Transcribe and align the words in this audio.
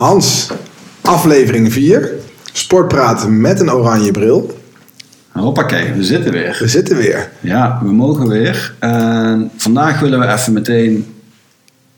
Hans, 0.00 0.50
aflevering 1.00 1.72
4. 1.72 2.10
Sportpraten 2.52 3.40
met 3.40 3.60
een 3.60 3.72
oranje 3.72 4.10
bril. 4.10 4.58
Hoppakee, 5.32 5.92
we 5.92 6.04
zitten 6.04 6.32
weer. 6.32 6.56
We 6.60 6.68
zitten 6.68 6.96
weer. 6.96 7.30
Ja, 7.40 7.80
we 7.82 7.92
mogen 7.92 8.28
weer. 8.28 8.74
En 8.78 9.50
vandaag 9.56 10.00
willen 10.00 10.20
we 10.20 10.26
even 10.26 10.52
meteen 10.52 11.14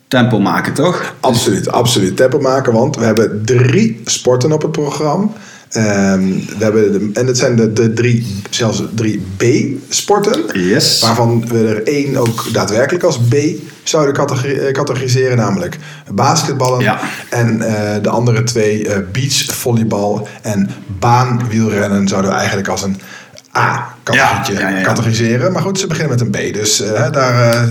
tempo 0.09 0.41
maken, 0.41 0.73
toch? 0.73 1.15
Absoluut, 1.21 1.69
absoluut. 1.69 2.17
Tempo 2.17 2.39
maken, 2.39 2.73
want 2.73 2.97
we 2.97 3.05
hebben 3.05 3.43
drie 3.45 4.01
sporten 4.05 4.53
op 4.53 4.63
het 4.63 4.73
programma. 4.73 5.29
Ehm, 5.73 6.23
we 6.59 6.65
hebben 6.65 6.93
de, 6.93 7.21
en 7.21 7.27
het 7.27 7.39
zijn 7.39 7.57
de, 7.57 7.73
de 7.73 7.93
drie, 7.93 8.41
zelfs 8.51 8.83
drie 8.95 9.27
B-sporten. 9.37 10.45
Yes. 10.53 11.01
Waarvan 11.01 11.49
we 11.49 11.69
er 11.69 11.87
één 11.87 12.17
ook 12.17 12.53
daadwerkelijk 12.53 13.05
als 13.05 13.19
B 13.19 13.35
zouden 13.83 14.27
eh, 14.27 14.73
categoriseren, 14.73 15.37
namelijk 15.37 15.79
basketballen. 16.11 16.81
Ja. 16.81 17.01
En 17.31 17.63
eh, 17.63 18.03
de 18.03 18.09
andere 18.09 18.43
twee, 18.43 18.89
eh, 18.89 18.99
beachvolleybal 19.13 20.29
en 20.43 20.71
baanwielrennen, 20.99 22.09
zouden 22.09 22.31
we 22.31 22.37
eigenlijk 22.37 22.69
als 22.69 22.83
een 22.83 23.01
ja, 23.53 23.95
ja, 24.13 24.43
ja. 24.69 24.83
categoriseren. 24.83 25.53
Maar 25.53 25.63
goed, 25.63 25.79
ze 25.79 25.87
beginnen 25.87 26.19
met 26.19 26.21
een 26.21 26.51
B. 26.51 26.55
Dus 26.55 26.83
daar, 27.13 27.67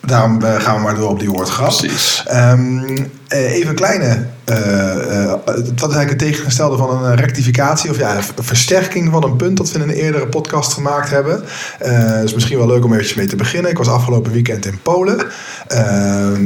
daarom 0.00 0.42
gaan 0.42 0.76
we 0.76 0.82
maar 0.82 0.94
door 0.94 1.10
op 1.10 1.18
die 1.18 1.30
woordgrap. 1.30 1.76
Precies. 1.76 2.22
Ehm, 2.26 2.96
eh, 2.96 3.04
even 3.28 3.68
een 3.68 3.74
kleine. 3.74 4.26
eh, 4.44 5.22
eh, 5.22 5.30
wat 5.46 5.56
is 5.56 5.80
eigenlijk 5.80 6.10
het 6.10 6.18
tegengestelde 6.18 6.76
van 6.76 7.04
een 7.04 7.16
rectificatie 7.16 7.90
of 7.90 7.98
ja, 7.98 8.16
een 8.16 8.44
versterking 8.44 9.10
van 9.12 9.24
een 9.24 9.36
punt 9.36 9.56
dat 9.56 9.72
we 9.72 9.78
in 9.78 9.88
een 9.88 9.94
eerdere 9.94 10.26
podcast 10.26 10.72
gemaakt 10.72 11.10
hebben. 11.10 11.42
Eh 11.78 12.22
is 12.22 12.34
misschien 12.34 12.58
wel 12.58 12.66
leuk 12.66 12.84
om 12.84 12.92
eventjes 12.92 13.16
mee 13.16 13.26
te 13.26 13.36
beginnen. 13.36 13.70
Ik 13.70 13.78
was 13.78 13.88
afgelopen 13.88 14.32
weekend 14.32 14.66
in 14.66 14.78
Polen, 14.82 15.26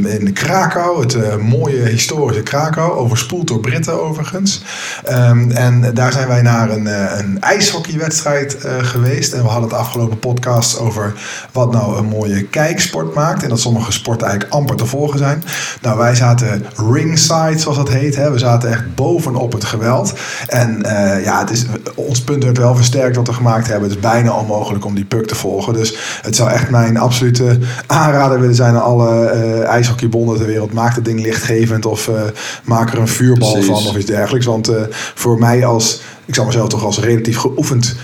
in 0.04 0.32
Krakau, 0.32 1.00
het 1.00 1.14
eh, 1.14 1.36
mooie 1.36 1.82
historische 1.82 2.42
Krakau, 2.42 2.92
overspoeld 2.92 3.48
door 3.48 3.60
Britten 3.60 4.02
overigens. 4.02 4.62
En 5.04 5.94
daar 5.94 6.12
zijn 6.12 6.28
wij 6.28 6.42
naar 6.42 6.70
een, 6.70 6.86
eh, 6.86 7.18
een 7.18 7.40
ijshockeywedstrijd 7.40 8.56
eh, 8.56 8.72
geweest. 8.78 9.32
En 9.32 9.42
we 9.42 9.48
hadden 9.48 9.68
het 9.68 9.78
afgelopen 9.78 10.18
podcast 10.18 10.78
over 10.78 11.12
wat 11.52 11.72
nou 11.72 11.98
een 11.98 12.04
mooie 12.04 12.44
kijksport 12.44 13.14
maakt. 13.14 13.42
En 13.42 13.48
dat 13.48 13.60
sommige 13.60 13.92
sporten 13.92 14.26
eigenlijk 14.26 14.54
amper 14.54 14.76
te 14.76 14.86
volgen 14.86 15.18
zijn. 15.18 15.44
Nou, 15.82 15.98
wij 15.98 16.14
zaten 16.14 16.64
ringside, 16.76 17.58
zoals 17.58 17.76
dat 17.76 17.88
heet. 17.88 18.16
Hè. 18.16 18.30
We 18.30 18.38
zaten 18.38 18.70
echt 18.70 18.94
bovenop 18.94 19.52
het 19.52 19.64
geweld. 19.64 20.12
En 20.46 20.82
eh, 20.82 21.24
ja, 21.24 21.40
het 21.40 21.50
is, 21.50 21.66
ons 21.94 22.20
punt 22.20 22.44
werd 22.44 22.58
wel 22.58 22.76
versterkt 22.76 23.16
wat 23.16 23.26
we 23.26 23.32
gemaakt 23.32 23.66
hebben. 23.66 23.88
Het 23.88 23.96
is 23.96 24.02
bijna 24.02 24.32
onmogelijk 24.32 24.84
om 24.84 24.94
die 24.94 25.04
puck 25.04 25.26
te 25.26 25.34
volgen. 25.34 25.72
Dus 25.72 25.94
het 26.22 26.36
zou 26.36 26.50
echt 26.50 26.70
mijn 26.70 26.96
absolute 26.96 27.58
aanrader 27.86 28.40
willen 28.40 28.54
zijn 28.54 28.74
aan 28.74 28.82
alle 28.82 29.24
eh 29.24 29.68
ijshockeybonden 29.68 30.36
ter 30.36 30.46
wereld. 30.46 30.72
Maak 30.72 30.94
het 30.94 31.04
ding 31.04 31.20
lichtgevend 31.20 31.86
of 31.86 32.08
eh, 32.08 32.22
maak 32.64 32.92
er 32.92 32.98
een 32.98 33.08
vuurbal 33.08 33.52
Precies. 33.52 33.70
van 33.70 33.86
of 33.86 33.96
iets 33.96 34.06
dergelijks. 34.06 34.46
Want 34.46 34.70
voor 35.14 35.38
mij 35.38 35.64
als, 35.64 36.00
ik 36.24 36.34
zal 36.34 36.44
mezelf 36.44 36.68
toch 36.68 36.84
als 36.84 37.00
relatief 37.00 37.36
geoefend 37.36 37.96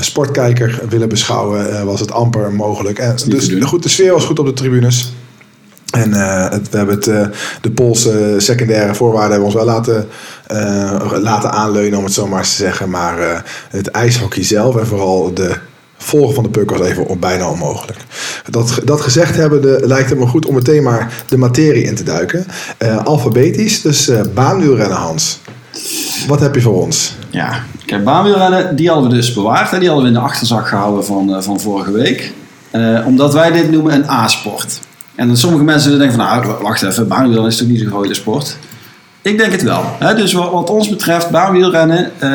sportkijker 0.00 0.80
willen 0.88 1.08
beschouwen, 1.08 1.86
was 1.86 2.00
het 2.00 2.12
amper 2.12 2.52
mogelijk. 2.52 2.98
En, 2.98 3.16
dus 3.26 3.50
goed, 3.60 3.82
de 3.82 3.88
sfeer 3.88 4.12
was 4.12 4.24
goed 4.24 4.38
op 4.38 4.46
de 4.46 4.52
tribunes. 4.52 5.12
En 5.96 6.12
eh, 6.12 6.58
we 6.70 6.76
hebben 6.76 6.94
het, 6.94 7.06
eh, 7.06 7.26
de 7.60 7.70
Poolse 7.70 8.34
secundaire 8.38 8.94
voorwaarden 8.94 9.42
ons 9.42 9.54
wel 9.54 9.64
laten, 9.64 10.08
eh, 10.46 11.12
laten 11.20 11.52
aanleunen, 11.52 11.98
om 11.98 12.04
het 12.04 12.12
zo 12.12 12.26
maar 12.26 12.38
eens 12.38 12.56
te 12.56 12.62
zeggen. 12.62 12.90
Maar 12.90 13.44
het 13.70 13.86
ijshockey 13.86 14.44
zelf 14.44 14.76
en 14.76 14.86
vooral 14.86 15.34
de 15.34 15.54
volgen 15.98 16.34
van 16.34 16.44
de 16.44 16.50
puck 16.50 16.70
was 16.70 16.80
even 16.80 17.18
bijna 17.20 17.50
onmogelijk. 17.50 17.98
Dat, 18.50 18.80
dat 18.84 19.00
gezegd 19.00 19.36
hebbende 19.36 19.80
lijkt 19.86 20.10
het 20.10 20.18
me 20.18 20.26
goed 20.26 20.46
om 20.46 20.54
meteen 20.54 20.82
maar 20.82 21.12
de 21.26 21.36
materie 21.36 21.84
in 21.84 21.94
te 21.94 22.02
duiken. 22.02 22.46
Alfabetisch, 23.04 23.82
dus 23.82 24.10
baanwielrennen 24.34 24.96
Hans. 24.96 25.40
Wat 26.26 26.40
heb 26.40 26.54
je 26.54 26.60
voor 26.60 26.82
ons? 26.82 27.14
Ja, 27.30 27.62
kijk, 27.86 28.04
baanwielrennen, 28.04 28.76
die 28.76 28.88
hadden 28.88 29.10
we 29.10 29.16
dus 29.16 29.32
bewaard. 29.32 29.70
Hè? 29.70 29.78
Die 29.78 29.88
hadden 29.88 30.06
we 30.06 30.12
in 30.14 30.20
de 30.20 30.26
achterzak 30.26 30.68
gehouden 30.68 31.04
van, 31.04 31.42
van 31.42 31.60
vorige 31.60 31.92
week. 31.92 32.32
Omdat 33.06 33.32
wij 33.32 33.52
dit 33.52 33.70
noemen 33.70 33.94
een 33.94 34.10
A-sport. 34.10 34.80
En 35.16 35.26
dan 35.26 35.36
sommige 35.36 35.64
mensen 35.64 35.98
denken 35.98 36.16
van, 36.16 36.26
nou, 36.26 36.62
wacht 36.62 36.82
even, 36.82 37.08
baanwielrennen 37.08 37.50
is 37.50 37.56
toch 37.58 37.68
niet 37.68 37.80
zo'n 37.80 37.88
grote 37.88 38.14
sport? 38.14 38.56
Ik 39.22 39.38
denk 39.38 39.52
het 39.52 39.62
wel. 39.62 39.84
Hè? 39.98 40.14
Dus 40.14 40.32
wat, 40.32 40.70
ons 40.70 40.88
betreft, 40.88 41.30
baanwielrennen, 41.30 42.10
eh, 42.18 42.30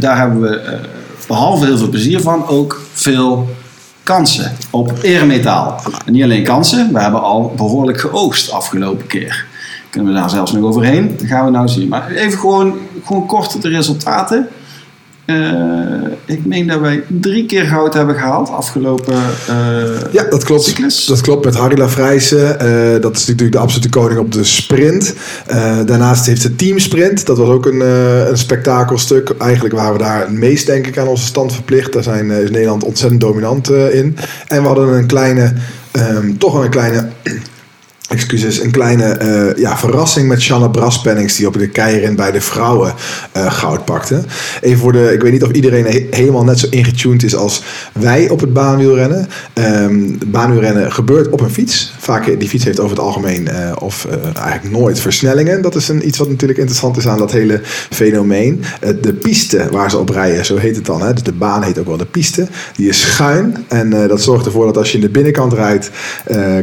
daar 0.00 0.18
hebben 0.18 0.40
we 0.40 0.56
eh, 0.56 0.78
behalve 1.26 1.64
heel 1.64 1.78
veel 1.78 1.88
plezier 1.88 2.20
van, 2.20 2.46
ook 2.48 2.80
veel 2.92 3.48
kansen 4.02 4.52
op 4.70 4.92
eremetaal. 5.02 5.80
Niet 6.06 6.22
alleen 6.22 6.44
kansen, 6.44 6.92
we 6.92 7.00
hebben 7.00 7.22
al 7.22 7.52
behoorlijk 7.56 8.00
geoogst 8.00 8.50
afgelopen 8.50 9.06
keer. 9.06 9.44
Kunnen 9.90 10.12
we 10.12 10.18
daar 10.18 10.30
zelfs 10.30 10.52
nog 10.52 10.64
overheen? 10.64 11.14
Dat 11.16 11.26
gaan 11.26 11.44
we 11.44 11.50
nou 11.50 11.68
zien. 11.68 11.88
Maar 11.88 12.10
even 12.10 12.38
gewoon, 12.38 12.78
gewoon 13.04 13.26
kort 13.26 13.62
de 13.62 13.68
resultaten. 13.68 14.48
Eh, 15.26 15.36
ik 16.24 16.44
meen 16.44 16.66
dat 16.66 16.80
wij 16.80 17.02
drie 17.06 17.46
keer 17.46 17.64
goud 17.64 17.94
hebben 17.94 18.14
gehaald 18.14 18.50
afgelopen 18.50 19.14
eh, 19.48 20.12
Ja, 20.12 20.24
dat 20.30 20.44
klopt. 20.44 20.62
cyclus. 20.62 21.04
Dat 21.04 21.20
klopt 21.20 21.44
met 21.44 21.54
Harry 21.54 21.78
Lafrijse. 21.78 22.46
Eh, 22.46 23.00
dat 23.02 23.16
is 23.16 23.26
natuurlijk 23.26 23.52
de 23.52 23.58
absolute 23.58 23.88
koning 23.88 24.20
op 24.20 24.32
de 24.32 24.44
sprint. 24.44 25.14
Daarnaast 25.86 26.26
heeft 26.26 26.40
ze 26.40 26.56
teamsprint. 26.56 27.26
Dat 27.26 27.38
was 27.38 27.48
ook 27.48 27.66
een, 27.66 27.80
een 28.30 28.38
spektakelstuk. 28.38 29.34
Eigenlijk 29.38 29.74
waren 29.74 29.92
we 29.92 29.98
daar 29.98 30.20
het 30.20 30.30
meest, 30.30 30.66
denk 30.66 30.86
ik, 30.86 30.98
aan 30.98 31.06
onze 31.06 31.24
stand 31.24 31.52
verplicht. 31.52 31.92
Daar 31.92 32.02
zijn, 32.02 32.30
is 32.30 32.50
Nederland 32.50 32.84
ontzettend 32.84 33.20
dominant 33.20 33.70
in. 33.70 34.16
En 34.46 34.60
we 34.60 34.66
hadden 34.66 34.88
een 34.88 35.06
kleine, 35.06 35.52
ehm, 35.90 36.36
toch 36.36 36.52
wel 36.52 36.64
een 36.64 36.70
kleine... 36.70 37.08
Excuses, 38.08 38.60
een 38.60 38.70
kleine 38.70 39.04
eh, 39.04 39.58
ja, 39.58 39.76
verrassing 39.78 40.28
met 40.28 40.40
Shanna 40.40 40.68
Braspennings 40.68 41.36
die 41.36 41.46
op 41.46 41.58
de 41.58 41.68
keirin 41.68 42.16
bij 42.16 42.30
de 42.30 42.40
vrouwen 42.40 42.94
eh, 43.32 43.52
goud 43.52 43.84
pakte. 43.84 44.24
Even 44.60 44.78
voor 44.78 44.92
de, 44.92 45.12
ik 45.12 45.20
weet 45.22 45.32
niet 45.32 45.42
of 45.42 45.50
iedereen 45.50 45.84
he- 45.84 46.06
helemaal 46.10 46.44
net 46.44 46.58
zo 46.58 46.66
ingetuned 46.70 47.22
is 47.22 47.34
als 47.36 47.62
wij 47.92 48.28
op 48.28 48.40
het 48.40 48.52
baanwielrennen. 48.52 49.28
Ehm 49.52 49.94
baanwielrennen 50.26 50.92
gebeurt 50.92 51.30
op 51.30 51.40
een 51.40 51.50
fiets. 51.50 51.92
Vaak 51.98 52.26
eh, 52.26 52.38
die 52.38 52.48
fiets 52.48 52.64
heeft 52.64 52.80
over 52.80 52.96
het 52.96 53.04
algemeen 53.04 53.48
of 53.78 54.06
eigenlijk 54.42 54.76
nooit 54.76 55.00
versnellingen. 55.00 55.62
Dat 55.62 55.74
is 55.74 55.88
een, 55.88 56.06
iets 56.06 56.18
wat 56.18 56.28
natuurlijk 56.28 56.58
interessant 56.58 56.96
is 56.96 57.08
aan 57.08 57.18
dat 57.18 57.32
hele 57.32 57.60
fenomeen. 57.90 58.64
De 59.00 59.12
piste 59.12 59.68
waar 59.70 59.90
ze 59.90 59.98
op 59.98 60.08
rijden, 60.08 60.44
zo 60.44 60.56
heet 60.56 60.76
het 60.76 60.86
dan. 60.86 61.02
Hè? 61.02 61.12
Dus 61.12 61.22
de 61.22 61.32
baan 61.32 61.62
heet 61.62 61.78
ook 61.78 61.86
wel 61.86 61.96
de 61.96 62.04
piste. 62.04 62.46
Die 62.76 62.88
is 62.88 63.00
schuin 63.00 63.64
en 63.68 63.90
dat 63.90 64.22
zorgt 64.22 64.46
ervoor 64.46 64.66
dat 64.66 64.76
als 64.76 64.90
je 64.90 64.94
in 64.98 65.04
de 65.04 65.10
binnenkant 65.10 65.52
rijdt, 65.52 65.90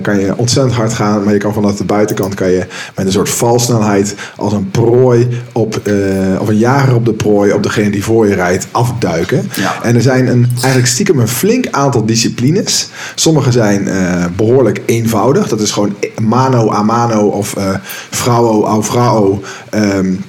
kan 0.01 0.19
je 0.19 0.37
ontzettend 0.37 0.75
hard 0.75 0.93
gaan. 0.93 1.23
Je 1.33 1.39
kan 1.39 1.53
vanaf 1.53 1.75
de 1.75 1.83
buitenkant 1.83 2.33
kan 2.33 2.49
je 2.51 2.65
met 2.95 3.05
een 3.05 3.11
soort 3.11 3.29
valsnelheid 3.29 4.15
als 4.37 4.53
een 4.53 4.71
prooi 4.71 5.27
op, 5.51 5.77
eh, 5.77 5.93
of 6.39 6.47
een 6.47 6.57
jager 6.57 6.95
op 6.95 7.05
de 7.05 7.13
prooi 7.13 7.51
op 7.51 7.63
degene 7.63 7.89
die 7.89 8.03
voor 8.03 8.27
je 8.27 8.35
rijdt 8.35 8.67
afduiken. 8.71 9.49
Ja. 9.55 9.83
En 9.83 9.95
er 9.95 10.01
zijn 10.01 10.27
een, 10.27 10.47
eigenlijk 10.53 10.87
stiekem 10.87 11.19
een 11.19 11.27
flink 11.27 11.67
aantal 11.71 12.05
disciplines. 12.05 12.89
Sommige 13.15 13.51
zijn 13.51 13.87
eh, 13.87 14.25
behoorlijk 14.35 14.81
eenvoudig. 14.85 15.47
Dat 15.47 15.59
is 15.59 15.71
gewoon 15.71 15.95
mano 16.21 16.71
a 16.71 16.83
mano 16.83 17.27
of 17.27 17.55
eh 17.55 17.75
vrouwo 18.09 18.65
a 18.65 18.81
vrouwo 18.81 19.41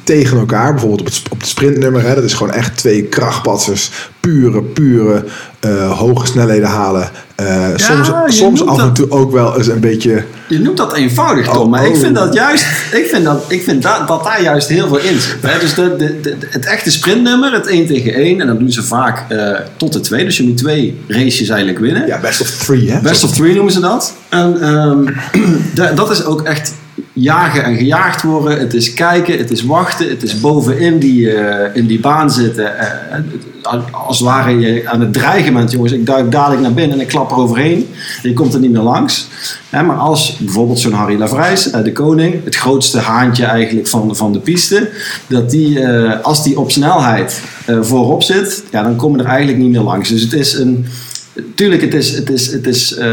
tegen 0.02 0.38
elkaar. 0.38 0.70
Bijvoorbeeld 0.72 1.00
op 1.00 1.06
het, 1.06 1.22
op 1.30 1.40
het 1.40 1.48
sprintnummer. 1.48 2.02
Hè. 2.02 2.14
Dat 2.14 2.24
is 2.24 2.34
gewoon 2.34 2.52
echt 2.52 2.76
twee 2.76 3.02
krachtpatsers. 3.02 3.90
Pure, 4.24 4.62
pure 4.62 5.24
eh, 5.60 5.98
hoge 5.98 6.26
snelheden 6.26 6.68
halen. 6.68 7.10
Eh, 7.34 7.68
soms 7.74 8.36
soms 8.36 8.66
af 8.66 8.78
en 8.78 8.92
toe 8.92 9.10
ook 9.10 9.32
wel 9.32 9.56
eens 9.56 9.66
een 9.68 9.80
beetje... 9.80 10.24
Je 10.48 10.58
noemt 10.58 10.76
dat 10.76 10.94
eenvoudig, 10.94 11.46
Tom, 11.46 11.56
Oh, 11.56 11.70
maar 11.70 11.86
ik 11.86 11.94
oh. 11.94 12.00
vind 12.00 12.14
dat 12.14 12.34
juist, 12.34 12.64
ik 12.92 13.06
vind 13.06 13.24
dat, 13.24 13.44
ik 13.48 13.62
vind 13.62 13.82
dat, 13.82 14.08
dat 14.08 14.24
daar 14.24 14.42
juist 14.42 14.68
heel 14.68 14.88
veel 14.88 14.98
in 14.98 15.20
zit. 15.20 15.36
Hè? 15.40 15.58
Dus 15.58 15.74
de, 15.74 15.94
de, 15.96 16.20
de- 16.20 16.36
het 16.50 16.64
echte 16.66 16.90
sprintnummer, 16.90 17.52
het 17.52 17.66
1 17.66 17.86
tegen 17.86 18.14
1, 18.14 18.40
en 18.40 18.46
dat 18.46 18.58
doen 18.58 18.72
ze 18.72 18.82
vaak 18.82 19.30
eh, 19.30 19.50
tot 19.76 19.92
de 19.92 20.00
2. 20.00 20.24
Dus 20.24 20.36
je 20.36 20.42
moet 20.42 20.56
twee 20.56 21.00
races 21.08 21.48
eigenlijk 21.48 21.78
winnen. 21.78 22.06
Ja, 22.06 22.18
best 22.20 22.40
of 22.40 22.50
three, 22.50 22.90
hè? 22.90 23.00
Best 23.00 23.24
of 23.24 23.30
three 23.32 23.54
noemen 23.54 23.72
ze 23.72 23.80
dat. 23.80 24.12
En 24.28 24.58
da- 25.74 25.92
dat 25.92 26.10
is 26.10 26.24
ook 26.24 26.42
echt 26.42 26.72
jagen 27.12 27.64
en 27.64 27.76
gejaagd 27.76 28.22
worden. 28.22 28.58
Het 28.58 28.74
is 28.74 28.94
kijken, 28.94 29.38
het 29.38 29.50
is 29.50 29.64
wachten, 29.64 30.08
het 30.08 30.22
is 30.22 30.40
bovenin 30.40 30.98
die, 30.98 31.32
eh, 31.32 31.76
in 31.76 31.86
die 31.86 32.00
baan 32.00 32.30
zitten. 32.30 32.78
Eh, 32.78 33.18
als 33.90 34.18
het 34.18 34.28
ware 34.28 34.58
je 34.58 34.88
aan 34.88 35.00
het 35.00 35.12
dreigen 35.12 35.52
bent, 35.52 35.70
jongens, 35.70 35.92
ik 35.92 36.06
duik 36.06 36.30
dadelijk 36.30 36.62
naar 36.62 36.72
binnen 36.72 36.96
en 36.96 37.02
ik 37.02 37.08
klap 37.08 37.30
er 37.30 37.36
overheen. 37.36 37.88
Je 38.22 38.32
komt 38.32 38.54
er 38.54 38.60
niet 38.60 38.70
meer 38.70 38.82
langs. 38.82 39.28
Maar 39.70 39.96
als 39.96 40.36
bijvoorbeeld 40.38 40.78
zo'n 40.78 40.92
Harry 40.92 41.18
Lavrijs, 41.18 41.70
eh, 41.70 41.84
de 41.84 41.92
koning, 41.92 42.44
het 42.44 42.56
grootste 42.56 42.98
haantje 42.98 43.44
eigenlijk 43.44 43.86
van, 43.86 44.16
van 44.16 44.32
de 44.32 44.38
piste, 44.38 44.90
dat 45.26 45.50
die, 45.50 45.80
eh, 45.80 46.20
als 46.22 46.42
die 46.42 46.58
op 46.58 46.70
snelheid 46.70 47.42
eh, 47.66 47.82
voorop 47.82 48.22
zit, 48.22 48.64
ja, 48.70 48.82
dan 48.82 48.96
komen 48.96 49.20
er 49.20 49.26
eigenlijk 49.26 49.58
niet 49.58 49.70
meer 49.70 49.80
langs. 49.80 50.08
Dus 50.08 50.22
het 50.22 50.32
is 50.32 50.52
een 50.52 50.86
Tuurlijk, 51.54 51.82
het 51.82 51.94
is, 51.94 52.16
het 52.16 52.30
is, 52.30 52.52
het 52.52 52.66
is 52.66 52.94
eh, 52.94 53.10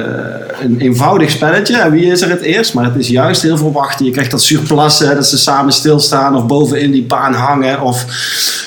een 0.61 0.79
eenvoudig 0.79 1.29
spelletje. 1.29 1.77
En 1.77 1.91
wie 1.91 2.05
is 2.05 2.21
er 2.21 2.29
het 2.29 2.41
eerst? 2.41 2.73
Maar 2.73 2.85
het 2.85 2.95
is 2.95 3.07
juist 3.07 3.41
heel 3.41 3.57
veel 3.57 3.71
wachten. 3.71 4.05
Je 4.05 4.11
krijgt 4.11 4.31
dat 4.31 4.41
surplassen, 4.41 5.15
dat 5.15 5.27
ze 5.27 5.37
samen 5.37 5.73
stilstaan 5.73 6.35
of 6.35 6.45
bovenin 6.45 6.91
die 6.91 7.03
baan 7.03 7.33
hangen. 7.33 7.81
Of 7.81 8.05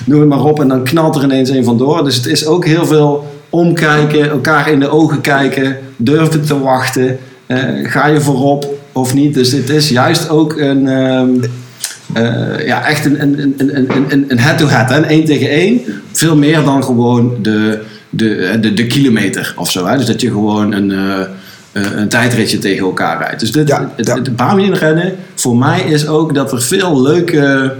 noem 0.07 0.21
het 0.21 0.29
maar 0.29 0.45
op. 0.45 0.61
En 0.61 0.69
dan 0.69 0.85
knalt 0.85 1.17
er 1.17 1.23
ineens 1.23 1.51
een 1.51 1.65
vandoor. 1.65 2.05
Dus 2.05 2.17
het 2.17 2.27
is 2.27 2.47
ook 2.47 2.65
heel 2.65 2.87
veel 2.87 3.27
omkijken, 3.51 4.31
elkaar 4.31 4.71
in 4.71 4.81
de 4.81 4.89
ogen 4.89 5.21
kijken, 5.21 5.79
durven 5.97 6.45
te 6.45 6.59
wachten. 6.59 7.19
Eh, 7.47 7.59
ga 7.83 8.07
je 8.07 8.21
voorop 8.21 8.67
of 8.93 9.15
niet? 9.15 9.35
Dus 9.35 9.53
het 9.53 9.71
is 9.71 9.89
juist 9.89 10.29
ook 10.29 10.57
een... 10.57 10.89
ehm, 10.89 11.29
eh, 12.13 12.67
ja, 12.67 12.87
echt 12.87 13.05
een, 13.05 13.23
een, 13.23 13.55
een, 13.59 13.77
een, 13.77 13.91
een, 14.09 14.25
een 14.29 14.39
head-to-head, 14.39 14.91
hè, 14.91 15.01
1 15.01 15.25
tegen 15.25 15.49
1. 15.49 15.81
Veel 16.13 16.37
meer 16.37 16.65
dan 16.65 16.85
gewoon 16.85 17.37
de, 17.43 17.81
de, 18.17 18.59
de, 18.61 18.75
de 18.75 18.87
kilometer 18.87 19.55
of 19.57 19.71
zo. 19.71 19.87
Hè. 19.87 19.97
Dus 19.97 20.07
dat 20.07 20.21
je 20.21 20.29
gewoon 20.29 20.73
een, 20.73 20.91
uh, 20.91 21.19
een 21.97 22.09
tijdritje 22.09 22.59
tegen 22.59 22.85
elkaar 22.87 23.19
rijdt. 23.19 23.41
Dus 23.41 23.53
dit, 23.53 23.69
Ja, 23.69 23.93
het, 23.97 24.07
ja. 24.07 24.15
het 24.15 24.37
baanwielrennen 24.37 25.15
voor 25.35 25.57
mij 25.57 25.81
is 25.81 26.07
ook 26.07 26.35
dat 26.35 26.53
er 26.53 26.63
veel 26.63 27.03
leuke, 27.03 27.75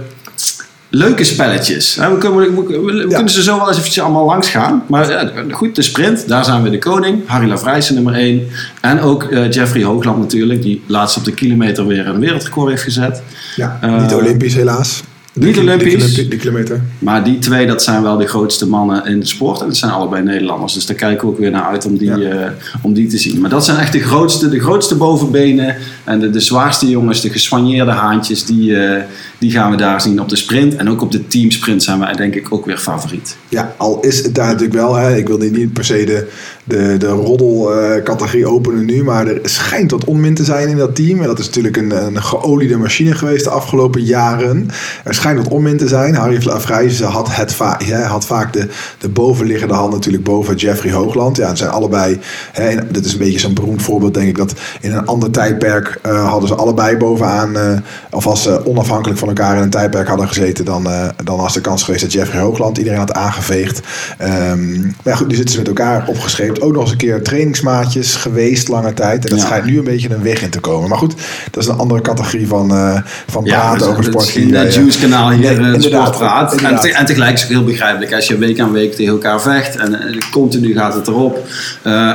leuke 0.89 1.23
spelletjes. 1.23 1.95
hè, 1.95 2.11
We, 2.11 2.17
kunnen, 2.17 2.39
we, 2.39 2.63
we- 2.67 2.81
we 2.81 2.97
Ja. 3.09 3.15
kunnen 3.15 3.29
ze 3.33 3.43
zo 3.43 3.57
wel 3.57 3.67
eens 3.67 3.77
eventjes 3.77 4.03
allemaal 4.03 4.25
langs 4.25 4.49
gaan. 4.49 4.83
Maar 4.87 5.09
ja, 5.11 5.31
goed, 5.51 5.75
de 5.75 5.81
sprint, 5.81 6.27
daar 6.27 6.45
zijn 6.45 6.63
we 6.63 6.69
de 6.69 6.77
koning. 6.79 7.21
Harry 7.25 7.47
Lavrijsen 7.49 7.95
nummer 7.95 8.13
1. 8.13 8.47
En 8.81 8.99
ook 9.01 9.23
eh, 9.23 9.51
Jeffrey 9.51 9.83
Hoogland 9.83 10.19
natuurlijk, 10.19 10.61
die 10.61 10.83
laatst 10.87 11.17
op 11.17 11.23
de 11.23 11.33
kilometer 11.33 11.87
weer 11.87 12.07
een 12.07 12.19
wereldrecord 12.19 12.69
heeft 12.69 12.83
gezet. 12.83 13.21
Ja, 13.55 13.77
Eh, 13.81 14.01
niet 14.01 14.13
Olympisch 14.13 14.53
helaas. 14.55 15.03
Niet 15.39 15.57
Olympisch. 15.57 16.13
De 16.13 16.27
kilometer. 16.37 16.81
Maar 16.99 17.23
die 17.23 17.39
twee, 17.39 17.67
dat 17.67 17.83
zijn 17.83 18.01
wel 18.01 18.17
de 18.17 18.27
grootste 18.27 18.67
mannen 18.67 19.05
in 19.05 19.19
de 19.19 19.25
sport. 19.25 19.59
En 19.61 19.67
dat 19.67 19.77
zijn 19.77 19.91
allebei 19.91 20.23
Nederlanders. 20.23 20.73
Dus 20.73 20.85
daar 20.85 20.95
kijken 20.95 21.27
we 21.27 21.33
ook 21.33 21.39
weer 21.39 21.51
naar 21.51 21.63
uit 21.63 21.85
om 21.85 21.97
die, 21.97 22.17
Ja. 22.17 22.17
eh, 22.29 22.51
om 22.81 22.93
die 22.93 23.07
te 23.07 23.17
zien. 23.17 23.41
Maar 23.41 23.49
dat 23.49 23.65
zijn 23.65 23.77
echt 23.77 23.91
de 23.93 23.99
grootste, 23.99 24.49
de 24.49 24.59
grootste 24.59 24.95
bovenbenen. 24.95 25.75
En 26.03 26.19
de, 26.19 26.29
de 26.29 26.39
zwaarste 26.39 26.89
jongens, 26.89 27.21
de 27.21 27.29
geswanjeerde 27.29 27.91
haantjes. 27.91 28.45
Die, 28.45 28.75
eh, 28.83 29.03
die 29.37 29.51
gaan 29.51 29.71
we 29.71 29.77
daar 29.77 30.01
zien 30.01 30.21
op 30.21 30.29
de 30.29 30.35
sprint. 30.35 30.75
En 30.75 30.89
ook 30.89 31.01
op 31.01 31.11
de 31.11 31.27
teamsprint 31.27 31.83
zijn 31.83 31.99
wij 31.99 32.13
denk 32.13 32.35
ik 32.35 32.53
ook 32.53 32.65
weer 32.65 32.77
favoriet. 32.77 33.37
Ja, 33.49 33.73
al 33.77 33.99
is 34.01 34.23
het 34.23 34.35
daar 34.35 34.47
natuurlijk 34.47 34.73
wel. 34.73 34.95
Hè, 34.95 35.15
ik 35.15 35.27
wil 35.27 35.37
niet 35.37 35.73
per 35.73 35.85
se 35.85 36.03
de, 36.05 36.27
de, 36.65 36.95
de 36.97 37.07
roddelcategorie 37.07 38.47
openen 38.47 38.85
nu. 38.85 39.03
Maar 39.03 39.27
er 39.27 39.39
schijnt 39.43 39.91
wat 39.91 40.05
onmin 40.05 40.35
te 40.35 40.43
zijn 40.43 40.67
in 40.67 40.77
dat 40.77 40.95
team. 40.95 41.21
En 41.21 41.27
dat 41.27 41.39
is 41.39 41.45
natuurlijk 41.45 41.77
een, 41.77 42.05
een 42.05 42.23
geoliede 42.23 42.77
machine 42.77 43.15
geweest 43.15 43.43
de 43.43 43.49
afgelopen 43.49 44.03
jaren. 44.03 44.69
Er 45.03 45.13
schijnt 45.13 45.37
wat 45.37 45.47
onmin 45.47 45.77
te 45.77 45.87
zijn. 45.87 46.15
Harry 46.15 46.41
Vrijzen 46.41 47.07
had, 47.07 47.35
het 47.35 47.53
va 47.53 47.79
had 48.07 48.25
vaak 48.25 48.53
de, 48.53 48.67
de 48.99 49.09
bovenliggende 49.09 49.73
hand 49.73 49.93
natuurlijk 49.93 50.23
boven 50.23 50.55
Jeffrey 50.55 50.91
Hoogland. 50.91 51.37
Ja, 51.37 51.47
het 51.47 51.57
zijn 51.57 51.69
allebei. 51.69 52.19
Hè, 52.51 52.75
dit 52.91 53.05
is 53.05 53.13
een 53.13 53.19
beetje 53.19 53.39
zo'n 53.39 53.53
beroemd 53.53 53.81
voorbeeld, 53.81 54.13
denk 54.13 54.27
ik. 54.27 54.37
Dat 54.37 54.53
in 54.81 54.91
een 54.93 55.05
ander 55.05 55.31
tijdperk 55.31 55.99
eh, 56.01 56.29
hadden 56.29 56.47
ze 56.47 56.55
allebei 56.55 56.97
bovenaan. 56.97 57.57
eh, 57.57 57.77
of 58.11 58.27
als 58.27 58.43
ze 58.43 58.65
onafhankelijk 58.65 59.19
van 59.19 59.27
elkaar 59.27 59.55
in 59.55 59.61
een 59.61 59.69
tijdperk 59.69 60.07
hadden 60.07 60.27
gezeten. 60.27 60.65
Dan, 60.65 60.89
eh, 60.89 61.07
dan 61.23 61.37
was 61.37 61.53
de 61.53 61.61
kans 61.61 61.83
geweest 61.83 62.03
dat 62.03 62.13
Jeffrey 62.13 62.41
Hoogland 62.41 62.77
iedereen 62.77 62.99
had 62.99 63.13
aangeveegd. 63.13 63.81
Ehm, 64.17 64.81
maar 65.03 65.17
goed, 65.17 65.27
nu 65.27 65.35
zitten 65.35 65.53
ze 65.53 65.59
met 65.59 65.67
elkaar 65.67 66.07
opgeschreven. 66.07 66.54
Ook 66.61 66.71
nog 66.73 66.81
eens 66.81 66.91
een 66.91 66.97
keer 66.97 67.23
trainingsmaatjes 67.23 68.15
geweest 68.15 68.67
lange 68.67 68.93
tijd. 68.93 69.23
En 69.23 69.29
dat 69.29 69.39
Ja. 69.39 69.45
schijnt 69.45 69.65
nu 69.65 69.77
een 69.77 69.83
beetje 69.83 70.09
een 70.13 70.23
weg 70.23 70.41
in 70.41 70.49
te 70.49 70.59
komen. 70.59 70.89
Maar 70.89 70.97
goed, 70.97 71.13
dat 71.51 71.63
is 71.63 71.69
een 71.69 71.77
andere 71.77 72.01
categorie 72.01 72.47
van, 72.47 72.71
eh, 72.71 73.01
van 73.27 73.43
praten 73.43 73.87
over 73.87 73.97
het 74.03 74.11
sport. 74.11 74.33
die 74.33 74.51
wij, 74.51 74.61
eh, 74.61 74.67
eh, 74.67 74.73
Juice 74.73 74.99
kanaal 74.99 75.29
hier 75.31 75.39
Nee, 75.39 75.67
eh, 75.67 75.73
inderdaad, 75.73 76.17
praat. 76.17 76.61
En, 76.61 76.79
te- 76.79 76.91
en 76.93 77.05
tegelijk 77.05 77.33
is 77.33 77.41
het 77.41 77.49
heel 77.49 77.63
begrijpelijk. 77.63 78.13
Als 78.13 78.27
je 78.27 78.37
week 78.37 78.59
aan 78.59 78.71
week 78.71 78.93
tegen 78.95 79.11
elkaar 79.11 79.41
vecht. 79.41 79.75
En 79.75 80.17
continu 80.31 80.73
gaat 80.73 80.93
het 80.93 81.07
erop. 81.07 81.47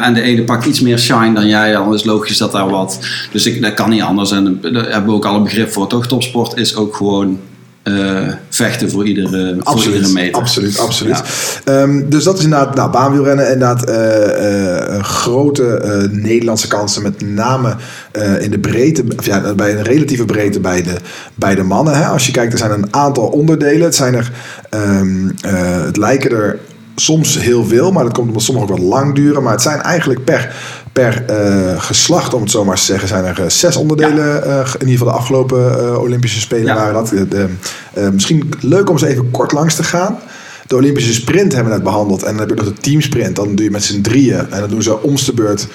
En 0.03 0.15
de 0.15 0.21
ene 0.23 0.45
pakt 0.45 0.67
iets 0.67 0.81
meer 0.81 0.99
shine 0.99 1.33
dan 1.35 1.47
jij. 1.47 1.73
Dan 1.73 1.89
is 1.95 2.01
het 2.03 2.11
logisch 2.11 2.39
dat 2.39 2.53
daar 2.53 2.69
wat... 2.71 2.99
Dus 3.33 3.47
ik, 3.47 3.63
dat 3.63 3.75
kan 3.75 3.91
niet 3.91 4.03
anders. 4.03 4.31
En 4.33 4.59
daar 4.63 4.73
hebben 4.91 5.05
we 5.07 5.13
ook 5.13 5.25
al 5.25 5.35
een 5.35 5.43
begrip 5.43 5.73
voor. 5.73 5.87
Toch? 5.87 6.07
Topsport 6.07 6.57
is 6.57 6.77
ook 6.77 6.97
gewoon... 6.97 7.39
eh, 7.83 8.29
vechten 8.49 8.91
voor 8.91 9.07
iedere, 9.07 9.29
voor 9.29 9.39
iedere 9.39 9.65
Absoluut, 9.65 10.13
meter. 10.13 10.41
absoluut, 10.41 10.79
absoluut. 10.79 11.23
Ehm, 11.65 12.09
dus 12.09 12.25
dat 12.25 12.39
is 12.39 12.45
inderdaad 12.45 12.75
nou, 12.75 12.91
baanwielrennen. 12.91 13.53
Inderdaad 13.53 13.85
eh, 13.85 14.97
eh, 14.97 15.05
grote 15.05 15.77
eh, 15.77 16.11
Nederlandse 16.11 16.69
kansen. 16.69 17.03
Met 17.03 17.21
name 17.21 17.77
eh, 18.13 18.43
in 18.43 18.51
de 18.51 18.59
breedte, 18.59 19.05
of 19.17 19.27
ja, 19.27 19.55
bij 19.55 19.77
een 19.77 19.83
relatieve 19.83 20.25
breedte 20.25 20.61
bij 20.61 20.83
de, 20.83 20.97
bij 21.35 21.55
de 21.55 21.63
mannen. 21.63 21.97
Hè. 21.97 22.05
Als 22.05 22.27
je 22.27 22.33
kijkt, 22.33 22.53
er 22.53 22.59
zijn 22.59 22.71
een 22.71 22.95
aantal 22.95 23.27
onderdelen. 23.27 23.83
Het, 23.83 23.95
zijn 23.95 24.15
er, 24.15 24.33
ehm, 24.71 25.29
eh, 25.41 25.85
het 25.85 25.97
lijken 25.97 26.31
er 26.31 26.59
soms 26.97 27.39
heel 27.39 27.65
veel, 27.65 27.93
maar 27.93 28.05
dat 28.05 28.13
komt 28.13 28.29
omdat 28.29 28.43
sommige 28.43 28.67
ook 28.67 28.79
wat 28.79 28.89
lang 28.89 29.15
duren. 29.15 29.43
Maar 29.43 29.53
het 29.53 29.63
zijn 29.63 29.81
eigenlijk 29.81 30.25
per, 30.25 30.55
per 30.93 31.25
eh, 31.27 31.83
geslacht, 31.83 32.35
om 32.35 32.43
het 32.43 32.51
zo 32.51 32.65
maar 32.65 32.77
te 32.77 32.83
zeggen, 32.83 33.09
zijn 33.09 33.25
er 33.25 33.41
eh, 33.43 33.49
zes 33.49 33.77
onderdelen. 33.77 34.45
eh, 34.45 34.59
in 34.59 34.89
ieder 34.89 34.99
geval 34.99 35.07
de 35.13 35.19
afgelopen 35.19 36.01
Olympische 36.01 36.41
Spelen 36.41 36.67
Ja. 36.67 36.75
waren 36.75 36.93
dat. 36.95 37.09
De- 37.09 37.29
de- 37.29 38.11
misschien 38.13 38.51
leuk 38.61 38.89
om 38.89 38.95
eens 38.97 39.05
even 39.05 39.31
kort 39.31 39.53
langs 39.53 39.75
te 39.75 39.83
gaan. 39.83 40.19
De 40.67 40.77
Olympische 40.77 41.13
sprint 41.13 41.53
hebben 41.53 41.71
we 41.73 41.79
net 41.79 41.87
behandeld. 41.89 42.23
En 42.23 42.31
dan 42.31 42.39
heb 42.41 42.49
je 42.49 42.55
nog 42.65 42.75
de 42.75 42.81
teamsprint. 42.81 43.37
Dan 43.37 43.55
doe 43.55 43.65
je 43.65 43.71
met 43.71 43.85
z'n 43.85 44.01
drieën. 44.01 44.51
En 44.51 44.61
dan 44.61 44.69
doen 44.71 44.83
ze 44.83 45.03
omste 45.03 45.33
beurt. 45.35 45.67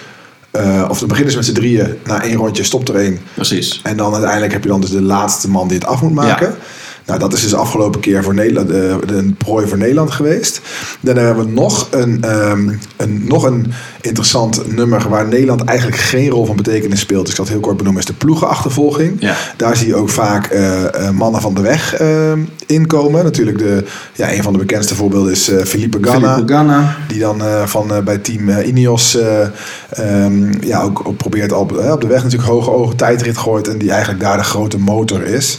of 0.90 1.00
dan 1.00 1.08
beginnen 1.08 1.32
ze 1.32 1.38
met 1.38 1.46
z'n 1.48 1.54
drieën. 1.54 1.98
Na 2.06 2.24
één 2.24 2.36
rondje 2.36 2.64
stopt 2.64 2.90
er 2.90 2.96
één. 2.96 3.20
Precies. 3.34 3.80
En 3.84 3.98
dan 3.98 4.14
uiteindelijk 4.14 4.54
heb 4.54 4.64
je 4.64 4.70
dan 4.70 4.82
dus 4.82 4.90
de 4.90 5.02
laatste 5.02 5.50
man 5.50 5.68
die 5.68 5.78
het 5.78 5.88
af 5.88 6.02
moet 6.02 6.14
maken. 6.14 6.48
Ja. 6.48 6.56
Nou, 7.06 7.20
dat 7.20 7.34
is 7.34 7.42
dus 7.42 7.50
de 7.50 7.56
afgelopen 7.56 8.00
keer 8.00 8.24
voor 8.24 8.34
Nederland, 8.34 8.70
eh, 8.70 9.18
een 9.18 9.36
prooi 9.38 9.68
voor 9.68 9.78
Nederland 9.78 10.12
geweest. 10.12 10.62
Dan 11.00 11.18
hebben 11.18 11.46
we 11.46 11.52
nog 11.52 11.88
een, 11.92 12.24
ehm, 12.24 12.70
een, 12.98 13.26
nog 13.28 13.44
een 13.44 13.74
interessant 14.02 14.76
nummer 14.76 15.10
waar 15.10 15.28
Nederland 15.28 15.64
eigenlijk 15.64 16.00
geen 16.00 16.30
rol 16.30 16.46
van 16.46 16.56
betekenis 16.56 17.00
speelt. 17.00 17.22
Dus 17.22 17.30
ik 17.30 17.36
zal 17.36 17.46
het 17.46 17.54
heel 17.54 17.64
kort 17.64 17.78
benoemen, 17.78 18.02
is 18.02 18.08
de 18.08 18.14
ploegenachtervolging. 18.14 19.16
Ja. 19.20 19.36
Daar 19.58 19.76
zie 19.76 19.88
je 19.88 19.96
ook 19.96 20.10
vaak 20.10 20.46
eh, 20.46 21.08
eh, 21.08 21.10
mannen 21.10 21.42
van 21.42 21.54
de 21.54 21.62
weg 21.62 21.96
ehm, 21.96 22.40
inkomen. 22.66 23.24
Natuurlijk, 23.24 23.58
de, 23.58 23.84
ja, 24.14 24.34
een 24.34 24.44
van 24.44 24.54
de 24.54 24.60
bekendste 24.60 24.96
voorbeelden 24.96 25.32
is 25.32 25.52
Felipe 25.66 25.98
Ganna. 26.02 26.42
Ganna. 26.46 26.98
Die 27.08 27.20
dan 27.20 27.42
van, 27.66 27.92
bij 28.04 28.18
team 28.18 28.50
Ineos 28.50 29.16
eh, 29.16 29.48
ehm, 29.90 30.66
ja, 30.66 30.82
ook, 30.82 31.02
ook 31.08 31.18
probeert 31.18 31.52
op, 31.52 31.78
eh, 31.78 31.92
op 31.92 32.02
de 32.02 32.08
weg 32.08 32.24
natuurlijk 32.24 32.50
hoge 32.50 32.72
ogen 32.72 32.96
tijdrit 32.96 33.38
gooit. 33.38 33.68
En 33.68 33.78
die 33.78 33.92
eigenlijk 33.92 34.22
daar 34.22 34.38
de 34.38 34.44
grote 34.44 34.80
motor 34.80 35.24
is. 35.24 35.58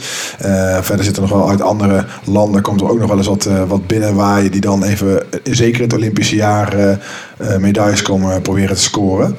Verder 0.81 1.05
zitten 1.05 1.21
nog 1.21 1.31
wel 1.31 1.36
uit 1.45 1.61
andere 1.61 2.05
landen. 2.23 2.61
Komt 2.61 2.81
er 2.81 2.89
ook 2.89 2.99
nog 2.99 3.07
wel 3.07 3.17
eens 3.17 3.27
wat, 3.27 3.45
eh, 3.45 3.63
wat 3.67 3.87
binnenwaaien. 3.87 4.51
Die 4.51 4.61
dan 4.61 4.83
even, 4.83 5.31
eh, 5.31 5.39
zeker 5.43 5.81
het 5.81 5.93
Olympische 5.93 6.35
jaar, 6.35 6.73
eh, 6.73 7.57
medailles 7.57 8.01
komen 8.01 8.41
proberen 8.41 8.75
te 8.75 8.81
scoren. 8.81 9.35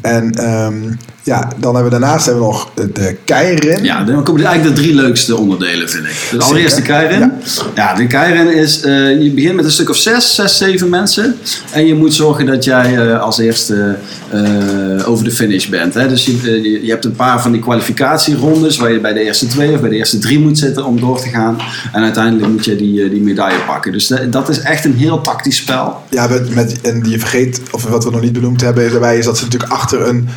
En 0.00 0.30
ehm, 0.30 0.92
ja, 1.22 1.48
dan 1.58 1.74
hebben 1.74 1.92
we 1.92 1.98
daarnaast 1.98 2.26
hebben 2.26 2.42
we 2.44 2.50
nog 2.52 2.70
de 2.92 3.16
keirin. 3.24 3.84
Ja, 3.84 4.04
dan 4.04 4.24
komen 4.24 4.44
eigenlijk 4.44 4.76
de 4.76 4.82
drie 4.82 4.94
leukste 4.94 5.36
onderdelen, 5.36 5.88
vind 5.90 6.04
ik. 6.04 6.28
De 6.30 6.38
allereerste 6.44 6.82
keiren. 6.82 7.18
Ja. 7.18 7.32
Ja. 7.74 7.94
de 7.94 8.06
keiren 8.06 8.54
is, 8.54 8.80
eh, 8.80 9.22
je 9.22 9.30
begint 9.34 9.54
met 9.54 9.64
een 9.64 9.70
stuk 9.70 9.90
of 9.90 9.96
zes, 9.96 10.34
zes, 10.34 10.56
zeven 10.56 10.88
mensen. 10.88 11.36
En 11.72 11.86
je 11.86 11.94
moet 11.94 12.14
zorgen 12.14 12.46
dat 12.46 12.64
jij 12.64 12.96
eh, 13.08 13.20
als 13.20 13.38
eerste 13.38 13.96
eh, 14.30 15.08
over 15.08 15.24
de 15.24 15.30
finish 15.30 15.66
bent. 15.66 15.94
Hè? 15.94 16.08
Dus 16.08 16.24
je, 16.24 16.32
eh, 16.44 16.82
je, 16.84 16.90
hebt 16.90 17.04
een 17.04 17.16
paar 17.16 17.42
van 17.42 17.52
die 17.52 17.60
kwalificatierondes 17.60 18.76
waar 18.76 18.92
je 18.92 19.00
bij 19.00 19.12
de 19.12 19.20
eerste 19.20 19.46
twee 19.46 19.74
of 19.74 19.80
bij 19.80 19.90
de 19.90 19.96
eerste 19.96 20.18
drie 20.18 20.38
moet 20.38 20.58
zitten 20.58 20.84
om 20.84 21.00
door 21.00 21.20
te 21.20 21.28
gaan. 21.28 21.56
En 21.92 22.02
uiteindelijk 22.02 22.52
moet 22.52 22.64
je 22.64 22.76
die, 22.76 23.02
eh, 23.04 23.10
die 23.10 23.20
medaille 23.20 23.58
pakken. 23.66 23.92
Dus 23.92 24.06
dat- 24.06 24.32
dat 24.32 24.48
is 24.48 24.58
echt 24.60 24.84
een 24.84 24.96
heel 24.96 25.20
tactisch 25.20 25.56
spel. 25.56 26.02
Ja, 26.10 26.26
met, 26.26 26.54
met, 26.54 26.80
en 26.80 27.02
je 27.08 27.18
vergeet, 27.18 27.60
of 27.70 27.84
wat 27.84 28.04
we 28.04 28.10
nog 28.10 28.20
niet 28.20 28.32
benoemd 28.32 28.60
hebben, 28.60 28.90
daarbij 28.90 29.18
is 29.18 29.24
dat 29.24 29.38
ze 29.38 29.44
natuurlijk 29.44 29.72
achter 29.72 30.06
een, 30.08 30.28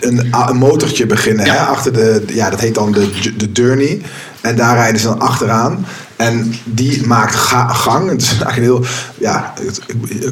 een, 0.00 0.34
een 0.48 0.56
motortje 0.56 1.06
beginnen. 1.06 1.46
Ja. 1.46 1.52
Hè? 1.52 1.58
Achter 1.58 1.92
de, 1.92 2.22
ja, 2.26 2.50
dat 2.50 2.60
heet 2.60 2.74
dan 2.74 2.92
de, 2.92 3.10
de 3.36 3.48
Journey. 3.52 4.00
En 4.40 4.56
daar 4.56 4.76
rijden 4.76 5.00
ze 5.00 5.06
dan 5.06 5.20
achteraan. 5.20 5.86
En 6.16 6.54
die 6.64 7.06
maakt 7.06 7.34
ga- 7.34 7.68
gang. 7.68 8.10
Het 8.10 8.22
is 8.22 8.28
eigenlijk 8.28 8.56
een 8.56 8.62
heel, 8.62 8.84
ja, 9.18 9.52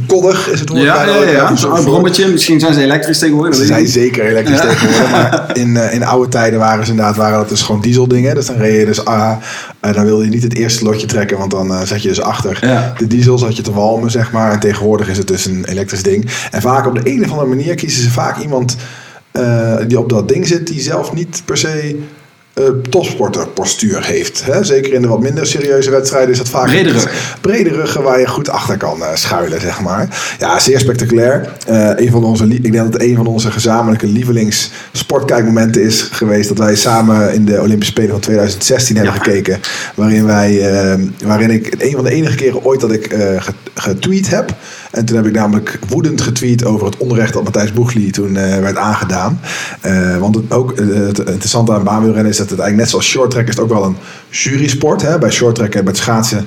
koddig 0.07 0.49
is 0.49 0.61
het 0.61 0.69
woord. 0.69 0.83
Ja, 0.83 1.05
ja, 1.05 1.23
ja. 1.23 1.57
Zo 1.57 1.75
Zo'n 1.75 1.85
brommetje. 1.85 2.29
Misschien 2.29 2.61
zijn 2.61 2.75
ze 2.75 2.83
elektrisch 2.83 3.19
tegenwoordig. 3.19 3.55
Ze 3.55 3.65
zijn 3.65 3.87
zeker 3.87 4.25
elektrisch 4.27 4.59
Ja. 4.63 4.69
tegenwoordig. 4.69 5.11
Maar 5.13 5.51
in, 5.57 5.77
eh, 5.77 5.95
in 5.95 6.05
oude 6.05 6.29
tijden 6.29 6.59
waren 6.59 6.85
ze 6.85 6.91
inderdaad 6.91 7.17
waren 7.17 7.39
dat 7.39 7.49
dus 7.49 7.63
gewoon 7.63 7.81
dieseldingen. 7.81 8.35
Dus 8.35 8.47
dan 8.47 8.57
reed 8.57 8.79
je 8.81 8.87
dus 8.87 9.05
ah, 9.05 9.33
en 9.81 9.93
dan 9.93 10.05
wilde 10.05 10.25
je 10.25 10.31
niet 10.31 10.43
het 10.43 10.55
eerste 10.55 10.85
lotje 10.85 11.07
trekken, 11.07 11.39
want 11.39 11.51
dan 11.51 11.73
eh, 11.73 11.81
zat 11.83 12.03
je 12.03 12.09
dus 12.09 12.21
achter 12.21 12.59
Ja. 12.61 12.93
de 12.99 13.07
diesel, 13.07 13.39
zat 13.39 13.57
je 13.57 13.63
te 13.63 13.73
walmen, 13.73 14.11
zeg 14.11 14.33
maar. 14.33 14.53
En 14.53 14.61
tegenwoordig 14.61 15.09
is 15.09 15.19
het 15.19 15.27
dus 15.29 15.47
een 15.47 15.65
elektrisch 15.69 16.03
ding. 16.03 16.31
En 16.51 16.61
vaak 16.61 16.87
op 16.87 16.95
de 17.05 17.11
een 17.11 17.25
of 17.25 17.31
andere 17.31 17.49
manier 17.49 17.75
kiezen 17.75 18.03
ze 18.03 18.11
vaak 18.11 18.39
iemand 18.39 18.77
eh, 18.77 18.83
die 19.87 19.99
op 19.99 20.09
dat 20.09 20.29
ding 20.29 20.47
zit, 20.47 20.67
die 20.67 20.81
zelf 20.81 21.13
niet 21.15 21.43
per 21.45 21.57
se 21.57 21.99
eh 22.55 22.65
topsporterpostuur 22.91 24.05
heeft. 24.07 24.45
Hè? 24.45 24.65
Zeker 24.65 24.93
in 24.93 25.03
de 25.03 25.09
wat 25.09 25.21
minder 25.21 25.47
serieuze 25.47 25.91
wedstrijden 25.91 26.31
is 26.31 26.39
dat 26.39 26.49
vaak 26.49 26.67
Brede 26.67 26.91
ruggen. 26.91 27.11
brede 27.41 27.71
ruggen 27.71 28.03
waar 28.03 28.21
je 28.21 28.27
goed 28.29 28.49
achter 28.49 28.77
kan 28.77 29.03
eh, 29.03 29.15
schuilen, 29.15 29.61
zeg 29.61 29.81
maar. 29.81 30.35
Ja, 30.39 30.59
zeer 30.59 30.79
spectaculair. 30.81 31.53
Eh, 31.67 31.91
een 31.97 32.11
van 32.11 32.25
onze, 32.25 32.45
ik 32.49 32.63
denk 32.63 32.75
dat 32.75 32.93
het 32.93 33.03
een 33.03 33.17
van 33.17 33.27
onze 33.27 33.51
gezamenlijke 33.51 34.07
lievelings 34.07 34.71
sportkijkmomenten 34.93 35.83
is 35.83 36.03
geweest 36.03 36.49
dat 36.49 36.59
wij 36.59 36.77
samen 36.77 37.35
in 37.35 37.45
de 37.45 37.61
Olympische 37.61 37.93
Spelen 37.93 38.11
van 38.11 38.21
2016 38.21 38.97
hebben 38.97 39.15
Ja. 39.15 39.21
gekeken. 39.23 39.61
Waarin 39.95 40.25
wij, 40.27 40.71
eh, 40.73 40.99
waarin 41.25 41.51
ik 41.51 41.75
een 41.79 41.93
van 41.93 42.05
de 42.05 42.11
enige 42.11 42.37
keren 42.37 42.65
ooit 42.65 42.81
dat 42.81 42.93
ik 42.93 43.07
eh, 43.07 43.43
ge- 43.43 43.53
getweet 43.75 44.31
heb. 44.31 44.55
En 44.91 45.05
toen 45.05 45.17
heb 45.17 45.27
ik 45.27 45.33
namelijk 45.33 45.79
woedend 45.89 46.21
getweet 46.21 46.65
over 46.65 46.87
het 46.87 46.97
onrecht 46.97 47.33
dat 47.33 47.45
Matthijs 47.45 47.73
Boegli 47.73 48.11
toen 48.11 48.37
eh, 48.37 48.59
werd 48.59 48.77
aangedaan. 48.77 49.41
Eh, 49.81 50.17
want 50.17 50.35
het, 50.35 50.53
ook, 50.53 50.73
eh, 50.73 50.87
het 50.87 51.19
interessante 51.19 51.73
aan 51.73 51.85
baanwielrennen 51.85 52.33
is 52.33 52.39
dat 52.39 52.51
het 52.51 52.59
eigenlijk 52.59 52.81
net 52.81 52.89
zoals 52.89 53.07
shorttrack 53.07 53.49
is 53.49 53.59
ook 53.59 53.69
wel 53.69 53.85
een 53.85 53.97
jurysport. 54.31 55.03
Hè? 55.03 55.19
Bij 55.19 55.31
shorttrack 55.31 55.75
en 55.75 55.87
het 55.87 55.97
schaatsen 55.97 56.47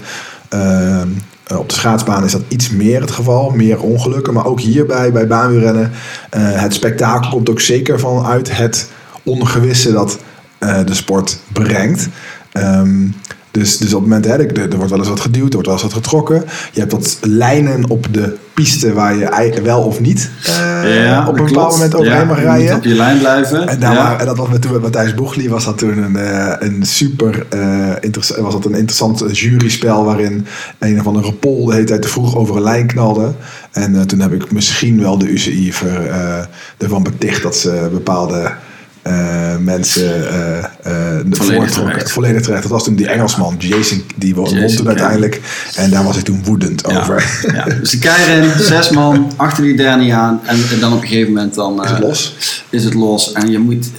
op 1.57 1.69
de 1.69 1.75
schaatsbaan 1.75 2.23
is 2.23 2.31
dat 2.31 2.41
iets 2.47 2.69
meer 2.69 3.01
het 3.01 3.11
geval, 3.11 3.49
meer 3.49 3.81
ongelukken. 3.81 4.33
Maar 4.33 4.45
ook 4.45 4.59
hierbij, 4.59 5.11
bij 5.11 5.27
baanwielrennen, 5.27 5.91
eh 6.29 6.41
het 6.61 6.73
spektakel 6.73 7.29
komt 7.29 7.49
ook 7.49 7.59
zeker 7.59 7.99
vanuit 7.99 8.57
het 8.57 8.89
ongewisse 9.23 9.91
dat 9.91 10.19
de 10.59 10.93
sport 10.93 11.39
brengt. 11.53 12.07
Ehm, 12.51 13.07
dus, 13.51 13.77
dus 13.77 13.93
op 13.93 13.99
het 14.01 14.09
moment, 14.09 14.25
hè, 14.25 14.31
er, 14.31 14.69
er 14.71 14.75
wordt 14.75 14.89
wel 14.89 14.99
eens 14.99 15.07
wat 15.09 15.19
geduwd, 15.19 15.47
er 15.47 15.53
wordt 15.53 15.65
wel 15.67 15.73
eens 15.75 15.83
wat 15.83 15.93
getrokken. 15.93 16.43
Je 16.71 16.79
hebt 16.79 16.91
wat 16.91 17.17
lijnen 17.21 17.89
op 17.89 18.07
de 18.11 18.37
piste 18.53 18.93
waar 18.93 19.15
je 19.15 19.59
wel 19.63 19.81
of 19.81 19.99
niet 19.99 20.29
eh, 20.45 21.03
Ja, 21.05 21.27
op 21.27 21.37
een 21.37 21.45
bepaald 21.45 21.71
moment 21.71 21.95
overheen 21.95 22.19
Ja, 22.19 22.25
mag 22.25 22.35
je 22.39 22.45
moet 22.45 22.53
rijden. 22.55 22.75
op 22.75 22.83
je 22.83 22.93
lijn 22.95 23.17
blijven. 23.19 23.67
En, 23.67 23.79
daar 23.79 23.93
Ja. 23.93 23.97
waren- 24.03 24.19
en 24.19 24.25
dat 24.25 24.37
was 24.37 24.49
met, 24.49 24.61
toen 24.61 24.71
met 24.71 24.81
Matthijs 24.81 25.13
Boegli 25.15 25.49
was 25.49 25.65
dat 25.65 25.77
toen 25.77 25.97
een, 25.97 26.15
eh, 26.15 26.53
een 26.59 26.83
super 26.85 27.45
eh, 27.49 28.39
was 28.41 28.53
dat 28.53 28.65
een 28.65 28.75
interessant 28.75 29.37
juryspel 29.37 30.03
waarin 30.05 30.45
een 30.79 30.99
of 30.99 31.07
andere 31.07 31.33
pol 31.33 31.65
de 31.65 31.73
hele 31.73 31.85
tijd 31.85 32.01
te 32.01 32.07
vroeg 32.07 32.35
over 32.35 32.55
een 32.55 32.61
lijn 32.63 32.87
knalde. 32.87 33.31
En 33.71 34.07
toen 34.07 34.19
heb 34.19 34.33
ik 34.33 34.51
misschien 34.51 35.01
wel 35.01 35.17
de 35.17 35.27
UCI 35.29 35.73
ver, 35.73 36.09
ervan 36.77 37.03
beticht 37.03 37.43
dat 37.43 37.55
ze 37.55 37.89
bepaalde 37.91 38.51
eh, 39.01 39.57
mensen 39.57 40.29
eh 40.29 40.57
eh, 40.83 41.25
voortrokken. 41.29 41.71
terecht. 41.71 42.11
Volledig 42.11 42.41
terecht. 42.41 42.61
Dat 42.61 42.71
was 42.71 42.83
toen 42.83 42.95
die 42.95 43.07
Engelsman, 43.07 43.55
Jason, 43.57 44.03
die 44.15 44.35
won 44.35 44.67
toen 44.75 44.87
uiteindelijk. 44.87 45.41
En 45.75 45.89
daar 45.89 46.03
was 46.03 46.17
ik 46.17 46.23
toen 46.23 46.41
woedend 46.43 46.83
Ja. 46.87 46.99
over. 46.99 47.41
Ja. 47.53 47.63
Dus 47.79 47.89
de 47.89 47.97
keirin, 47.97 48.49
zes 48.59 48.89
man, 48.89 49.31
achter 49.35 49.63
die 49.63 49.75
der 49.75 49.97
niet 49.97 50.11
aan. 50.11 50.39
En, 50.45 50.57
en 50.73 50.79
dan 50.79 50.93
op 50.93 51.01
een 51.01 51.07
gegeven 51.07 51.33
moment 51.33 51.55
dan, 51.55 51.83
Is 51.83 51.89
het 51.89 51.99
los? 51.99 52.35
Is 52.69 52.83
het 52.83 52.93
los. 52.93 53.31
En 53.31 53.51
je 53.51 53.59
moet, 53.59 53.89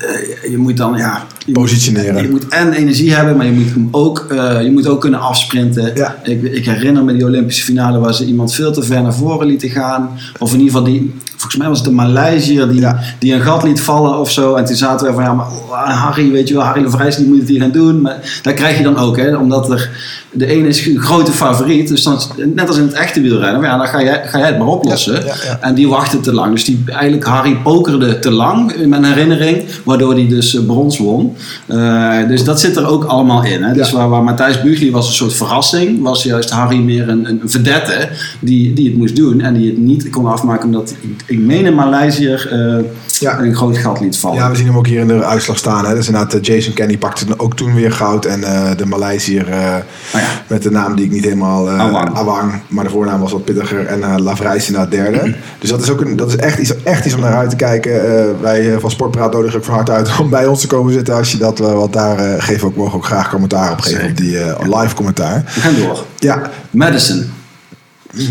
je 0.50 0.58
moet 0.58 0.76
dan, 0.76 0.96
ja... 0.96 1.26
je 1.46 1.52
Positioneren. 1.52 2.14
Moet, 2.14 2.22
je 2.22 2.28
moet 2.28 2.48
en 2.48 2.72
energie 2.72 3.14
hebben, 3.14 3.36
maar 3.36 3.46
je 3.46 3.52
moet 3.52 3.70
hem 3.70 3.88
ook, 3.90 4.26
je 4.62 4.70
moet 4.72 4.86
ook 4.86 5.00
kunnen 5.00 5.20
afsprinten. 5.20 5.92
Ja. 5.94 6.16
Ik, 6.22 6.42
ik 6.42 6.64
herinner 6.64 7.04
me 7.04 7.12
die 7.12 7.24
Olympische 7.24 7.64
finale 7.64 7.98
waar 7.98 8.14
ze 8.14 8.24
iemand 8.24 8.54
veel 8.54 8.72
te 8.72 8.82
ver 8.82 9.02
naar 9.02 9.14
voren 9.14 9.46
lieten 9.46 9.70
gaan. 9.70 10.10
Of 10.38 10.52
in 10.52 10.58
ieder 10.60 10.72
geval 10.74 10.92
die... 10.92 11.14
Volgens 11.42 11.56
mij 11.62 11.68
was 11.68 11.78
het 11.78 11.88
de 11.88 11.94
Maleisiër 11.94 12.68
die, 12.68 12.80
Ja. 12.80 12.98
die 13.18 13.34
een 13.34 13.40
gat 13.40 13.62
liet 13.62 13.80
vallen 13.80 14.18
of 14.18 14.30
zo. 14.30 14.54
En 14.54 14.64
toen 14.64 14.76
zaten 14.76 15.06
we 15.06 15.12
van, 15.12 15.22
ja, 15.22 15.32
maar 15.32 15.46
oh, 15.46 16.04
Harry, 16.04 16.30
weet 16.30 16.48
je 16.48 16.54
wel, 16.54 16.62
Harry 16.62 16.88
Vrijs, 16.90 17.16
die 17.16 17.26
moet 17.28 17.38
het 17.38 17.48
hier 17.48 17.60
gaan 17.60 17.70
doen. 17.70 18.00
Maar 18.00 18.40
dat 18.42 18.54
krijg 18.54 18.76
je 18.76 18.82
dan 18.82 18.96
ook, 18.98 19.16
hè. 19.16 19.36
Omdat 19.36 19.70
er, 19.70 19.90
de 20.32 20.46
ene 20.46 20.68
is 20.68 20.86
een 20.86 21.00
grote 21.00 21.32
favoriet. 21.32 21.88
Dus 21.88 22.02
dan, 22.02 22.18
net 22.54 22.68
als 22.68 22.76
in 22.76 22.82
het 22.82 22.92
echte 22.92 23.20
wielrennen, 23.20 23.62
ja, 23.62 23.76
dan 23.76 23.86
ga 23.86 24.02
jij, 24.02 24.22
ga 24.24 24.38
jij 24.38 24.46
het 24.46 24.58
maar 24.58 24.66
oplossen. 24.66 25.12
Ja, 25.14 25.20
ja, 25.20 25.34
ja. 25.44 25.58
En 25.60 25.74
die 25.74 25.88
wachtte 25.88 26.20
te 26.20 26.32
lang. 26.32 26.52
Dus 26.52 26.64
die, 26.64 26.82
eigenlijk 26.86 27.24
Harry 27.24 27.56
pokerde 27.56 28.18
te 28.18 28.30
lang, 28.30 28.72
in 28.72 28.88
mijn 28.88 29.04
herinnering. 29.04 29.64
Waardoor 29.84 30.12
hij 30.14 30.28
dus 30.28 30.56
eh, 30.56 30.64
brons 30.64 30.98
won. 30.98 31.36
Eh, 31.66 32.28
dus 32.28 32.44
dat 32.44 32.60
zit 32.60 32.76
er 32.76 32.86
ook 32.86 33.04
allemaal 33.04 33.44
in. 33.44 33.62
Hè. 33.62 33.72
Dus 33.72 33.90
waar, 33.90 34.08
waar 34.08 34.22
Matthijs 34.22 34.62
Bugli 34.62 34.90
was 34.90 35.06
een 35.06 35.14
soort 35.14 35.34
verrassing. 35.34 36.02
Was 36.02 36.22
juist 36.22 36.50
Harry 36.50 36.78
meer 36.78 37.08
een, 37.08 37.28
een 37.28 37.40
verdette 37.44 38.08
die, 38.40 38.72
die 38.72 38.88
het 38.88 38.96
moest 38.98 39.16
doen. 39.16 39.40
En 39.40 39.54
die 39.54 39.66
het 39.70 39.78
niet 39.78 40.10
kon 40.10 40.26
afmaken 40.26 40.64
omdat, 40.64 40.94
ik 41.32 41.38
meen 41.38 41.66
een 41.66 41.74
Maleisiër 41.74 42.48
eh, 42.52 42.84
Ja. 43.18 43.38
een 43.38 43.54
groot 43.54 43.78
gat 43.78 44.00
liet 44.00 44.16
vallen. 44.16 44.38
Ja, 44.38 44.50
we 44.50 44.56
zien 44.56 44.66
hem 44.66 44.76
ook 44.76 44.86
hier 44.86 45.00
in 45.00 45.08
de 45.08 45.24
uitslag 45.24 45.58
staan. 45.58 45.86
Hè. 45.86 45.94
Dus 45.94 46.06
inderdaad, 46.06 46.34
eh, 46.34 46.42
Jason 46.42 46.72
Kenny 46.72 46.98
pakte 46.98 47.24
ook 47.36 47.56
toen 47.56 47.74
weer 47.74 47.92
goud. 47.92 48.24
En 48.24 48.44
eh, 48.44 48.76
de 48.76 48.86
Maleisiër 48.86 49.46
Oh 49.46 50.20
ja. 50.20 50.26
met 50.46 50.62
de 50.62 50.70
naam 50.70 50.96
die 50.96 51.04
ik 51.04 51.10
niet 51.10 51.24
helemaal... 51.24 51.70
Awang. 51.70 52.14
Awang. 52.14 52.60
Maar 52.68 52.84
de 52.84 52.90
voornaam 52.90 53.20
was 53.20 53.32
wat 53.32 53.44
pittiger. 53.44 53.86
En 53.86 54.02
eh 54.02 54.14
Lavrijs 54.18 54.66
inderdaad 54.66 54.90
derde. 54.90 55.34
Dus 55.60 55.70
dat 55.70 55.82
is, 55.82 55.90
ook 55.90 56.00
een, 56.00 56.16
dat 56.16 56.28
is 56.28 56.36
echt, 56.36 56.58
iets, 56.58 56.82
echt 56.82 57.04
iets 57.04 57.14
om 57.14 57.20
naar 57.20 57.36
uit 57.36 57.50
te 57.50 57.56
kijken. 57.56 57.92
Wij 58.40 58.76
van 58.80 58.90
Sportpraat 58.90 59.32
nodigen 59.32 59.58
ook 59.58 59.64
van 59.64 59.74
harte 59.74 59.92
uit 59.92 60.18
om 60.18 60.30
bij 60.30 60.46
ons 60.46 60.60
te 60.60 60.66
komen 60.66 60.92
zitten. 60.92 61.14
Als 61.14 61.32
je 61.32 61.38
dat, 61.38 61.58
want 61.58 61.92
daar 61.92 62.42
geven 62.42 62.60
we 62.60 62.66
ook, 62.66 62.76
mogen 62.76 62.94
ook 62.94 63.04
graag 63.04 63.30
commentaar 63.30 63.72
op 63.72 63.80
geven. 63.80 64.08
Op 64.08 64.16
die 64.16 64.38
live 64.76 64.94
commentaar. 64.94 65.42
We 65.54 65.60
gaan 65.60 65.74
door. 65.74 66.04
Ja, 66.18 66.50
Madison. 66.70 67.30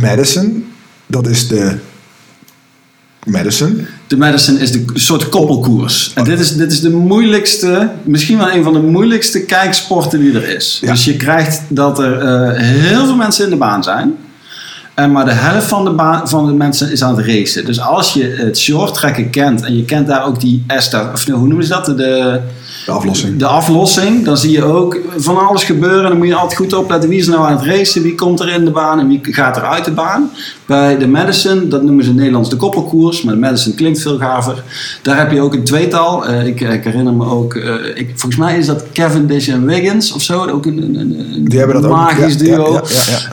Madison. 0.01 0.65
Dat 1.07 1.27
is 1.27 1.47
de... 1.47 1.77
Madison. 3.25 3.87
De 4.07 4.17
Madison 4.17 4.57
is 4.57 4.71
de 4.71 4.85
soort 4.93 5.29
koppelkoers. 5.29 6.11
En 6.15 6.23
dit 6.23 6.39
is, 6.39 6.55
dit 6.55 6.71
is 6.71 6.81
de 6.81 6.89
moeilijkste, 6.89 7.89
misschien 8.03 8.37
wel 8.37 8.51
een 8.51 8.63
van 8.63 8.73
de 8.73 8.79
moeilijkste 8.79 9.45
kijksporten 9.45 10.19
die 10.19 10.33
er 10.33 10.55
is. 10.55 10.79
Ja. 10.81 10.91
Dus 10.91 11.05
je 11.05 11.15
krijgt 11.15 11.61
dat 11.67 11.99
er 11.99 12.19
eh, 12.19 12.57
heel 12.57 13.05
veel 13.05 13.15
mensen 13.15 13.43
in 13.43 13.49
de 13.49 13.55
baan 13.55 13.83
zijn. 13.83 14.15
En 15.01 15.11
maar 15.11 15.25
de 15.25 15.31
helft 15.31 15.67
van 15.67 15.85
de, 15.85 16.19
van 16.23 16.45
de 16.45 16.53
mensen 16.53 16.91
is 16.91 17.03
aan 17.03 17.17
het 17.17 17.25
racen. 17.25 17.65
Dus 17.65 17.81
als 17.81 18.13
je 18.13 18.35
het 18.37 18.57
short 18.57 18.93
trekken 18.93 19.29
kent 19.29 19.63
en 19.63 19.75
je 19.77 19.85
kent 19.85 20.07
daar 20.07 20.25
ook 20.25 20.39
die 20.39 20.63
ESTA, 20.67 21.09
of 21.13 21.25
hoe 21.25 21.47
noemen 21.47 21.63
ze 21.63 21.69
dat? 21.69 21.85
De, 21.85 22.39
De 22.85 22.91
aflossing. 22.91 23.37
de 23.39 23.45
aflossing, 23.45 24.25
dan 24.25 24.37
zie 24.37 24.51
je 24.51 24.63
ook 24.63 24.97
van 25.17 25.47
alles 25.47 25.63
gebeuren. 25.63 26.09
Dan 26.09 26.17
moet 26.17 26.27
je 26.27 26.35
altijd 26.35 26.55
goed 26.59 26.73
opletten 26.73 27.09
wie 27.09 27.19
is 27.19 27.27
nou 27.27 27.45
aan 27.45 27.57
het 27.57 27.65
racen, 27.65 28.01
wie 28.01 28.15
komt 28.15 28.39
er 28.39 28.49
in 28.49 28.65
de 28.65 28.71
baan 28.71 28.99
en 28.99 29.07
wie 29.07 29.19
gaat 29.23 29.57
er 29.57 29.63
uit 29.63 29.85
de 29.85 29.91
baan. 29.91 30.29
Bij 30.65 30.97
de 30.97 31.07
Madison, 31.07 31.69
dat 31.69 31.83
noemen 31.83 32.03
ze 32.03 32.09
in 32.09 32.15
Nederlands 32.15 32.49
de 32.49 32.55
koppelkoers, 32.55 33.21
maar 33.21 33.33
de 33.33 33.39
Madison 33.39 33.73
klinkt 33.75 34.01
veel 34.01 34.17
gaver. 34.17 34.63
Daar 35.01 35.17
heb 35.17 35.31
je 35.31 35.41
ook 35.41 35.53
een 35.53 35.63
tweetal. 35.63 36.25
Eh, 36.25 36.45
ik, 36.45 36.61
ik 36.61 36.83
herinner 36.83 37.13
me 37.13 37.25
ook, 37.25 37.53
eh, 37.55 37.73
ik, 37.95 38.09
volgens 38.15 38.41
mij 38.41 38.57
is 38.57 38.65
dat 38.65 38.83
Cavendish 38.93 39.49
en 39.49 39.65
Wiggins 39.65 40.11
of 40.11 40.21
zo. 40.21 40.47
Ook 40.47 40.65
een, 40.65 40.77
een, 40.77 41.19
een 41.35 41.45
Die 41.45 41.57
hebben 41.59 41.81
dat 41.81 41.85
ook. 41.91 41.97
magisch 41.97 42.33
Ja, 42.33 42.45
ja, 42.45 42.55
duo. 42.55 42.73
ja, 42.73 42.81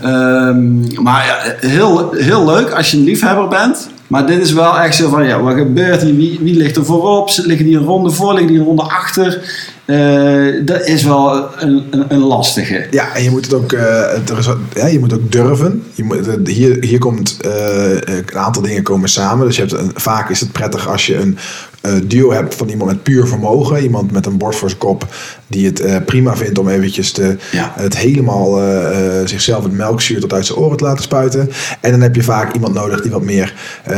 ja. 0.02 0.48
Ehm, 0.48 1.02
maar 1.02 1.26
ja, 1.26 1.57
heel, 1.60 2.12
heel 2.12 2.44
leuk 2.44 2.70
als 2.70 2.90
je 2.90 2.96
een 2.96 3.04
liefhebber 3.04 3.48
bent. 3.48 3.88
Maar 4.06 4.26
dit 4.26 4.40
is 4.40 4.52
wel 4.52 4.78
echt 4.78 4.96
zo 4.96 5.08
van, 5.08 5.26
ja, 5.26 5.40
wat 5.42 5.54
gebeurt 5.54 6.02
hier? 6.02 6.16
Wie, 6.16 6.38
wie 6.42 6.56
ligt 6.56 6.76
er 6.76 6.84
voorop? 6.84 7.30
Liggen 7.36 7.66
die 7.66 7.76
een 7.76 7.84
ronde 7.84 8.10
voor? 8.10 8.32
Liggen 8.32 8.50
die 8.50 8.58
een 8.58 8.64
ronde 8.64 8.82
achter? 8.82 9.42
Eh, 9.88 10.46
dat 10.64 10.86
is 10.86 11.02
wel 11.02 11.48
een, 11.58 11.86
een, 11.90 12.04
een 12.08 12.18
lastige. 12.18 12.86
Ja, 12.90 13.14
en 13.14 13.22
je 13.22 13.30
moet 13.30 13.44
het 13.44 13.54
ook, 13.54 13.72
eh, 13.72 14.28
er 14.30 14.38
is, 14.38 14.48
ja, 14.74 14.86
je 14.86 14.98
moet 14.98 15.12
ook 15.12 15.32
durven. 15.32 15.82
Je 15.94 16.04
moet, 16.04 16.28
eh, 16.28 16.34
hier, 16.44 16.76
hier 16.84 16.98
komt 16.98 17.36
eh, 17.40 17.90
een 17.94 18.36
aantal 18.38 18.62
dingen 18.62 18.82
komen 18.82 19.08
samen. 19.08 19.46
Dus 19.46 19.56
je 19.56 19.62
hebt 19.62 19.72
een, 19.72 19.90
vaak 19.94 20.30
is 20.30 20.40
het 20.40 20.52
prettig 20.52 20.88
als 20.88 21.06
je 21.06 21.16
een 21.16 21.38
eh, 21.80 21.92
duo 22.04 22.32
hebt 22.32 22.54
van 22.54 22.68
iemand 22.68 22.90
met 22.90 23.02
puur 23.02 23.26
vermogen. 23.26 23.82
Iemand 23.82 24.12
met 24.12 24.26
een 24.26 24.36
bord 24.38 24.56
voor 24.56 24.68
zijn 24.68 24.80
kop 24.80 25.06
die 25.46 25.66
het 25.66 25.80
eh, 25.80 25.96
prima 26.06 26.36
vindt 26.36 26.58
om 26.58 26.68
eventjes 26.68 27.12
te, 27.12 27.36
Ja. 27.52 27.72
het 27.76 27.96
helemaal 27.96 28.60
eh, 28.60 29.20
eh, 29.20 29.26
zichzelf 29.28 29.62
het 29.62 29.72
melkzuur 29.72 30.20
tot 30.20 30.32
uit 30.32 30.46
zijn 30.46 30.58
oren 30.58 30.76
te 30.76 30.84
laten 30.84 31.02
spuiten. 31.02 31.50
En 31.80 31.90
dan 31.90 32.00
heb 32.00 32.14
je 32.14 32.22
vaak 32.22 32.54
iemand 32.54 32.74
nodig 32.74 33.00
die 33.02 33.10
wat 33.10 33.22
meer 33.22 33.54
eh, 33.84 33.96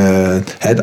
het, 0.58 0.82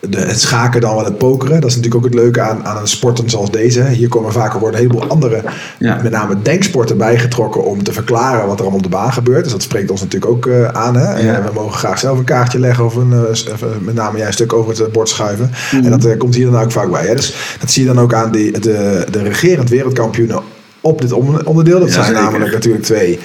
de, 0.00 0.18
het 0.18 0.40
schaken 0.40 0.80
dan 0.80 0.94
wel 0.94 1.04
het 1.04 1.18
pokeren. 1.18 1.60
Dat 1.60 1.70
is 1.70 1.76
natuurlijk 1.76 2.04
ook 2.04 2.10
het 2.12 2.20
leuke 2.20 2.40
aan, 2.40 2.64
aan 2.66 2.76
een 2.76 2.88
sporten 2.88 3.30
zoals 3.30 3.50
deze. 3.50 3.84
Hier 3.84 4.08
komen 4.08 4.32
vaak 4.32 4.45
er 4.54 4.60
worden 4.60 4.80
een 4.80 4.86
heleboel 4.86 5.08
andere, 5.10 5.42
Ja. 5.78 6.00
met 6.02 6.12
name 6.12 6.42
denksporten 6.42 6.96
bijgetrokken 6.96 7.64
om 7.64 7.82
te 7.82 7.92
verklaren 7.92 8.46
wat 8.46 8.54
er 8.54 8.60
allemaal 8.60 8.78
op 8.78 8.82
de 8.82 8.96
baan 8.96 9.12
gebeurt. 9.12 9.42
Dus 9.42 9.52
dat 9.52 9.62
spreekt 9.62 9.90
ons 9.90 10.00
natuurlijk 10.00 10.32
ook 10.32 10.46
eh, 10.46 10.68
aan. 10.68 10.96
Hè? 10.96 11.18
Ja. 11.18 11.34
En 11.34 11.44
we 11.44 11.50
mogen 11.54 11.78
graag 11.78 11.98
zelf 11.98 12.18
een 12.18 12.24
kaartje 12.24 12.58
leggen 12.58 12.84
of 12.84 12.94
een, 12.94 13.12
eh, 13.12 13.66
met 13.80 13.94
name 13.94 14.18
jij 14.18 14.26
een 14.26 14.32
stuk 14.32 14.52
over 14.52 14.70
het 14.70 14.80
eh, 14.80 14.92
bord 14.92 15.08
schuiven. 15.08 15.50
Mhm. 15.72 15.84
En 15.84 15.90
dat 15.90 16.04
eh, 16.04 16.18
komt 16.18 16.34
hier 16.34 16.50
dan 16.50 16.62
ook 16.62 16.72
vaak 16.72 16.90
bij. 16.90 17.06
Hè? 17.06 17.14
Dus 17.14 17.34
dat 17.60 17.70
zie 17.70 17.82
je 17.82 17.88
dan 17.94 18.02
ook 18.02 18.14
aan 18.14 18.30
die, 18.30 18.60
de, 18.60 19.06
de 19.10 19.22
regerend 19.22 19.68
wereldkampioenen 19.68 20.40
op 20.86 21.00
dit 21.00 21.12
on- 21.12 21.46
onderdeel. 21.46 21.78
Dat 21.78 21.88
Ja, 21.88 21.94
zijn 21.94 22.06
zeker. 22.06 22.22
namelijk 22.22 22.52
natuurlijk 22.52 22.84
twee 22.84 23.18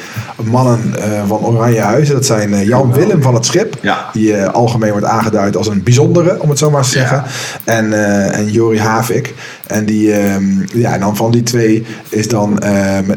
mannen 0.43 0.79
eh, 0.95 1.27
van 1.27 1.39
Oranje 1.45 1.79
Huizen. 1.79 2.15
Dat 2.15 2.25
zijn 2.25 2.53
eh, 2.53 2.67
Jan 2.67 2.93
Willem 2.93 3.21
van 3.21 3.33
het 3.33 3.45
Schip, 3.45 3.77
Ja. 3.81 4.09
die 4.13 4.33
eh, 4.35 4.53
algemeen 4.53 4.91
wordt 4.91 5.05
aangeduid 5.05 5.57
als 5.57 5.67
een 5.67 5.83
bijzondere, 5.83 6.41
om 6.41 6.49
het 6.49 6.57
zo 6.57 6.69
maar 6.71 6.81
te 6.83 6.87
Ja. 6.87 6.93
zeggen. 6.93 7.23
En, 7.63 7.93
en 8.33 8.51
Jori 8.51 8.79
Havik. 8.79 9.33
En, 9.67 9.85
die, 9.85 10.13
ehm, 10.13 10.43
ja, 10.73 10.93
en 10.93 10.99
dan 10.99 11.15
van 11.15 11.31
die 11.31 11.43
twee 11.43 11.85
is 12.09 12.27
dan 12.27 12.55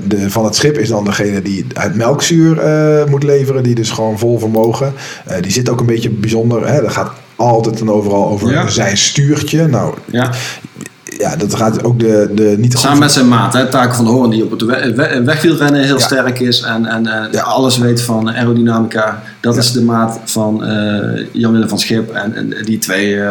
de, 0.08 0.30
van 0.30 0.44
het 0.44 0.54
schip 0.54 0.78
is 0.78 0.88
dan 0.88 1.04
degene 1.04 1.42
die 1.42 1.66
het 1.74 1.94
melkzuur 1.94 2.62
moet 3.10 3.22
leveren. 3.22 3.62
Die 3.62 3.74
dus 3.74 3.90
gewoon 3.90 4.18
vol 4.18 4.38
vermogen. 4.38 4.92
Die 5.40 5.52
zit 5.52 5.68
ook 5.68 5.80
een 5.80 5.86
beetje 5.86 6.10
bijzonder. 6.10 6.68
Hè? 6.68 6.80
Dat 6.82 6.92
gaat 6.92 7.10
altijd 7.36 7.80
en 7.80 7.90
overal 7.90 8.28
over 8.28 8.70
zijn 8.72 8.96
stuurtje. 8.96 9.66
Nou, 9.66 9.94
Ja. 10.04 10.30
Ja, 11.30 11.36
dat 11.36 11.54
gaat 11.54 11.84
ook 11.84 11.98
de, 11.98 12.30
de 12.34 12.54
niet 12.58 12.78
Samen 12.78 12.98
met 12.98 13.12
zijn 13.12 13.28
maat, 13.28 13.52
hè, 13.52 13.66
Taken 13.66 13.94
van 13.94 14.04
de 14.04 14.10
Hoorn, 14.10 14.30
die 14.30 14.44
op 14.44 14.50
het 14.50 14.62
we- 14.62 14.92
we- 14.94 15.22
wegwielrennen 15.24 15.82
heel 15.82 15.98
Ja. 15.98 16.04
sterk 16.04 16.38
is 16.40 16.60
en, 16.60 16.86
en 16.86 17.06
eh, 17.06 17.32
Ja. 17.32 17.42
alles 17.42 17.78
weet 17.78 18.00
van 18.02 18.30
aerodynamica. 18.30 19.22
Dat 19.40 19.54
Ja. 19.54 19.60
is 19.60 19.72
de 19.72 19.82
maat 19.82 20.18
van 20.24 20.64
eh, 20.64 21.26
Jan-Willem 21.32 21.68
van 21.68 21.78
Schip. 21.78 22.12
En, 22.12 22.34
en 22.36 22.54
die 22.64 22.78
twee... 22.78 23.20
eh, 23.20 23.30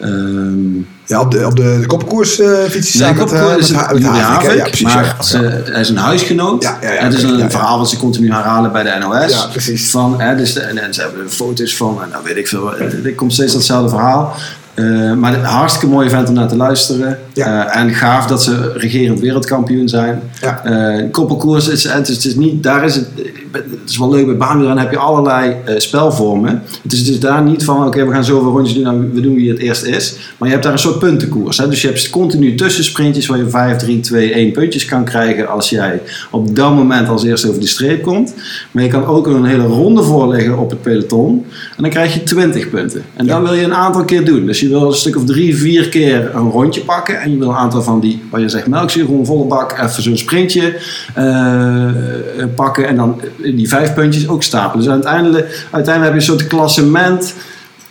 ehm, 0.00 0.76
Ja, 1.06 1.20
op 1.20 1.30
de, 1.30 1.46
op 1.46 1.56
de, 1.56 1.76
de 1.80 1.86
kopkoers 1.86 2.40
fiets 2.68 2.92
hij 2.92 3.12
Nee, 3.12 3.18
met, 3.24 3.30
met, 3.32 3.58
met 3.58 3.70
Havik? 3.72 4.04
Havik, 4.04 4.56
Ja, 4.56 4.62
precies. 4.64 4.82
maar 4.94 5.16
ze- 5.20 5.62
hij 5.64 5.80
is 5.80 5.88
een 5.88 5.96
huisgenoot. 5.96 6.62
Ja, 6.62 6.78
ja, 6.82 6.92
ja, 6.92 7.02
het 7.02 7.14
is 7.14 7.22
een 7.22 7.50
verhaal 7.50 7.78
wat 7.78 7.90
ze 7.90 7.96
continu 7.96 8.32
herhalen 8.32 8.72
bij 8.72 8.82
de 8.82 8.96
NOS. 9.00 9.32
Ja, 9.32 9.46
precies. 9.46 9.90
Van, 9.90 10.20
hè, 10.20 10.36
dus 10.36 10.52
de- 10.52 10.60
en, 10.60 10.78
en 10.78 10.94
ze 10.94 11.00
hebben 11.00 11.30
foto's 11.30 11.76
van, 11.76 12.02
en 12.02 12.08
nou 12.08 12.24
weet 12.24 12.36
ik 12.36 12.48
veel. 12.48 12.74
Er 12.76 13.14
komt 13.16 13.32
steeds 13.32 13.52
datzelfde 13.52 13.88
verhaal. 13.88 14.36
Eh, 14.74 15.12
maar 15.12 15.34
een 15.34 15.44
hartstikke 15.44 15.86
mooi 15.94 16.06
event 16.06 16.28
om 16.28 16.34
naar 16.34 16.48
te 16.48 16.56
luisteren. 16.56 17.18
Ja. 17.32 17.66
Eh, 17.66 17.80
en 17.80 17.94
gaaf 17.94 18.26
dat 18.26 18.42
ze 18.42 18.72
regerend 18.72 19.20
wereldkampioen 19.20 19.88
zijn. 19.88 20.22
Ja. 20.40 20.64
Eh, 20.64 21.10
koppelkoers, 21.10 21.68
is, 21.68 21.84
het, 21.84 22.08
is, 22.08 22.14
het 22.16 22.24
is 22.24 22.34
niet, 22.34 22.62
daar 22.62 22.84
is 22.84 22.94
het, 22.94 23.06
het 23.52 23.90
is 23.90 23.98
wel 23.98 24.10
leuk 24.10 24.26
bij 24.26 24.36
baanwielrennen 24.36 24.84
heb 24.84 24.92
je 24.92 24.98
allerlei 24.98 25.56
eh, 25.64 25.74
spelvormen. 25.78 26.62
Het 26.82 26.92
is 26.92 27.04
dus 27.04 27.20
daar 27.20 27.42
niet 27.42 27.64
van, 27.64 27.86
oké, 27.86 28.06
we 28.06 28.12
gaan 28.12 28.24
zoveel 28.24 28.50
rondjes 28.50 28.76
doen 28.76 28.86
en 28.86 29.14
we 29.14 29.20
doen 29.20 29.34
wie 29.34 29.50
het 29.50 29.58
eerst 29.58 29.84
is. 29.84 30.16
Maar 30.38 30.48
je 30.48 30.54
hebt 30.54 30.64
daar 30.64 30.72
een 30.72 30.78
soort 30.78 30.98
puntenkoers. 30.98 31.58
Hè? 31.58 31.68
Dus 31.68 31.82
je 31.82 31.86
hebt 31.86 32.10
continu 32.10 32.54
tussensprintjes 32.54 33.26
waar 33.26 33.38
je 33.38 33.48
5, 33.48 33.76
3, 33.76 34.00
2, 34.00 34.32
1 34.32 34.52
puntjes 34.52 34.84
kan 34.84 35.04
krijgen 35.04 35.48
als 35.48 35.70
jij 35.70 36.00
op 36.30 36.56
dat 36.56 36.74
moment 36.74 37.08
als 37.08 37.24
eerste 37.24 37.48
over 37.48 37.60
de 37.60 37.66
streep 37.66 38.02
komt. 38.02 38.34
Maar 38.70 38.82
je 38.82 38.88
kan 38.88 39.06
ook 39.06 39.26
een 39.26 39.44
hele 39.44 39.66
ronde 39.66 40.02
voorleggen 40.02 40.58
op 40.58 40.70
het 40.70 40.82
peloton 40.82 41.44
en 41.76 41.82
dan 41.82 41.90
krijg 41.90 42.14
je 42.14 42.22
20 42.22 42.70
punten. 42.70 43.02
En 43.16 43.26
dat 43.26 43.42
wil 43.42 43.54
je 43.54 43.64
een 43.64 43.74
aantal 43.74 44.04
keer 44.04 44.24
doen. 44.24 44.46
Dus 44.46 44.60
je 44.60 44.68
wil 44.68 44.86
een 44.86 44.94
stuk 44.94 45.16
of 45.16 45.24
drie, 45.24 45.56
vier 45.56 45.88
keer 45.88 46.34
een 46.34 46.50
rondje 46.50 46.80
pakken. 46.80 47.20
En 47.20 47.30
je 47.30 47.38
wil 47.38 47.48
een 47.48 47.54
aantal 47.54 47.82
van 47.82 48.00
die, 48.00 48.22
wat 48.30 48.40
je 48.40 48.48
zegt, 48.48 48.66
melkzuur, 48.66 49.04
gewoon 49.04 49.26
volle 49.26 49.44
bak, 49.44 49.72
even 49.72 50.02
zo'n 50.02 50.16
sprintje 50.16 50.76
eh, 51.14 51.90
pakken. 52.54 52.88
En 52.88 52.96
dan 52.96 53.20
die 53.42 53.68
vijf 53.68 53.94
puntjes 53.94 54.28
ook 54.28 54.42
stapelen. 54.42 54.84
Dus 54.84 54.92
uiteindelijk, 54.92 55.66
uiteindelijk 55.70 56.14
heb 56.14 56.22
je 56.22 56.32
een 56.32 56.38
soort 56.38 56.48
klassement. 56.48 57.34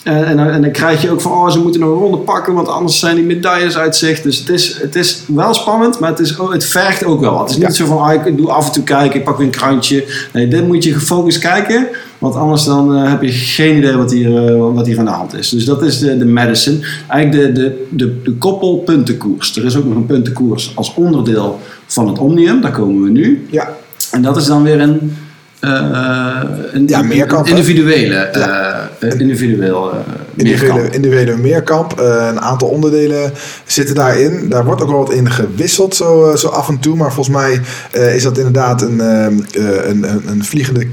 En, 0.04 0.26
en, 0.26 0.38
dan- 0.38 0.48
en 0.50 0.62
dan 0.62 0.72
krijg 0.72 1.02
je 1.02 1.12
ook 1.12 1.22
van, 1.22 1.32
oh, 1.32 1.50
ze 1.50 1.60
moeten 1.60 1.82
nog 1.82 1.90
een 1.90 1.96
ronde 1.98 2.18
pakken, 2.18 2.54
want 2.54 2.68
anders 2.68 3.00
zijn 3.00 3.16
die 3.16 3.26
medailles 3.26 3.78
uit 3.78 3.96
zicht. 3.96 4.24
Dus 4.24 4.40
het 4.40 4.50
is, 4.50 4.78
het 4.82 4.96
is 4.96 5.22
wel 5.28 5.54
spannend, 5.54 6.00
maar 6.00 6.10
het, 6.10 6.20
is, 6.20 6.36
het 6.52 6.66
vergt 6.66 7.04
ook 7.06 7.20
wel 7.22 7.32
wat. 7.34 7.42
Het 7.42 7.50
is 7.50 7.58
niet 7.58 7.68
Ja. 7.68 7.74
zo 7.74 7.86
van, 7.86 7.98
ah, 7.98 8.26
ik 8.26 8.38
doe 8.38 8.50
af 8.52 8.66
en 8.68 8.72
toe 8.72 8.84
kijken, 8.84 9.20
ik 9.20 9.26
pak 9.26 9.38
weer 9.38 9.46
een 9.46 9.52
krantje. 9.52 10.06
Nee, 10.34 10.48
dit 10.48 10.68
moet 10.68 10.84
je 10.84 10.94
gefocust 10.94 11.40
kijken, 11.40 11.88
want 12.18 12.36
anders 12.36 12.64
dan 12.64 12.96
eh, 12.96 13.10
heb 13.10 13.22
je 13.22 13.32
geen 13.32 13.78
idee 13.78 13.96
wat 13.96 14.12
hier, 14.12 14.48
eh, 14.48 14.74
wat 14.74 14.86
hier 14.86 15.00
aan 15.00 15.06
de 15.06 15.12
hand 15.12 15.34
is. 15.34 15.50
Dus 15.50 15.66
dat 15.66 15.82
is 15.84 16.00
de, 16.00 16.18
de 16.18 16.26
medicine. 16.26 16.78
Eigenlijk 17.08 17.56
de, 17.56 17.62
de, 17.62 17.86
de, 17.90 18.22
de 18.24 18.32
koppelpuntenkoers. 18.34 19.56
Er 19.58 19.66
is 19.66 19.76
ook 19.78 19.86
nog 19.86 19.96
een 19.96 20.06
puntenkoers 20.06 20.72
als 20.76 20.94
onderdeel 20.96 21.60
van 21.86 22.08
het 22.08 22.20
Omnium, 22.20 22.62
daar 22.62 22.72
komen 22.72 23.04
we 23.04 23.10
nu. 23.10 23.48
Ja, 23.52 23.70
En 24.12 24.22
dat 24.22 24.38
is 24.38 24.46
dan 24.46 24.64
weer 24.64 24.80
een, 24.82 25.18
eh, 25.62 26.40
een, 26.72 26.88
Ja, 26.88 27.02
meerkamp, 27.02 27.46
een 27.46 27.52
hè? 27.52 27.58
individuele, 27.60 28.16
eh, 28.16 29.10
individueel 29.20 29.92
eh, 29.92 29.98
individuele, 30.36 30.74
meerkamp. 30.74 30.94
individuele 30.94 31.38
meerkamp. 31.38 32.00
Eh, 32.00 32.28
een 32.32 32.42
aantal 32.42 32.68
onderdelen 32.68 33.32
zitten 33.66 33.96
daarin. 33.96 34.50
Daar 34.50 34.66
wordt 34.66 34.82
ook 34.82 34.90
wel 34.90 34.98
wat 35.00 35.12
in 35.14 35.32
gewisseld, 35.32 35.96
zo, 35.96 36.30
eh, 36.30 36.36
zo 36.38 36.48
af 36.48 36.68
en 36.70 36.80
toe. 36.80 36.96
Maar 36.96 37.14
volgens 37.14 37.36
mij 37.36 37.62
eh, 37.92 38.16
is 38.16 38.24
dat 38.24 38.38
inderdaad 38.38 38.82
een, 38.82 39.02
ehm, 39.02 39.34
eh, 39.52 39.90
een, 39.90 40.04
een, 40.10 40.22
een 40.28 40.46
vliegende, 40.46 40.88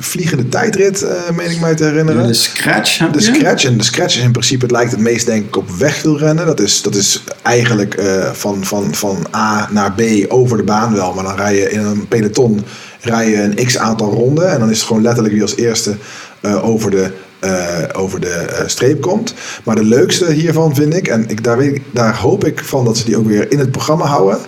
vliegende 0.00 0.48
tijdrit, 0.48 1.02
eh 1.02 1.36
meen 1.36 1.50
ik 1.50 1.60
mij 1.60 1.74
te 1.74 1.84
herinneren. 1.84 2.26
De 2.26 2.34
scratch 2.34 3.10
De 3.10 3.20
scratch. 3.20 3.64
En 3.64 3.76
de 3.78 3.84
scratch 3.84 4.16
is 4.16 4.22
in 4.22 4.32
principe, 4.32 4.62
het 4.62 4.70
lijkt 4.74 4.90
het 4.90 5.00
meest 5.00 5.26
denk 5.26 5.46
ik 5.46 5.56
op 5.56 5.70
wegwielrennen. 5.70 6.46
Dat 6.46 6.60
is, 6.60 6.82
dat 6.82 6.94
is 6.94 7.24
eigenlijk 7.42 7.94
eh, 7.94 8.30
van, 8.32 8.64
van, 8.64 8.94
van 8.94 9.26
A 9.36 9.68
naar 9.70 9.92
B 9.92 10.02
over 10.28 10.56
de 10.56 10.62
baan 10.62 10.94
wel. 10.94 11.14
Maar 11.14 11.24
dan 11.24 11.36
rij 11.36 11.56
je 11.56 11.70
in 11.70 11.80
een 11.80 12.08
peloton 12.08 12.64
rij 13.02 13.30
je 13.30 13.42
een 13.42 13.66
x 13.66 13.78
aantal 13.78 14.12
ronden. 14.12 14.50
En 14.50 14.58
dan 14.58 14.70
is 14.70 14.76
het 14.76 14.86
gewoon 14.86 15.02
letterlijk 15.02 15.34
wie 15.34 15.42
als 15.42 15.56
eerste 15.56 15.96
eh, 16.40 16.68
over 16.68 16.90
de, 16.90 17.10
eh, 17.40 17.78
over 17.92 18.20
de 18.20 18.28
eh, 18.28 18.66
streep 18.66 19.00
komt. 19.00 19.34
Maar 19.64 19.74
de 19.74 19.84
leukste 19.84 20.32
hiervan 20.32 20.74
vind 20.74 20.94
ik, 20.94 21.08
en 21.08 21.24
ik, 21.28 21.44
daar, 21.44 21.56
weet 21.58 21.80
daar 21.90 22.16
hoop 22.16 22.44
ik 22.44 22.64
van 22.64 22.84
dat 22.84 22.96
ze 22.96 23.04
die 23.04 23.16
ook 23.16 23.26
weer 23.26 23.52
in 23.52 23.58
het 23.58 23.70
programma 23.70 24.04
houden, 24.04 24.38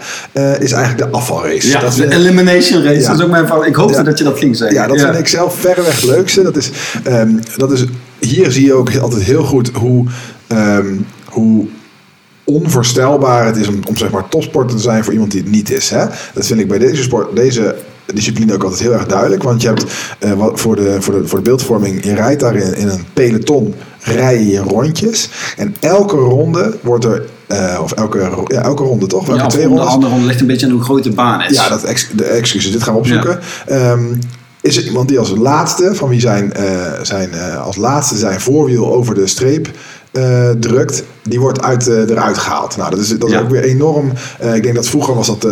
is 0.58 0.73
eigenlijk 0.73 0.99
de 0.99 1.16
afvalrace. 1.16 1.68
Ja, 1.68 1.80
dat 1.80 1.94
de 1.94 2.14
elimination 2.14 2.82
race. 2.82 3.00
Ja. 3.00 3.08
Dat 3.08 3.18
is 3.18 3.25
ook 3.25 3.30
mijn 3.30 3.46
val. 3.46 3.66
Ik 3.66 3.75
hoopte 3.75 3.96
Ja. 3.96 4.02
dat 4.02 4.18
je 4.18 4.25
dat 4.25 4.38
ging 4.38 4.56
zeggen. 4.56 4.76
ja, 4.76 4.87
dat 4.87 5.00
vind 5.00 5.18
ik 5.18 5.28
zelf 5.28 5.54
verreweg 5.61 6.00
het 6.00 6.11
leukste. 6.11 6.42
Dat 6.42 6.56
is, 6.56 6.70
ehm, 7.04 7.30
dat 7.56 7.73
is, 7.73 7.84
hier 8.18 8.52
zie 8.52 8.64
je 8.64 8.75
ook 8.75 8.96
altijd 8.96 9.23
heel 9.23 9.44
goed 9.44 9.70
hoe, 9.75 10.06
ehm, 10.46 10.94
hoe 11.25 11.66
onvoorstelbaar 12.44 13.46
het 13.46 13.56
is 13.56 13.68
om, 13.68 13.80
om 13.88 13.96
zeg 13.96 14.11
maar 14.11 14.28
topsporter 14.28 14.76
te 14.76 14.82
zijn 14.82 15.04
voor 15.04 15.12
iemand 15.12 15.30
die 15.30 15.40
het 15.40 15.50
niet 15.50 15.70
is. 15.70 15.90
Hè? 15.90 16.04
Dat 16.34 16.46
vind 16.46 16.61
ik 16.61 16.68
bij 16.68 16.78
deze 16.78 17.02
sport, 17.02 17.37
deze 17.37 17.75
discipline 18.06 18.54
ook 18.54 18.62
altijd 18.62 18.80
heel 18.80 18.92
erg 18.92 19.06
duidelijk. 19.06 19.42
Want 19.42 19.62
je 19.62 19.68
hebt 19.68 19.84
eh, 20.18 20.32
wat, 20.32 20.61
voor, 20.61 20.76
de, 20.76 20.96
voor, 21.00 21.14
de, 21.14 21.28
voor 21.28 21.38
de 21.38 21.44
beeldvorming, 21.44 22.04
je 22.04 22.14
rijdt 22.14 22.40
daarin 22.40 22.75
in 22.76 22.88
een 22.88 23.04
peloton, 23.12 23.75
rij 24.00 24.44
je 24.44 24.58
rondjes. 24.58 25.28
En 25.56 25.76
elke 25.80 26.16
ronde 26.16 26.76
wordt 26.82 27.04
er, 27.04 27.25
eh, 27.46 27.78
of 27.82 27.92
elke, 27.92 28.30
ja, 28.46 28.62
elke 28.62 28.82
ronde 28.82 29.06
toch? 29.06 29.26
Welke 29.26 29.42
Ja, 29.42 29.49
twee 29.49 29.64
om 29.64 29.70
de 29.70 29.76
rondes? 29.76 29.94
andere 29.94 30.12
ronde 30.12 30.26
ligt 30.26 30.40
een 30.40 30.46
beetje 30.46 30.66
aan 30.66 30.73
hoe 30.73 30.82
groot 30.82 31.04
de 31.04 31.11
baan 31.11 31.42
is. 31.42 31.56
Ja, 31.56 31.68
dat 31.68 31.84
ex, 31.84 32.08
de 32.12 32.25
excuses, 32.25 32.73
dit 32.73 32.82
gaan 32.82 32.92
we 32.92 32.99
opzoeken. 32.99 33.38
Ehm, 33.66 34.14
is 34.61 34.76
er 34.76 34.84
iemand 34.84 35.08
die 35.08 35.18
als 35.18 35.30
laatste, 35.30 35.94
van 35.94 36.08
wie 36.08 36.20
zijn, 36.20 36.52
eh, 36.52 36.92
zijn, 37.02 37.30
als 37.64 37.76
laatste 37.76 38.16
zijn 38.16 38.40
voorwiel 38.40 38.94
over 38.94 39.14
de 39.14 39.26
streep 39.26 39.70
eh, 40.14 40.50
drukt, 40.50 41.04
die 41.23 41.40
wordt 41.40 41.62
uit, 41.62 41.88
eh, 41.88 42.09
eruit 42.11 42.38
gehaald. 42.38 42.76
Nou, 42.76 42.90
dat 42.90 42.99
is, 42.99 43.09
dat 43.18 43.28
is 43.28 43.35
Ja. 43.35 43.40
ook 43.40 43.49
weer 43.50 43.62
enorm. 43.62 44.12
eh, 44.38 44.54
ik 44.54 44.62
denk 44.62 44.75
dat 44.75 44.88
vroeger 44.88 45.14
was 45.14 45.26
dat 45.26 45.44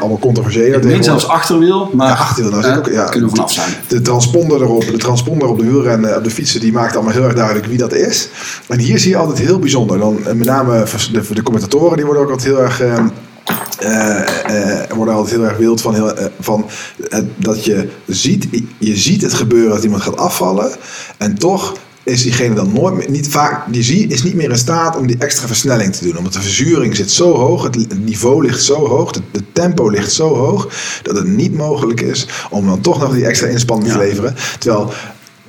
allemaal 0.00 0.18
controversiëler. 0.18 0.86
Ik 0.90 1.02
zelfs 1.02 1.26
achterwiel, 1.28 1.90
maar 1.92 2.06
Ja, 2.08 2.14
achterwiel, 2.14 2.60
nou, 2.60 2.78
ook- 2.78 2.86
ja. 2.90 3.04
kunnen 3.04 3.28
we 3.30 3.34
vanaf 3.36 3.52
zijn. 3.52 3.68
de 3.88 4.00
transponder 4.00 4.62
erop, 4.62 4.84
de 4.86 4.96
transponder 4.96 5.48
op 5.48 5.58
de 5.58 5.64
wielrennen, 5.64 6.16
op 6.16 6.24
de 6.24 6.30
fietsen, 6.30 6.60
die 6.60 6.72
maakt 6.72 6.94
allemaal 6.94 7.12
heel 7.12 7.24
erg 7.24 7.34
duidelijk 7.34 7.66
wie 7.66 7.78
dat 7.78 7.92
is. 7.94 8.28
En 8.68 8.78
hier 8.78 8.98
zie 8.98 9.10
je 9.10 9.16
altijd 9.16 9.38
heel 9.38 9.58
bijzonder. 9.58 9.98
Dan, 9.98 10.18
met 10.24 10.44
name 10.44 10.84
de, 11.12 11.22
de 11.34 11.42
commentatoren, 11.42 11.96
die 11.96 12.04
worden 12.06 12.22
ook 12.22 12.30
altijd 12.30 12.48
heel 12.48 12.60
erg. 12.62 12.82
worden 14.94 15.14
altijd 15.14 15.36
heel 15.36 15.44
erg 15.44 15.56
wild 15.56 15.80
van, 15.80 15.94
heel, 15.94 16.12
van 16.40 16.66
dat 17.36 17.64
je 17.64 17.88
ziet, 18.06 18.48
je 18.78 18.96
ziet 18.96 19.22
het 19.22 19.34
gebeuren 19.34 19.70
dat 19.74 19.84
iemand 19.84 20.02
gaat 20.02 20.16
afvallen 20.16 20.70
en 21.18 21.38
toch 21.38 21.74
is 22.04 22.22
diegene 22.22 22.54
dan 22.54 22.72
nooit 22.72 22.94
meer, 22.94 23.10
niet 23.10 23.28
vaak, 23.28 23.72
die 23.72 23.82
zie, 23.82 24.06
is 24.06 24.22
niet 24.22 24.34
meer 24.34 24.50
in 24.50 24.58
staat 24.58 24.96
om 24.96 25.06
die 25.06 25.16
extra 25.18 25.46
versnelling 25.46 25.94
te 25.94 26.04
doen. 26.04 26.16
Omdat 26.18 26.32
de 26.32 26.40
verzuring 26.40 26.96
zit 26.96 27.10
zo 27.10 27.34
hoog, 27.34 27.62
het, 27.62 27.74
het 27.74 28.04
niveau 28.04 28.42
ligt 28.46 28.62
zo 28.62 28.86
hoog, 28.86 29.12
de, 29.12 29.20
de 29.30 29.42
tempo 29.52 29.88
ligt 29.88 30.12
zo 30.12 30.34
hoog, 30.34 30.68
dat 31.02 31.16
het 31.16 31.26
niet 31.26 31.56
mogelijk 31.56 32.00
is 32.00 32.26
om 32.50 32.66
dan 32.66 32.80
toch 32.80 33.00
nog 33.00 33.14
die 33.14 33.26
extra 33.26 33.46
inspanning 33.46 33.92
te 33.92 33.98
leveren. 33.98 34.34
Terwijl 34.58 34.92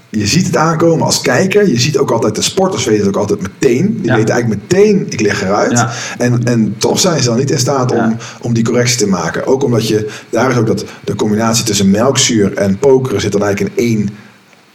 je 0.09 0.27
ziet 0.27 0.45
het 0.45 0.55
aankomen 0.57 1.05
als 1.05 1.21
kijker. 1.21 1.67
Je 1.69 1.79
ziet 1.79 1.97
ook 1.97 2.11
altijd, 2.11 2.35
de 2.35 2.41
sporters 2.41 2.85
weten 2.85 3.05
het 3.05 3.15
ook 3.15 3.21
altijd 3.21 3.41
meteen. 3.41 3.97
Die 3.97 4.05
Ja. 4.05 4.15
weten 4.15 4.33
eigenlijk 4.33 4.61
meteen, 4.61 5.05
ik 5.09 5.21
lig 5.21 5.41
eruit. 5.41 5.71
Ja. 5.71 5.91
En, 6.17 6.43
en 6.43 6.75
toch 6.77 6.99
zijn 6.99 7.19
ze 7.21 7.27
dan 7.29 7.37
niet 7.37 7.51
in 7.51 7.59
staat 7.59 7.91
om, 7.91 7.97
Ja. 7.97 8.17
om 8.41 8.53
die 8.53 8.63
correctie 8.63 8.97
te 8.97 9.07
maken. 9.07 9.47
Ook 9.47 9.63
omdat 9.63 9.87
je, 9.87 10.09
daar 10.29 10.51
is 10.51 10.57
ook 10.57 10.67
dat 10.67 10.85
de 11.03 11.15
combinatie 11.15 11.65
tussen 11.65 11.91
melkzuur 11.91 12.53
en 12.53 12.77
pokeren 12.77 13.21
zit 13.21 13.31
dan 13.31 13.43
eigenlijk 13.43 13.75
in 13.77 13.85
één 13.85 14.09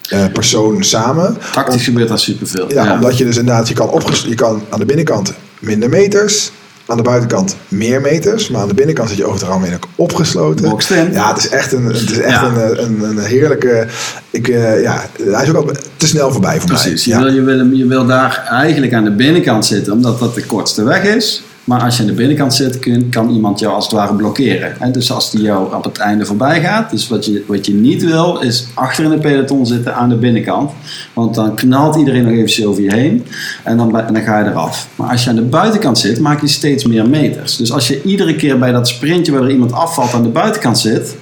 eh, 0.09 0.25
persoon 0.33 0.85
samen. 0.85 1.37
Tactisch 1.53 1.85
gebeurt 1.85 2.09
daar 2.09 2.19
superveel. 2.19 2.73
Ja, 2.73 2.93
omdat 2.95 3.19
je 3.19 3.25
dus 3.25 3.37
inderdaad, 3.37 3.69
je 3.69 3.75
kan, 3.75 4.03
je 4.27 4.35
kan 4.35 4.63
aan 4.69 4.79
de 4.79 4.85
binnenkant 4.87 5.33
minder 5.61 5.89
meters, 5.89 6.51
aan 6.87 6.97
de 6.97 7.03
buitenkant 7.03 7.57
meer 7.69 8.01
meters, 8.01 8.49
maar 8.49 8.61
aan 8.61 8.69
de 8.69 8.75
binnenkant 8.75 9.09
zit 9.09 9.19
je 9.19 9.25
over 9.27 9.41
het 9.41 9.49
algemeen 9.49 9.75
ook 9.75 9.87
opgesloten. 9.97 10.65
Ja, 11.13 11.29
het 11.29 11.39
is 11.39 11.49
echt 11.49 11.73
een, 11.73 11.85
het 11.85 12.11
is 12.11 12.19
echt 12.19 12.41
Ja. 12.41 12.45
een, 12.45 12.83
een, 12.85 13.03
een 13.03 13.19
heerlijke. 13.19 13.87
Ik, 14.31 14.49
eh, 14.49 14.83
ja, 14.83 15.05
hij 15.23 15.43
is 15.43 15.49
ook 15.49 15.57
altijd 15.57 15.85
te 15.97 16.07
snel 16.07 16.33
voorbij 16.33 16.59
voor 16.61 16.67
Precies. 16.69 17.05
Je, 17.05 17.15
mij. 17.15 17.23
wil, 17.23 17.33
je, 17.33 17.43
wil, 17.43 17.59
hem- 17.59 17.75
je 17.75 17.87
wil 17.87 18.07
daar 18.07 18.47
eigenlijk 18.51 18.93
aan 18.95 19.05
de 19.05 19.11
binnenkant 19.15 19.67
zitten, 19.67 19.93
omdat 19.93 20.19
dat 20.19 20.35
de 20.35 20.45
kortste 20.45 20.83
weg 20.85 21.03
is. 21.05 21.43
Maar 21.69 21.81
als 21.81 21.97
je 21.97 22.03
aan 22.03 22.09
de 22.09 22.15
binnenkant 22.15 22.55
zit, 22.55 22.79
kan 23.11 23.31
iemand 23.31 23.59
jou 23.59 23.75
als 23.75 23.85
het 23.85 23.95
ware 23.95 24.15
blokkeren. 24.15 24.75
Hè? 24.79 24.91
Dus 24.91 25.13
als 25.13 25.31
die 25.31 25.41
jou 25.41 25.75
op 25.75 25.85
het 25.85 25.99
einde 25.99 26.27
voorbij 26.27 26.61
gaat. 26.61 26.91
Dus 26.91 27.09
wat 27.09 27.25
je, 27.25 27.45
wat 27.47 27.67
je 27.67 27.75
niet 27.75 28.05
wil, 28.05 28.39
is 28.39 28.67
achter 28.75 29.05
in 29.05 29.11
de 29.11 29.19
peloton 29.19 29.67
zitten 29.67 29.95
aan 29.95 30.09
de 30.09 30.17
binnenkant. 30.17 30.71
Want 31.13 31.35
dan 31.35 31.55
knalt 31.55 31.97
iedereen 31.97 32.23
nog 32.23 32.33
eventjes 32.33 32.67
over 32.67 32.83
je 32.83 32.95
heen. 32.95 33.27
En 33.65 33.77
dan, 33.77 33.93
dan 33.93 34.23
ga 34.23 34.39
je 34.39 34.51
eraf. 34.51 34.89
Maar 34.95 35.11
als 35.11 35.25
je 35.25 35.31
aan 35.31 35.37
de 35.37 35.43
buitenkant 35.43 35.99
zit, 35.99 36.21
maak 36.21 36.41
je 36.41 36.49
steeds 36.49 36.85
meer 36.85 37.09
meters. 37.09 37.57
Dus 37.57 37.73
als 37.73 37.89
je 37.89 38.03
iedere 38.03 38.37
keer 38.37 38.59
bij 38.59 38.73
dat 38.73 38.89
sprintje 38.89 39.33
waar 39.33 39.43
er 39.43 39.51
iemand 39.51 39.73
afvalt 39.73 40.13
aan 40.13 40.23
de 40.23 40.29
buitenkant 40.29 40.79
zit 40.79 41.17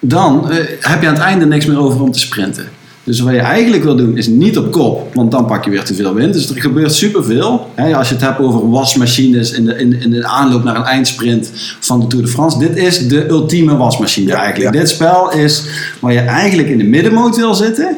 dan 0.00 0.50
eh, 0.50 0.56
heb 0.80 1.02
je 1.02 1.08
aan 1.08 1.14
het 1.14 1.22
einde 1.22 1.46
niks 1.46 1.66
meer 1.66 1.78
over 1.78 2.02
om 2.02 2.12
te 2.12 2.18
sprinten. 2.18 2.68
Dus 3.08 3.20
wat 3.20 3.32
je 3.34 3.38
eigenlijk 3.40 3.82
wil 3.82 3.96
doen 3.96 4.16
is 4.16 4.26
niet 4.26 4.58
op 4.58 4.72
kop, 4.72 5.14
want 5.14 5.30
dan 5.30 5.46
pak 5.46 5.64
je 5.64 5.70
weer 5.70 5.84
te 5.84 5.94
veel 5.94 6.14
wind. 6.14 6.32
Dus 6.32 6.50
er 6.50 6.60
gebeurt 6.60 6.92
superveel. 6.94 7.70
Hè, 7.74 7.96
als 7.96 8.08
je 8.08 8.14
het 8.14 8.22
hebt 8.22 8.38
over 8.38 8.70
wasmachines 8.70 9.52
in 9.52 9.64
de, 9.64 9.76
in, 9.76 10.00
in 10.00 10.10
de 10.10 10.26
aanloop 10.26 10.64
naar 10.64 10.76
een 10.76 10.84
eindsprint 10.84 11.50
van 11.80 12.00
de 12.00 12.06
Tour 12.06 12.24
de 12.24 12.30
France. 12.30 12.58
Dit 12.58 12.76
is 12.76 13.08
de 13.08 13.28
ultieme 13.28 13.76
wasmachine 13.76 14.30
Ja, 14.30 14.36
eigenlijk. 14.42 14.74
ja. 14.74 14.80
Dit 14.80 14.88
spel 14.90 15.32
is 15.32 15.62
waar 16.00 16.12
je 16.12 16.18
eigenlijk 16.18 16.68
in 16.68 16.78
de 16.78 16.84
middenmoot 16.84 17.36
wil 17.36 17.54
zitten. 17.54 17.96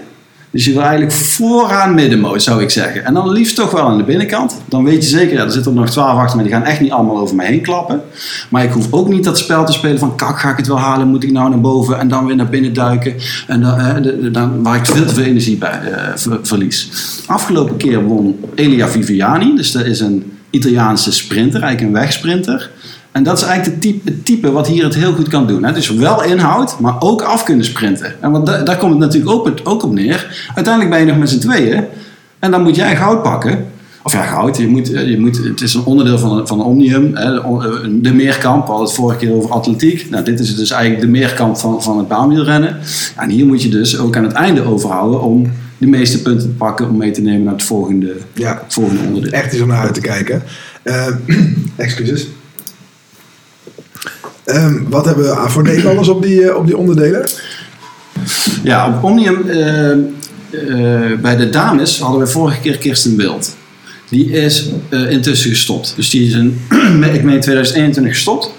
Dus 0.52 0.64
je 0.64 0.72
wil 0.72 0.80
eigenlijk 0.82 1.12
vooraan 1.12 1.94
middenmoot, 1.94 2.42
zou 2.42 2.62
ik 2.62 2.70
zeggen. 2.70 3.04
En 3.04 3.14
dan 3.14 3.30
liefst 3.32 3.56
toch 3.56 3.70
wel 3.70 3.82
aan 3.82 3.96
de 3.96 4.04
binnenkant. 4.04 4.60
Dan 4.68 4.84
weet 4.84 5.02
je 5.02 5.08
zeker, 5.08 5.36
ja, 5.36 5.44
er 5.44 5.50
zitten 5.50 5.74
nog 5.74 5.90
twaalf 5.90 6.18
achter, 6.18 6.34
maar 6.36 6.44
die 6.44 6.54
gaan 6.54 6.64
echt 6.64 6.80
niet 6.80 6.90
allemaal 6.90 7.18
over 7.18 7.36
me 7.36 7.44
heen 7.44 7.60
klappen. 7.62 8.00
Maar 8.48 8.64
ik 8.64 8.70
hoef 8.70 8.86
ook 8.90 9.08
niet 9.08 9.24
dat 9.24 9.38
spel 9.38 9.64
te 9.64 9.72
spelen 9.72 9.98
van, 9.98 10.16
kak, 10.16 10.38
ga 10.40 10.50
ik 10.50 10.56
het 10.56 10.66
wel 10.66 10.78
halen? 10.78 11.08
Moet 11.08 11.22
ik 11.24 11.30
nou 11.32 11.50
naar 11.50 11.60
boven 11.60 11.98
en 11.98 12.08
dan 12.08 12.26
weer 12.26 12.36
naar 12.36 12.48
binnen 12.48 12.72
duiken? 12.72 13.14
En 13.46 13.60
dan, 13.60 14.06
dan, 14.32 14.62
waar 14.62 14.76
ik 14.76 14.86
veel 14.86 15.04
te 15.04 15.14
veel 15.14 15.24
energie 15.24 15.56
bij 15.56 15.80
eh, 15.82 16.16
ver- 16.16 16.38
verlies. 16.42 16.88
Afgelopen 17.26 17.76
keer 17.76 18.04
won 18.04 18.40
Elia 18.54 18.88
Viviani. 18.88 19.56
Dus 19.56 19.72
dat 19.72 19.84
is 19.84 20.00
een 20.00 20.32
Italiaanse 20.50 21.12
sprinter, 21.12 21.62
eigenlijk 21.62 21.94
een 21.94 22.00
wegsprinter. 22.00 22.70
En 23.12 23.22
dat 23.22 23.38
is 23.38 23.44
eigenlijk 23.44 23.80
type, 23.80 24.10
het 24.10 24.24
type 24.24 24.52
wat 24.52 24.66
hier 24.66 24.84
het 24.84 24.94
heel 24.94 25.12
goed 25.12 25.28
kan 25.28 25.46
doen. 25.46 25.64
Hè? 25.64 25.72
Dus 25.72 25.90
wel 25.90 26.22
inhoud, 26.24 26.80
maar 26.80 26.94
ook 26.98 27.22
af 27.22 27.42
kunnen 27.44 27.64
sprinten. 27.64 28.14
En 28.22 28.30
want 28.30 28.46
da- 28.46 28.62
daar 28.62 28.76
komt 28.76 28.90
het 28.90 29.00
natuurlijk 29.00 29.32
ook, 29.32 29.50
ook 29.64 29.82
op 29.82 29.92
neer. 29.92 30.46
Uiteindelijk 30.54 30.94
ben 30.94 31.00
je 31.04 31.06
nog 31.10 31.18
met 31.18 31.30
z'n 31.30 31.38
tweeën. 31.38 31.84
En 32.38 32.50
dan 32.50 32.62
moet 32.62 32.76
jij 32.76 32.96
goud 32.96 33.22
pakken. 33.22 33.64
Of 34.02 34.12
ja, 34.12 34.22
goud. 34.22 34.56
Je 34.56 34.68
moet, 34.68 34.86
je 34.88 35.16
moet, 35.18 35.36
het 35.44 35.60
is 35.60 35.74
een 35.74 35.84
onderdeel 35.84 36.18
van, 36.18 36.46
van 36.46 36.62
omnium. 36.64 37.10
Hè? 37.16 37.32
De, 38.00 38.12
meerkamp. 38.12 38.62
We 38.64 38.68
hadden 38.70 38.86
het 38.86 38.96
vorige 38.96 39.18
keer 39.18 39.32
over 39.34 39.50
atletiek. 39.50 40.10
Nou, 40.10 40.24
dit 40.24 40.40
is 40.40 40.56
dus 40.56 40.70
eigenlijk 40.70 41.02
de 41.02 41.08
meerkamp 41.08 41.56
van, 41.56 41.82
van 41.82 41.98
het 41.98 42.08
baanwielrennen. 42.08 42.76
En 43.16 43.28
hier 43.28 43.46
moet 43.46 43.62
je 43.62 43.68
dus 43.68 43.98
ook 43.98 44.16
aan 44.16 44.22
het 44.24 44.32
einde 44.32 44.62
overhouden 44.64 45.22
om 45.22 45.50
de 45.78 45.86
meeste 45.86 46.22
punten 46.22 46.46
te 46.48 46.54
pakken 46.54 46.88
om 46.90 46.96
mee 46.96 47.10
te 47.10 47.20
nemen 47.20 47.42
naar 47.42 47.52
het 47.52 47.62
volgende, 47.62 48.16
Ja, 48.32 48.60
het 48.64 48.72
volgende 48.74 49.00
onderdeel. 49.06 49.30
echt 49.32 49.52
iets 49.52 49.62
om 49.62 49.68
naar 49.68 49.80
uit 49.82 49.94
te 49.94 50.00
kijken. 50.00 50.42
Eh, 50.82 51.06
excuses. 51.76 52.26
Ehm, 54.50 54.74
wat 54.88 55.04
hebben 55.04 55.24
we 55.24 55.48
voor 55.48 55.62
Nederlanders 55.62 56.08
op 56.08 56.22
die, 56.22 56.48
eh, 56.48 56.56
op 56.56 56.66
die 56.66 56.76
onderdelen? 56.76 57.28
Ja, 58.62 58.88
op 58.88 59.04
Omnium 59.04 59.48
eh, 59.48 59.90
eh, 59.90 59.98
bij 61.20 61.36
de 61.36 61.50
dames 61.50 61.98
hadden 61.98 62.20
we 62.20 62.26
vorige 62.26 62.60
keer 62.60 62.78
Kirsten 62.78 63.16
Wild. 63.16 63.56
Die 64.08 64.30
is 64.30 64.68
eh, 64.88 65.10
intussen 65.10 65.50
gestopt. 65.50 65.92
Dus 65.96 66.10
die 66.10 66.26
is 66.26 66.32
in, 66.32 66.60
ik 67.14 67.22
meen 67.22 67.40
2021 67.40 68.12
gestopt. 68.12 68.52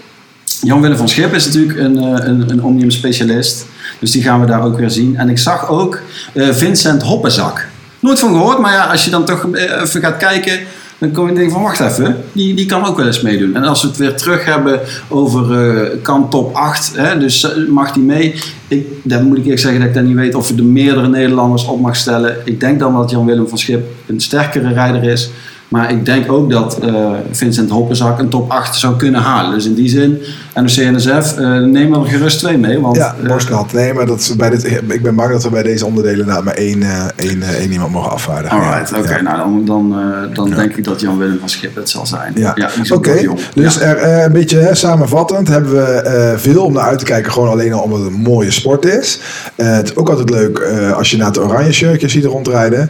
Jan-Willem 0.62 0.98
van 0.98 1.10
Schip 1.10 1.34
is 1.34 1.46
natuurlijk 1.46 1.80
een, 1.80 1.98
een, 1.98 2.50
een 2.50 2.64
omnium 2.64 2.92
specialist. 2.92 3.66
Dus 4.00 4.12
die 4.12 4.22
gaan 4.24 4.40
we 4.40 4.46
daar 4.46 4.64
ook 4.64 4.78
weer 4.78 4.90
zien. 4.90 5.18
En 5.18 5.30
ik 5.30 5.38
zag 5.38 5.70
ook 5.70 6.02
Vincent 6.34 7.02
Hoppenzak. 7.02 7.68
Nooit 8.00 8.20
van 8.20 8.30
gehoord, 8.30 8.60
maar 8.60 8.74
ja, 8.74 8.86
als 8.86 9.04
je 9.06 9.10
dan 9.10 9.26
toch 9.26 9.48
even 9.56 10.02
gaat 10.02 10.18
kijken, 10.18 10.60
dan 11.02 11.12
kom 11.12 11.28
je 11.28 11.34
denken 11.34 11.52
van 11.52 11.62
wacht 11.62 11.80
even, 11.80 12.18
die, 12.32 12.54
die 12.54 12.66
kan 12.66 12.86
ook 12.86 12.98
wel 12.98 13.06
eens 13.06 13.22
meedoen. 13.22 13.56
En 13.56 13.64
als 13.64 13.82
we 13.82 13.88
het 13.88 13.98
weer 13.98 14.16
terug 14.16 14.46
hebben 14.46 14.80
over 15.08 15.70
eh, 15.70 15.98
kan 16.02 16.30
top 16.30 16.56
8, 16.56 16.96
hè, 16.96 17.18
dus 17.18 17.52
eh, 17.52 17.68
mag 17.68 17.92
die 17.92 18.04
mee. 18.04 18.36
Ik, 18.68 18.88
dan 19.04 19.24
moet 19.24 19.38
ik 19.38 19.44
eerlijk 19.44 19.62
zeggen 19.62 19.80
dat 19.80 19.90
ik 19.90 19.96
dan 19.96 20.06
niet 20.06 20.16
weet 20.16 20.36
of 20.36 20.48
je 20.48 20.56
de 20.56 20.64
meerdere 20.64 21.08
Nederlanders 21.08 21.66
op 21.66 21.80
mag 21.80 21.96
stellen. 21.96 22.36
Ik 22.46 22.60
denk 22.60 22.80
dan 22.80 22.94
dat 22.94 23.10
Jan-Willem 23.10 23.48
van 23.48 23.58
Schip 23.58 23.86
een 24.08 24.20
sterkere 24.20 24.74
rijder 24.74 25.04
is. 25.04 25.30
Maar 25.72 25.92
ik 25.92 26.06
denk 26.06 26.32
ook 26.32 26.50
dat 26.50 26.80
eh, 26.80 27.12
Vincent 27.32 27.70
Hoppenzak 27.70 28.20
een 28.20 28.30
top 28.30 28.52
8 28.52 28.76
zou 28.78 28.96
kunnen 28.96 29.22
halen. 29.22 29.54
Dus 29.54 29.66
in 29.66 29.74
die 29.74 29.90
zin, 29.90 30.22
NOC 30.56 30.66
NSF, 30.66 31.38
eh 31.38 31.60
neem 31.60 31.94
er 31.94 32.06
gerust 32.06 32.40
twee 32.40 32.58
mee. 32.58 32.80
Want, 32.80 32.96
Ja, 32.96 33.16
eh, 33.22 33.28
borstnat. 33.28 33.74
Nee, 33.74 33.94
maar 33.94 34.06
dat 34.06 34.20
is 34.20 34.36
bij 34.36 34.50
dit, 34.50 34.66
ik 34.88 35.02
ben 35.02 35.16
bang 35.16 35.32
dat 35.32 35.44
we 35.44 35.50
bij 35.50 35.64
deze 35.64 35.86
onderdelen 35.86 36.20
inderdaad 36.20 36.44
maar 36.44 36.54
één, 36.54 36.84
één, 37.16 37.44
één 37.44 37.72
iemand 37.72 37.92
mogen 37.92 38.12
afvaardigen. 38.12 38.58
Alright, 38.58 38.90
Ja. 38.90 38.98
oké. 38.98 39.16
Ja. 39.16 39.22
Nou, 39.22 39.38
dan, 39.38 39.66
dan, 39.66 39.96
dan 40.34 40.50
denk 40.50 40.76
ik 40.76 40.84
dat 40.84 41.02
Jan-Willem 41.02 41.40
van 41.40 41.50
Schip 41.50 41.76
het 41.76 41.90
zal 41.90 42.06
zijn. 42.06 42.34
Ja, 42.36 42.56
oké. 42.90 43.34
Dus 43.54 43.80
er, 43.80 44.24
een 44.24 44.32
beetje 44.32 44.58
hè, 44.58 44.76
samenvattend 44.76 45.48
hebben 45.48 45.72
we 45.72 46.34
veel 46.38 46.64
om 46.66 46.74
naar 46.74 46.84
uit 46.84 47.00
te 47.00 47.06
kijken. 47.06 47.32
Gewoon 47.32 47.50
alleen 47.50 47.74
al 47.74 47.82
omdat 47.82 48.00
het 48.00 48.08
een 48.08 48.20
mooie 48.22 48.52
sport 48.52 48.86
is. 48.86 49.20
Het 49.56 49.90
is 49.90 49.96
ook 49.96 50.10
altijd 50.10 50.30
leuk 50.30 50.62
als 50.96 51.12
je 51.12 51.18
naar 51.18 51.28
het 51.28 51.40
oranje 51.40 51.72
shirtje 51.72 52.10
ziet 52.10 52.26
rondrijden. 52.26 52.90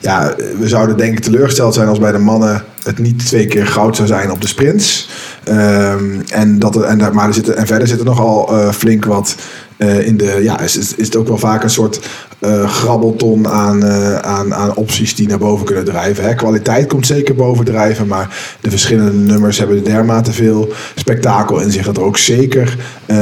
Ja, 0.00 0.34
we 0.58 0.68
zouden 0.68 0.96
denk 0.96 1.12
ik 1.12 1.20
teleurgesteld 1.20 1.56
zijn 1.74 1.88
als 1.88 1.98
bij 1.98 2.12
de 2.12 2.18
mannen 2.18 2.64
het 2.82 2.98
niet 2.98 3.26
twee 3.26 3.46
keer 3.46 3.66
goud 3.66 3.96
zou 3.96 4.08
zijn 4.08 4.30
op 4.30 4.40
de 4.40 4.46
sprints. 4.46 5.08
Ehm, 5.44 6.20
en, 6.28 6.58
dat 6.58 6.82
en, 6.82 6.98
daar, 6.98 7.14
maar 7.14 7.28
er 7.28 7.50
en 7.50 7.66
verder 7.66 7.88
zit 7.88 7.98
er 7.98 8.04
nogal 8.04 8.48
eh, 8.48 8.72
flink 8.72 9.04
wat 9.04 9.36
eh, 9.76 10.06
in 10.06 10.16
de... 10.16 10.38
Ja, 10.42 10.60
is, 10.60 10.76
is, 10.76 10.94
is 10.94 11.06
het 11.06 11.16
ook 11.16 11.28
wel 11.28 11.38
vaak 11.38 11.62
een 11.62 11.70
soort 11.70 12.00
eh, 12.38 12.68
grabbelton 12.68 13.48
aan, 13.48 13.84
eh, 13.84 14.16
aan, 14.18 14.54
aan 14.54 14.74
opties 14.74 15.14
die 15.14 15.28
naar 15.28 15.38
boven 15.38 15.66
kunnen 15.66 15.84
drijven. 15.84 16.24
Hè. 16.24 16.34
Kwaliteit 16.34 16.86
komt 16.86 17.06
zeker 17.06 17.34
bovendrijven, 17.34 18.06
maar 18.06 18.56
de 18.60 18.70
verschillende 18.70 19.12
nummers 19.12 19.58
hebben 19.58 19.84
dermate 19.84 20.32
veel 20.32 20.72
spektakel 20.94 21.60
in 21.60 21.70
zich 21.70 21.84
dat 21.84 21.96
er 21.96 22.02
ook 22.02 22.18
zeker 22.18 22.76
eh, 23.06 23.16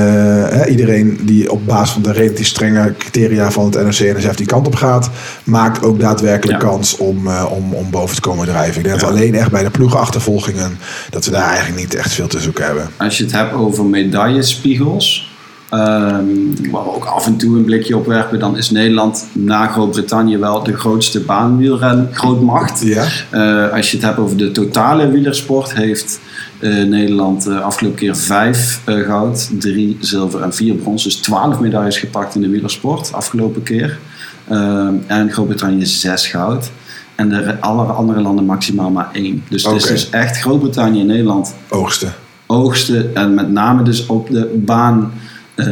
hè, 0.48 0.66
iedereen 0.66 1.20
die 1.22 1.50
op 1.50 1.66
basis 1.66 1.90
van 1.92 2.02
de 2.02 2.12
relatief 2.12 2.46
strenge 2.46 2.94
criteria 2.98 3.50
van 3.50 3.64
het 3.64 3.74
NOC-NSF 3.74 4.34
die 4.34 4.46
kant 4.46 4.66
op 4.66 4.74
gaat, 4.74 5.10
maakt 5.44 5.82
ook 5.84 6.00
daadwerkelijk 6.00 6.62
Ja. 6.62 6.68
kans 6.68 6.96
om, 6.96 7.26
eh, 7.26 7.44
om, 7.50 7.74
om 7.74 7.90
boven 7.90 8.14
te 8.14 8.20
komen 8.20 8.46
drijven. 8.46 8.76
Ik 8.76 8.84
denk 8.84 9.00
dat 9.00 9.08
Ja. 9.08 9.14
alleen 9.16 9.34
echt 9.34 9.50
bij 9.50 9.62
de 9.62 9.70
ploegenachtervolgingen 9.70 10.78
dat 11.10 11.24
we 11.24 11.30
daar 11.30 11.48
eigenlijk 11.48 11.78
niet 11.80 11.94
echt 11.94 12.12
veel 12.12 12.26
te 12.26 12.40
zoeken 12.40 12.64
hebben. 12.64 12.88
Als 12.96 13.18
je 13.18 13.24
het 13.24 13.32
hebt 13.32 13.52
over 13.52 13.84
medaillespiegels, 13.84 15.35
ehm, 15.70 16.70
waar 16.70 16.84
we 16.84 16.94
ook 16.94 17.04
af 17.04 17.26
en 17.26 17.36
toe 17.36 17.56
een 17.56 17.64
blikje 17.64 17.96
op 17.96 18.06
werpen, 18.06 18.38
dan 18.38 18.56
is 18.56 18.70
Nederland 18.70 19.26
na 19.32 19.66
Groot-Brittannië 19.66 20.38
wel 20.38 20.62
de 20.62 20.76
grootste 20.76 21.20
baanwielren 21.20 22.08
grootmacht. 22.12 22.82
Ja? 22.82 23.04
Eh, 23.30 23.72
als 23.72 23.90
je 23.90 23.96
het 23.96 24.06
hebt 24.06 24.18
over 24.18 24.36
de 24.36 24.52
totale 24.52 25.10
wielersport, 25.10 25.74
heeft 25.74 26.20
eh, 26.58 26.84
Nederland 26.84 27.46
eh, 27.46 27.60
afgelopen 27.60 27.98
keer 27.98 28.16
vijf 28.16 28.80
goud, 28.84 29.50
drie 29.60 29.96
zilver 30.00 30.42
en 30.42 30.54
vier 30.54 30.74
brons. 30.74 31.04
Dus 31.04 31.16
twaalf 31.16 31.60
medailles 31.60 31.98
gepakt 31.98 32.34
in 32.34 32.40
de 32.40 32.48
wielersport 32.48 33.12
afgelopen 33.12 33.62
keer. 33.62 33.98
Ehm, 34.48 34.94
en 35.06 35.30
Groot-Brittannië 35.30 35.86
zes 35.86 36.26
goud. 36.26 36.70
En 37.14 37.28
de 37.28 37.60
alle 37.60 37.82
andere 37.82 38.20
landen 38.20 38.44
maximaal 38.44 38.90
maar 38.90 39.08
één. 39.12 39.44
Dus 39.48 39.64
het 39.64 39.74
is 39.74 39.86
dus 39.86 40.10
echt 40.10 40.40
Groot-Brittannië 40.40 41.00
en 41.00 41.06
Nederland 41.06 41.54
Oogsten. 41.68 42.14
oogsten. 42.46 43.14
En 43.14 43.34
met 43.34 43.50
name 43.50 43.82
dus 43.82 44.06
op 44.06 44.30
de 44.30 44.60
baan. 44.64 45.12
Eh, 45.56 45.66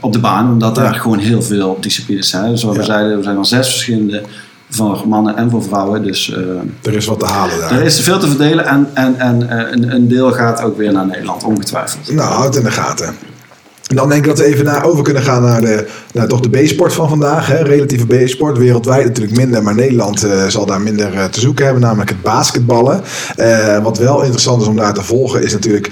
op 0.00 0.12
de 0.12 0.18
baan, 0.18 0.50
omdat 0.52 0.76
Ja. 0.76 0.84
er 0.84 0.94
gewoon 0.94 1.18
heel 1.18 1.42
veel 1.42 1.76
disciplines 1.80 2.28
zijn. 2.28 2.50
Dus 2.50 2.60
Zoals 2.60 2.76
Ja. 2.76 2.80
we 2.82 2.86
zeiden, 2.88 3.16
er 3.16 3.22
zijn 3.22 3.36
al 3.36 3.44
zes 3.44 3.68
verschillende 3.70 4.22
voor 4.70 5.02
mannen 5.08 5.36
en 5.36 5.50
voor 5.50 5.62
vrouwen. 5.62 6.02
Dus 6.02 6.32
eh, 6.32 6.38
Er 6.82 6.94
is 6.94 7.06
wat 7.06 7.18
te 7.20 7.26
halen 7.26 7.58
daar. 7.60 7.72
er 7.72 7.82
is 7.82 8.00
veel 8.00 8.18
te 8.18 8.26
verdelen 8.28 8.66
en, 8.66 8.88
en, 8.94 9.18
en 9.18 9.48
eh, 9.50 9.72
een, 9.72 9.94
een 9.94 10.08
deel 10.08 10.32
gaat 10.32 10.62
ook 10.62 10.76
weer 10.76 10.92
naar 10.92 11.06
Nederland, 11.06 11.44
ongetwijfeld. 11.44 12.12
Nou, 12.12 12.32
houd 12.32 12.56
in 12.56 12.64
de 12.64 12.70
gaten. 12.70 13.14
En 13.92 13.98
dan 13.98 14.08
denk 14.08 14.20
ik 14.20 14.28
dat 14.28 14.38
we 14.38 14.44
even 14.44 14.64
naar, 14.64 14.84
over 14.84 15.04
kunnen 15.04 15.22
gaan 15.22 15.42
naar, 15.42 15.60
de, 15.60 15.86
naar 16.12 16.28
toch 16.28 16.40
de 16.40 16.62
B-sport 16.62 16.92
van 16.92 17.08
vandaag. 17.08 17.46
Hè. 17.46 17.62
Relatieve 17.62 18.06
B-sport. 18.06 18.58
Wereldwijd 18.58 19.04
natuurlijk 19.04 19.36
minder, 19.36 19.62
maar 19.62 19.74
Nederland 19.74 20.24
eh, 20.24 20.46
zal 20.46 20.66
daar 20.66 20.80
minder 20.80 21.14
eh, 21.14 21.24
te 21.24 21.40
zoeken 21.40 21.64
hebben. 21.64 21.82
Namelijk 21.82 22.10
het 22.10 22.22
basketballen. 22.22 23.02
Eh, 23.36 23.82
wat 23.82 23.98
wel 23.98 24.22
interessant 24.22 24.62
is 24.62 24.68
om 24.68 24.76
daar 24.76 24.94
te 24.94 25.02
volgen 25.02 25.42
is 25.42 25.52
natuurlijk... 25.52 25.90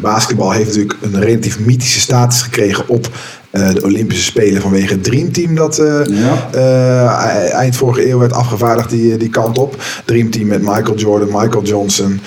basketbal 0.00 0.50
heeft 0.50 0.66
natuurlijk 0.66 0.96
een 1.00 1.20
relatief 1.20 1.58
mythische 1.58 2.00
status 2.00 2.42
gekregen 2.42 2.88
op... 2.88 3.08
eh, 3.50 3.74
de 3.74 3.82
Olympische 3.82 4.24
Spelen 4.24 4.62
vanwege 4.62 4.92
het 4.92 5.04
Dream 5.04 5.32
Team 5.32 5.54
dat 5.54 5.78
eh, 5.78 6.00
Ja. 6.06 6.48
eh, 6.52 7.52
eind 7.54 7.76
vorige 7.76 8.08
eeuw 8.10 8.18
werd 8.18 8.32
afgevaardigd 8.32 8.90
die, 8.90 9.16
die 9.16 9.30
kant 9.30 9.58
op. 9.58 9.76
Dream 10.04 10.30
Team 10.30 10.46
met 10.46 10.62
Michael 10.62 10.94
Jordan, 10.96 11.28
Michael 11.28 11.62
Johnson, 11.64 12.20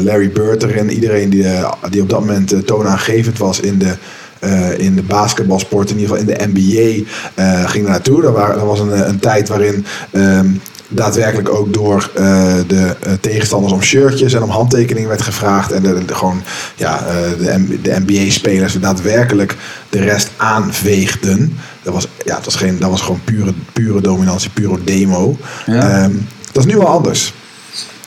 Larry 0.00 0.30
Bird 0.30 0.62
erin. 0.62 0.90
Iedereen 0.90 1.30
die, 1.30 1.46
die 1.90 2.02
op 2.02 2.08
dat 2.08 2.20
moment 2.20 2.66
toonaangevend 2.66 3.38
was 3.38 3.60
in 3.60 3.78
de, 3.78 3.94
in 4.76 4.94
de 4.94 5.02
basketbalsport, 5.02 5.90
in 5.90 5.98
ieder 5.98 6.16
geval 6.16 6.30
in 6.30 6.38
de 6.38 6.60
NBA, 6.60 7.04
ging 7.66 7.84
er 7.84 7.90
naartoe. 7.90 8.30
Waren, 8.30 8.60
er 8.60 8.66
was 8.66 8.80
een, 8.80 9.08
een 9.08 9.18
tijd 9.18 9.48
waarin 9.48 9.84
ehm, 10.10 10.46
daadwerkelijk 10.94 11.48
ook 11.48 11.72
door 11.72 12.10
eh, 12.14 12.54
de 12.66 12.96
eh, 13.00 13.12
tegenstanders 13.20 13.72
om 13.72 13.82
shirtjes 13.82 14.32
en 14.32 14.42
om 14.42 14.50
handtekeningen 14.50 15.08
werd 15.08 15.22
gevraagd. 15.22 15.72
En 15.72 15.82
de, 15.82 16.04
de- 16.04 16.14
gewoon 16.14 16.42
ja, 16.76 17.06
eh, 17.06 17.14
de, 17.38 17.80
de 17.82 18.00
NBA-spelers 18.06 18.80
daadwerkelijk 18.80 19.56
de 19.88 19.98
rest 20.00 20.30
aanveegden. 20.36 21.58
Dat 21.82 21.94
was, 21.94 22.06
ja, 22.24 22.36
het 22.36 22.44
was, 22.44 22.56
geen, 22.56 22.78
dat 22.78 22.90
was 22.90 23.00
gewoon 23.00 23.20
pure, 23.24 23.52
pure 23.72 24.00
dominantie, 24.00 24.50
pure 24.50 24.78
demo. 24.84 25.36
Ja. 25.66 26.02
Ehm, 26.02 26.12
dat 26.52 26.66
is 26.66 26.72
nu 26.72 26.78
wel 26.78 26.88
anders. 26.88 27.32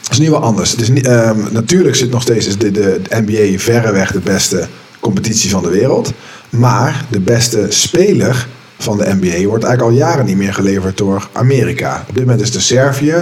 Dat 0.02 0.12
is 0.12 0.20
nu 0.20 0.30
wel 0.30 0.42
anders. 0.42 0.72
Het 0.72 0.82
is 0.82 0.90
niet, 0.90 1.06
ehm, 1.08 1.40
natuurlijk 1.52 1.96
zit 1.96 2.12
nog 2.12 2.22
steeds 2.22 2.48
is 2.48 2.58
de, 2.58 2.72
de, 2.72 3.02
de 3.10 3.24
NBA 3.26 3.60
verreweg 3.60 4.12
de 4.12 4.20
beste 4.20 4.68
competitie 5.00 5.50
van 5.50 5.64
de 5.64 5.70
wereld. 5.70 6.12
Maar 6.50 7.06
de 7.10 7.20
beste 7.20 7.66
speler 7.70 8.48
van 8.86 8.98
de 8.98 9.14
NBA 9.22 9.48
wordt 9.48 9.64
eigenlijk 9.64 9.82
al 9.82 10.08
jaren 10.08 10.26
niet 10.26 10.38
meer 10.38 10.54
geleverd 10.54 10.98
door 10.98 11.30
Amerika. 11.32 12.06
Op 12.10 12.16
dit 12.16 12.24
moment 12.24 12.42
is 12.42 12.52
de 12.52 12.60
Servië 12.60 13.16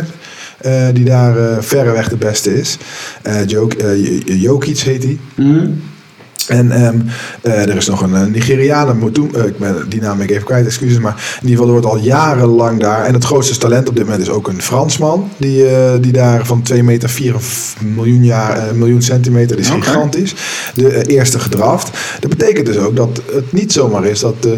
eh, 0.58 0.88
die 0.93 1.06
daar 1.06 1.38
eh, 1.38 1.58
verreweg 1.60 2.10
de 2.10 2.15
beste 2.15 2.60
is. 2.60 2.78
Eh 3.21 3.45
Jok, 3.45 3.73
Jokic 4.26 4.80
heet 4.80 5.04
hij. 5.04 5.17
Mhm. 5.36 5.69
En 6.47 6.71
ehm, 6.71 6.97
eh, 7.41 7.69
er 7.69 7.76
is 7.76 7.88
nog 7.88 8.02
een 8.02 8.32
Nigeriaan, 8.32 8.97
Motum, 8.97 9.30
eh, 9.36 9.45
ik 9.45 9.58
ben 9.58 9.86
die 9.89 10.02
naam 10.02 10.21
ik 10.21 10.32
even 10.32 10.43
kwijt, 10.43 10.65
excuses. 10.65 10.99
Maar 10.99 11.38
in 11.41 11.47
ieder 11.47 11.63
geval, 11.63 11.65
er 11.65 11.82
wordt 11.82 11.97
al 11.97 12.06
jarenlang 12.06 12.80
daar. 12.80 13.06
En 13.06 13.13
het 13.13 13.23
grootste 13.23 13.58
talent 13.58 13.89
op 13.89 13.95
dit 13.95 14.04
moment 14.04 14.21
is 14.21 14.30
ook 14.30 14.47
een 14.47 14.62
Fransman. 14.62 15.30
Die, 15.38 15.65
die 15.99 16.12
daar 16.12 16.45
van 16.45 16.62
2 16.62 16.84
meter 16.84 17.10
4 17.10 17.36
miljoen, 17.95 18.23
jaar, 18.23 18.76
miljoen 18.76 19.02
centimeter, 19.02 19.56
die 19.56 19.65
is 19.65 19.71
gigantisch. 19.71 20.36
De 20.73 21.06
eerste 21.06 21.39
gedraft. 21.39 21.97
Dat 22.19 22.30
betekent 22.30 22.65
dus 22.65 22.78
ook 22.78 22.95
dat 22.95 23.21
het 23.34 23.52
niet 23.52 23.71
zomaar 23.71 24.06
is 24.06 24.19
dat 24.19 24.43
de, 24.43 24.58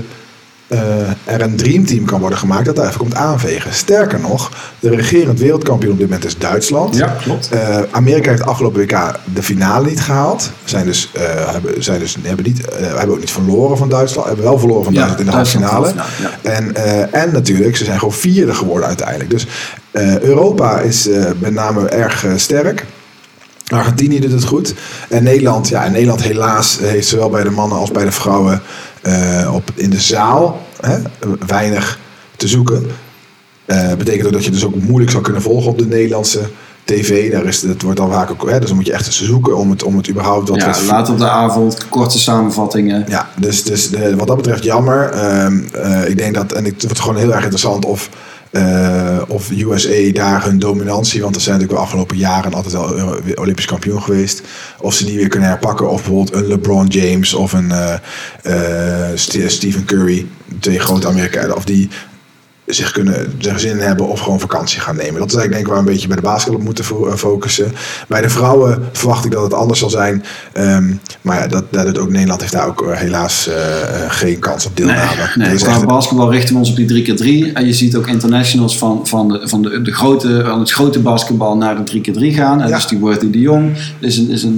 eh, 0.68 1.10
er 1.24 1.42
een 1.42 1.56
dreamteam 1.56 2.06
kan 2.06 2.20
worden 2.20 2.38
gemaakt 2.38 2.66
dat 2.66 2.76
daar 2.76 2.88
even 2.88 3.00
komt 3.00 3.16
aanvegen. 3.16 3.74
Sterker 3.74 4.20
nog, 4.20 4.52
de 4.80 4.90
regerend 4.90 5.40
wereldkampioen 5.40 5.92
op 5.92 5.98
dit 5.98 6.08
moment 6.08 6.26
is 6.26 6.38
Duitsland. 6.38 6.96
Ja, 6.96 7.16
klopt. 7.22 7.50
Eh, 7.50 7.78
Amerika 7.92 8.30
heeft 8.30 8.46
afgelopen 8.46 8.82
WK 8.82 9.20
de 9.34 9.44
finale 9.44 9.88
niet 9.88 10.02
gehaald. 10.02 10.52
Zijn 10.64 10.86
dus, 10.86 11.10
eh, 11.14 11.24
hebben, 11.52 11.84
zijn 11.84 12.00
dus, 12.00 12.18
hebben, 12.22 12.46
niet, 12.46 12.62
hebben 12.76 13.10
ook 13.10 13.20
niet 13.20 13.32
verloren 13.32 13.78
van 13.78 13.90
Duitsland. 13.90 14.28
Hebben 14.28 14.46
wel 14.46 14.60
verloren 14.60 14.84
van 14.84 14.94
Ja, 14.94 15.00
Duitsland 15.00 15.20
in 15.20 15.62
de 15.62 15.66
halve 15.66 15.92
finale. 15.92 15.94
En, 16.42 16.76
en 17.14 17.32
natuurlijk, 17.32 17.78
ze 17.78 17.86
zijn 17.86 18.00
gewoon 18.00 18.14
vierde 18.14 18.54
geworden 18.54 18.88
uiteindelijk. 18.88 19.30
Dus 19.30 19.48
Europa 20.22 20.80
is 20.80 21.10
met 21.40 21.54
name 21.54 21.88
erg 21.88 22.26
sterk. 22.36 22.86
Argentinië 23.74 24.20
doet 24.20 24.32
het 24.32 24.44
goed. 24.44 24.74
En 25.10 25.24
Nederland, 25.24 25.68
ja, 25.68 25.86
en 25.86 25.92
Nederland 25.92 26.24
helaas 26.24 26.80
heeft 26.82 27.08
zowel 27.08 27.30
bij 27.30 27.44
de 27.44 27.50
mannen 27.50 27.78
als 27.78 27.92
bij 27.92 28.06
de 28.06 28.12
vrouwen 28.12 28.62
eh, 29.06 29.54
op, 29.54 29.72
in 29.76 29.90
de 29.90 30.00
zaal 30.00 30.62
hè, 30.82 30.98
weinig 31.48 32.00
te 32.38 32.48
zoeken. 32.48 32.86
Eh 33.66 33.94
betekent 33.94 34.26
ook 34.28 34.34
dat 34.34 34.46
je 34.46 34.52
dus 34.52 34.66
ook 34.66 34.76
moeilijk 34.76 35.12
zou 35.12 35.24
kunnen 35.24 35.42
volgen 35.42 35.72
op 35.72 35.78
de 35.78 35.86
Nederlandse 35.86 36.40
tv. 36.84 37.32
Daar 37.32 37.46
is, 37.46 37.62
dat 37.62 37.82
wordt 37.82 37.98
dan 37.98 38.12
vaak 38.12 38.32
ook, 38.32 38.50
hè, 38.50 38.60
dus 38.60 38.68
dan 38.68 38.76
moet 38.78 38.86
je 38.86 38.94
echt 38.94 39.06
eens 39.06 39.24
zoeken 39.24 39.58
om 39.58 39.70
het, 39.70 39.84
om 39.84 39.98
het 39.98 40.10
überhaupt 40.10 40.50
wat 40.50 40.60
Ja, 40.62 40.66
wat- 40.68 40.82
laat 40.88 41.10
op 41.10 41.18
de 41.18 41.30
avond, 41.30 41.90
korte 41.90 42.20
samenvattingen. 42.20 43.06
ja, 43.08 43.30
dus, 43.40 43.64
dus 43.64 43.90
de, 43.90 44.16
wat 44.16 44.28
dat 44.28 44.36
betreft 44.36 44.64
jammer. 44.64 45.10
Eh, 45.10 46.10
ik 46.10 46.18
denk 46.18 46.36
dat, 46.36 46.52
en 46.52 46.66
het 46.66 46.84
wordt 46.84 47.00
gewoon 47.00 47.18
heel 47.18 47.34
erg 47.34 47.42
interessant 47.42 47.86
of, 47.86 48.10
eh, 48.56 49.22
of 49.28 49.52
USA 49.52 50.12
daar 50.14 50.44
hun 50.44 50.60
dominantie, 50.60 51.22
want 51.22 51.36
er 51.36 51.42
zijn 51.42 51.54
natuurlijk 51.54 51.80
wel 51.80 51.88
afgelopen 51.90 52.18
jaren 52.18 52.54
altijd 52.54 52.74
wel 52.74 53.18
eh, 53.18 53.32
Olympisch 53.42 53.66
kampioen 53.66 54.02
geweest, 54.02 54.42
of 54.80 54.94
ze 54.94 55.06
die 55.06 55.18
weer 55.18 55.28
kunnen 55.28 55.50
herpakken. 55.50 55.90
Of 55.90 56.02
bijvoorbeeld 56.04 56.34
een 56.34 56.48
LeBron 56.48 56.88
James 56.88 57.34
of 57.34 57.54
een 57.54 57.72
eh, 57.72 57.96
Ste- 59.16 59.50
Stephen 59.50 59.86
Curry. 59.86 60.26
twee 60.60 60.80
grote 60.80 61.08
Amerikanen, 61.08 61.56
of 61.56 61.64
die 61.66 61.90
zich 62.66 62.92
kunnen 62.92 63.34
zich 63.40 63.60
zin 63.60 63.78
hebben 63.78 64.08
of 64.08 64.20
gewoon 64.20 64.40
vakantie 64.40 64.80
gaan 64.80 64.96
nemen. 64.96 65.20
Dat 65.20 65.28
is 65.32 65.36
eigenlijk 65.36 65.52
denk 65.52 65.62
ik 65.66 65.68
waar 65.68 65.84
we 65.84 65.88
een 65.88 65.94
beetje 65.94 66.08
bij 66.08 66.16
de 66.18 66.22
basketbal 66.22 66.60
op 66.60 66.66
moeten 66.66 66.86
eh, 66.86 67.14
focussen. 67.14 67.72
Bij 68.08 68.22
de 68.22 68.30
vrouwen 68.30 68.84
verwacht 68.92 69.26
ik 69.26 69.32
dat 69.32 69.44
het 69.44 69.54
anders 69.54 69.80
zal 69.80 69.90
zijn. 69.90 70.24
Ehm, 70.54 70.94
maar 71.22 71.40
ja, 71.40 71.48
dat, 71.48 71.64
dat 71.70 71.86
doet 71.86 71.98
ook 71.98 72.10
Nederland 72.10 72.42
heeft 72.42 72.54
daar 72.54 72.68
ook 72.68 72.82
eh, 72.82 72.98
helaas 72.98 73.48
eh, 73.48 73.56
geen 74.08 74.40
kans 74.40 74.66
op 74.66 74.78
deelname. 74.78 75.32
Nee, 75.36 75.56
qua 75.56 75.70
echt- 75.70 75.86
basketbal 75.86 76.32
richten 76.32 76.54
we 76.54 76.60
ons 76.60 76.70
op 76.70 76.76
die 76.76 77.06
3x3. 77.06 77.54
En 77.54 77.66
je 77.66 77.74
ziet 77.74 77.96
ook 77.96 78.08
internationals 78.08 78.78
van, 78.78 79.08
van, 79.08 79.28
de, 79.28 79.42
van 79.44 79.62
de, 79.62 79.82
de 79.82 79.94
grote, 79.94 80.44
van 80.46 80.60
het 80.60 80.72
grote 80.72 81.00
basketbal 81.00 81.58
naar 81.58 81.86
de 81.86 82.02
3x3 82.02 82.36
gaan. 82.36 82.62
En 82.62 82.68
Ja. 82.68 82.76
Dus 82.76 82.88
die 82.88 83.00
Worthy 83.00 83.30
de 83.30 83.40
Jong 83.40 83.72
is 84.00 84.18
een, 84.18 84.30
is 84.30 84.44
een, 84.44 84.58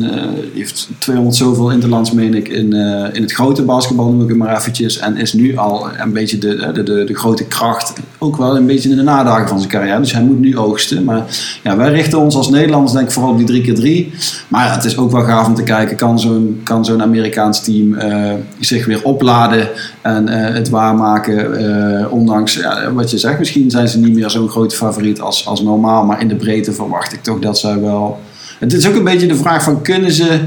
die 0.53 0.61
heeft 0.63 0.89
200 0.97 1.35
zoveel 1.37 1.71
interlands, 1.71 2.11
meen 2.11 2.33
ik, 2.33 2.47
in, 2.47 2.73
in 3.13 3.21
het 3.21 3.31
grote 3.31 3.61
basketbal, 3.61 4.09
noem 4.09 4.21
ik 4.21 4.27
het 4.27 4.37
maar 4.37 4.57
eventjes. 4.57 4.97
En 4.97 5.17
is 5.17 5.33
nu 5.33 5.57
al 5.57 5.87
een 5.97 6.11
beetje 6.13 6.37
de, 6.37 6.71
de, 6.73 6.83
de, 6.83 7.03
de 7.03 7.15
grote 7.15 7.45
kracht. 7.45 7.95
Ook 8.17 8.37
wel 8.37 8.55
een 8.57 8.65
beetje 8.65 8.89
in 8.89 8.95
de 8.95 9.03
nadagen 9.03 9.47
van 9.47 9.59
zijn 9.59 9.71
carrière. 9.71 9.99
Dus 9.99 10.13
hij 10.13 10.23
moet 10.23 10.39
nu 10.39 10.57
oogsten. 10.57 11.03
Maar 11.03 11.23
ja, 11.63 11.77
wij 11.77 11.91
richten 11.91 12.19
ons 12.19 12.35
als 12.35 12.49
Nederlanders 12.49 12.93
denk 12.93 13.05
ik 13.05 13.11
vooral 13.11 13.31
op 13.31 13.47
die 13.47 13.75
3x3. 13.75 14.15
Maar 14.47 14.73
het 14.73 14.83
is 14.83 14.97
ook 14.97 15.11
wel 15.11 15.23
gaaf 15.23 15.47
om 15.47 15.55
te 15.55 15.63
kijken. 15.63 15.95
Kan 15.95 16.19
zo'n, 16.19 16.61
kan 16.63 16.85
zo'n 16.85 17.01
Amerikaans 17.01 17.63
team 17.63 17.93
eh, 17.93 18.33
zich 18.59 18.85
weer 18.85 19.03
opladen 19.03 19.69
en 20.01 20.27
eh, 20.27 20.53
het 20.53 20.69
waarmaken? 20.69 21.47
eh, 21.57 22.11
ondanks 22.11 22.53
ja, 22.53 22.93
wat 22.93 23.11
je 23.11 23.17
zegt, 23.17 23.39
misschien 23.39 23.71
zijn 23.71 23.87
ze 23.87 23.99
niet 23.99 24.13
meer 24.13 24.29
zo'n 24.29 24.49
grote 24.49 24.75
favoriet 24.75 25.21
als, 25.21 25.47
als 25.47 25.61
normaal. 25.61 26.05
Maar 26.05 26.21
in 26.21 26.27
de 26.27 26.35
breedte 26.35 26.73
verwacht 26.73 27.13
ik 27.13 27.23
toch 27.23 27.39
dat 27.39 27.59
zij 27.59 27.79
wel... 27.79 28.19
Het 28.59 28.73
is 28.73 28.87
ook 28.87 28.95
een 28.95 29.03
beetje 29.03 29.27
de 29.27 29.35
vraag 29.35 29.63
van 29.63 29.81
kunnen 29.81 30.11
ze, 30.11 30.39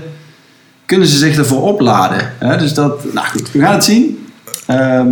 kunnen 0.87 1.09
ze 1.09 1.17
zich 1.17 1.37
ervoor 1.37 1.63
opladen? 1.63 2.33
Hè? 2.39 2.57
Dus 2.57 2.75
dat, 2.75 3.13
nou 3.13 3.27
goed, 3.27 3.53
we 3.53 3.59
gaan 3.59 3.73
het 3.73 3.85
zien. 3.85 4.27
Ehm, 4.67 5.09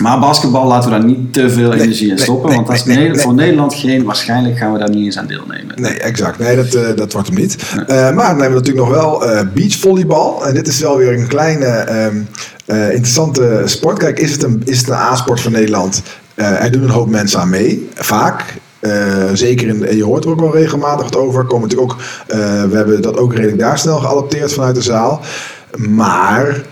maar 0.00 0.18
basketbal 0.18 0.66
laten 0.66 0.90
we 0.90 0.96
daar 0.96 1.06
niet 1.06 1.32
te 1.32 1.50
veel 1.50 1.70
Nee, 1.70 1.80
energie 1.80 2.10
in 2.10 2.18
stoppen. 2.18 2.46
nee, 2.46 2.56
want 2.56 2.68
dat 2.68 2.76
is 2.76 2.84
nee, 2.84 3.18
voor 3.18 3.34
Nederland 3.34 3.74
geen, 3.74 4.04
waarschijnlijk 4.04 4.58
gaan 4.58 4.72
we 4.72 4.78
daar 4.78 4.90
niet 4.90 5.04
eens 5.04 5.18
aan 5.18 5.26
deelnemen. 5.26 5.80
Nee, 5.80 5.92
exact. 5.92 6.38
Nee, 6.38 6.56
dat, 6.56 6.74
eh, 6.74 6.96
dat 6.96 7.12
wordt 7.12 7.28
hem 7.28 7.36
niet. 7.36 7.56
Eh, 7.86 7.96
maar 7.96 8.14
dan 8.14 8.40
hebben 8.40 8.48
we 8.48 8.54
natuurlijk 8.54 8.86
nog 8.86 8.88
wel 8.88 9.24
eh 9.24 9.46
beachvolleybal. 9.54 10.46
En 10.46 10.54
dit 10.54 10.68
is 10.68 10.80
wel 10.80 10.96
weer 10.96 11.18
een 11.18 11.26
kleine 11.26 11.66
ehm, 11.66 12.16
eh, 12.66 12.88
interessante 12.88 13.62
sport. 13.64 13.98
Kijk, 13.98 14.18
is 14.18 14.32
het 14.32 14.42
een, 14.42 14.62
is 14.64 14.78
het 14.78 14.88
een 14.88 14.94
A-sport 14.94 15.40
van 15.40 15.52
Nederland? 15.52 16.02
Er 16.34 16.72
doen 16.72 16.82
een 16.82 16.88
hoop 16.88 17.08
mensen 17.08 17.40
aan 17.40 17.50
mee, 17.50 17.88
vaak. 17.94 18.44
Zeker 19.32 19.68
in, 19.68 19.96
je 19.96 20.04
hoort 20.04 20.24
er 20.24 20.30
ook 20.30 20.40
wel 20.40 20.54
regelmatig 20.54 21.04
wat 21.04 21.16
over. 21.16 21.44
Komen 21.44 21.68
natuurlijk 21.68 21.92
ook, 21.92 22.00
we 22.70 22.76
hebben 22.76 23.02
dat 23.02 23.16
ook 23.16 23.34
redelijk 23.34 23.58
daar 23.58 23.78
snel 23.78 23.98
geadopteerd 23.98 24.52
vanuit 24.52 24.74
de 24.74 24.82
zaal. 24.82 25.20
Maar 25.76 26.62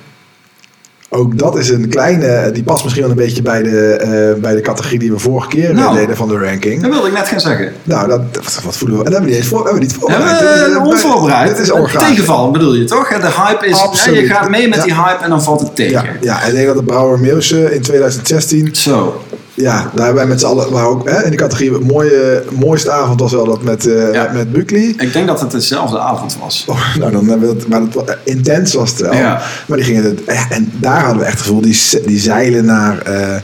ook 1.10 1.38
dat 1.38 1.58
is 1.58 1.68
een 1.68 1.88
kleine, 1.88 2.50
die 2.52 2.62
past 2.62 2.82
misschien 2.82 3.02
wel 3.02 3.12
een 3.12 3.18
beetje 3.18 3.42
bij 3.42 3.62
de, 3.62 3.90
eh, 3.92 4.40
bij 4.42 4.54
de 4.54 4.60
categorie 4.60 4.98
die 4.98 5.12
we 5.12 5.18
vorige 5.18 5.48
keer 5.48 5.74
Nou. 5.74 5.96
deden 5.96 6.16
van 6.16 6.28
de 6.28 6.38
ranking. 6.38 6.82
Dat 6.82 6.90
wilde 6.90 7.06
ik 7.08 7.12
net 7.14 7.28
gaan 7.28 7.40
zeggen. 7.40 7.72
Nou, 7.84 8.08
dat, 8.08 8.20
wat, 8.32 8.60
wat 8.64 8.76
voelen 8.76 8.98
we? 8.98 9.04
En 9.04 9.10
hebben 9.12 9.28
we 9.30 9.36
niet 9.36 9.44
eens 9.44 9.48
voor, 9.52 9.58
hebben 9.64 9.74
we 9.74 9.80
niet 9.86 9.94
voorbereid. 9.94 10.40
we- 10.40 10.46
Dit 10.46 10.68
is, 10.68 10.74
eh, 10.76 10.84
onvoorbereid. 10.86 11.48
Dit 11.48 11.58
is 11.58 11.68
Een 11.68 11.74
organisch. 11.80 12.08
Tegenval 12.08 12.50
bedoel 12.50 12.74
je 12.74 12.84
toch? 12.84 13.08
De 13.08 13.26
hype 13.46 13.66
is. 13.66 13.80
Absoluut. 13.82 14.16
hè, 14.16 14.22
je 14.22 14.28
gaat 14.28 14.48
mee 14.48 14.68
met 14.68 14.78
Ja. 14.78 14.84
die 14.84 14.94
hype 14.94 15.24
en 15.24 15.30
dan 15.30 15.42
valt 15.42 15.60
het 15.60 15.74
tegen. 15.76 15.92
Ja, 15.92 16.04
ja, 16.20 16.42
en 16.42 16.48
ik 16.48 16.54
denk 16.54 16.66
dat 16.66 16.76
de 16.76 16.82
Brouwer 16.82 17.18
Meeuwse 17.18 17.74
in 17.74 17.82
2016, 17.82 18.74
Zo. 18.74 19.22
Ja, 19.60 19.90
daar 19.94 20.04
hebben 20.04 20.14
wij 20.14 20.26
met 20.26 20.40
z'n 20.40 20.46
allen, 20.46 20.72
maar 20.72 20.86
ook 20.86 21.08
hè, 21.10 21.24
in 21.24 21.30
de 21.30 21.36
categorie, 21.36 21.70
mooie, 21.70 22.42
mooiste 22.58 22.90
avond 22.90 23.20
was 23.20 23.32
wel 23.32 23.44
dat 23.44 23.62
met, 23.62 23.82
Ja. 23.82 24.22
met, 24.22 24.32
met 24.32 24.52
Buckley. 24.52 24.94
Ik 24.98 25.12
denk 25.12 25.26
dat 25.26 25.40
het 25.40 25.50
dezelfde 25.50 25.98
avond 25.98 26.36
was. 26.40 26.64
Oh, 26.68 26.96
nou, 26.98 27.12
dan 27.12 27.28
hebben 27.28 27.48
we 27.48 27.54
het, 27.54 27.68
maar 27.68 27.80
intens 28.24 28.74
was 28.74 28.90
het 28.90 29.00
wel. 29.00 29.14
Ja. 29.14 29.40
Maar 29.66 29.76
die 29.76 29.86
gingen 29.86 30.04
het, 30.04 30.20
en 30.50 30.72
daar 30.80 31.00
hadden 31.00 31.18
we 31.18 31.24
echt 31.24 31.38
het 31.38 31.42
gevoel, 31.46 31.60
die, 31.60 31.78
die 32.06 32.18
zeilen 32.18 32.64
naar, 32.64 32.98
eh, 33.02 33.36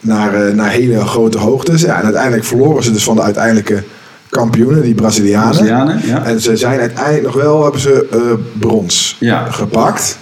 naar, 0.00 0.34
eh, 0.34 0.54
naar 0.54 0.70
hele 0.70 1.00
grote 1.06 1.38
hoogtes. 1.38 1.80
Ja, 1.80 1.98
en 1.98 2.04
uiteindelijk 2.04 2.44
verloren 2.44 2.82
ze 2.82 2.92
dus 2.92 3.04
van 3.04 3.16
de 3.16 3.22
uiteindelijke 3.22 3.82
kampioenen, 4.30 4.82
die 4.82 4.94
Brazilianen. 4.94 5.50
Brazilianen, 5.50 6.00
ja. 6.06 6.24
En 6.24 6.40
ze 6.40 6.56
zijn 6.56 6.80
uiteindelijk 6.80 7.24
nog 7.24 7.34
wel, 7.34 7.62
hebben 7.62 7.80
ze 7.80 8.38
brons 8.58 9.18
gepakt. 9.48 10.18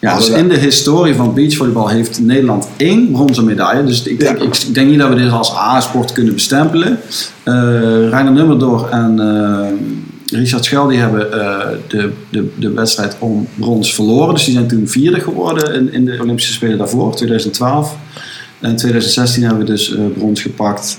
Ja, 0.00 0.16
dus 0.16 0.28
in 0.28 0.48
de 0.48 0.56
historie 0.58 1.14
van 1.14 1.34
beachvolleybal 1.34 1.88
heeft 1.88 2.20
Nederland 2.20 2.68
één 2.76 3.10
bronzen 3.10 3.44
medaille. 3.44 3.84
Dus 3.84 4.02
ik 4.02 4.20
denk, 4.20 4.38
Ja. 4.38 4.44
ik 4.44 4.74
denk 4.74 4.90
niet 4.90 4.98
dat 4.98 5.08
we 5.08 5.14
dit 5.14 5.30
als 5.30 5.54
A-sport 5.54 6.12
kunnen 6.12 6.34
bestempelen. 6.34 6.98
Eh 7.42 7.54
Reiner 8.08 8.32
Nummerdor 8.32 8.88
en 8.88 9.20
eh, 9.20 10.38
Richard 10.38 10.64
Schel 10.64 10.86
die 10.86 10.98
hebben 10.98 11.32
eh, 11.32 11.66
de, 11.88 12.10
de, 12.30 12.50
de 12.58 12.70
wedstrijd 12.72 13.16
om 13.18 13.46
brons 13.54 13.94
verloren. 13.94 14.34
Dus 14.34 14.44
die 14.44 14.54
zijn 14.54 14.66
toen 14.68 14.88
vierde 14.88 15.20
geworden 15.20 15.74
in, 15.74 15.92
in 15.92 16.04
de 16.04 16.18
Olympische 16.22 16.52
Spelen 16.52 16.78
daarvoor, 16.78 17.14
2012. 17.16 17.96
En 18.60 18.70
in 18.70 18.76
2016 18.76 19.42
hebben 19.42 19.60
we 19.60 19.72
dus 19.72 19.94
brons 20.14 20.42
gepakt. 20.42 20.98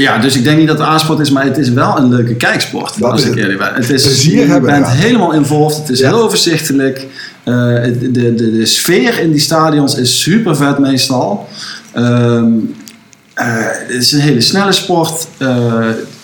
Ja, 0.00 0.18
dus 0.18 0.36
ik 0.36 0.44
denk 0.44 0.58
niet 0.58 0.66
dat 0.66 0.78
het 0.78 0.86
A-sport 0.86 1.18
is, 1.18 1.30
maar 1.30 1.44
het 1.44 1.58
is 1.58 1.70
wel 1.70 1.98
een 1.98 2.08
leuke 2.08 2.34
kijksport. 2.34 3.00
Dat 3.00 3.10
als 3.10 3.22
is 3.22 3.28
ik 3.28 3.34
eerlijk 3.36 3.58
ben. 3.58 3.74
Het 3.74 3.90
is, 3.90 4.02
Plezier 4.02 4.40
je 4.40 4.46
hebben 4.50 4.70
bent 4.70 4.88
helemaal 4.88 5.32
involved. 5.32 5.76
Het 5.76 5.88
is 5.88 5.98
Ja. 5.98 6.08
heel 6.08 6.22
overzichtelijk. 6.22 7.06
Eh, 7.44 7.54
de, 7.54 8.08
de, 8.12 8.34
de 8.34 8.66
sfeer 8.66 9.18
in 9.20 9.30
die 9.30 9.40
stadions 9.40 9.94
is 9.94 10.20
super 10.22 10.56
vet 10.56 10.78
meestal. 10.78 11.48
Ehm, 11.92 12.44
eh, 13.34 13.46
het 13.86 13.90
is 14.02 14.12
een 14.12 14.20
hele 14.20 14.40
snelle 14.40 14.72
sport. 14.72 15.26
Eh, 15.38 15.74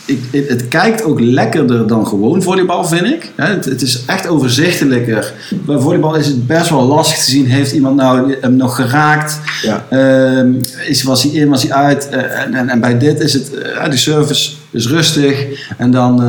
ik, 0.04 0.22
het, 0.30 0.48
het 0.48 0.68
kijkt 0.68 1.02
ook 1.02 1.20
lekkerder 1.20 1.86
dan 1.86 2.06
gewoon 2.06 2.42
volleybal, 2.42 2.84
vind 2.84 3.04
ik. 3.04 3.32
Het, 3.34 3.64
het 3.64 3.82
is 3.82 4.04
echt 4.06 4.26
overzichtelijker. 4.26 5.32
Bij 5.50 5.78
volleybal 5.78 6.14
is 6.14 6.26
het 6.26 6.46
best 6.46 6.70
wel 6.70 6.82
lastig 6.82 7.24
te 7.24 7.30
zien. 7.30 7.46
Heeft 7.46 7.72
iemand 7.72 7.96
nou 7.96 8.34
hem 8.40 8.56
nog 8.56 8.74
geraakt? 8.74 9.40
Ja. 9.62 9.84
Ehm, 9.90 10.52
is, 10.86 11.02
was 11.02 11.22
hij 11.22 11.32
in, 11.32 11.48
was 11.48 11.62
hij 11.62 11.72
uit? 11.72 12.08
Eh, 12.08 12.40
en, 12.40 12.54
en, 12.54 12.68
en 12.68 12.80
bij 12.80 12.98
dit 12.98 13.20
is 13.20 13.32
het, 13.32 13.54
eh, 13.54 13.90
de 13.90 13.96
service 13.96 14.52
is 14.70 14.86
rustig. 14.86 15.46
En 15.78 15.90
dan 15.90 16.22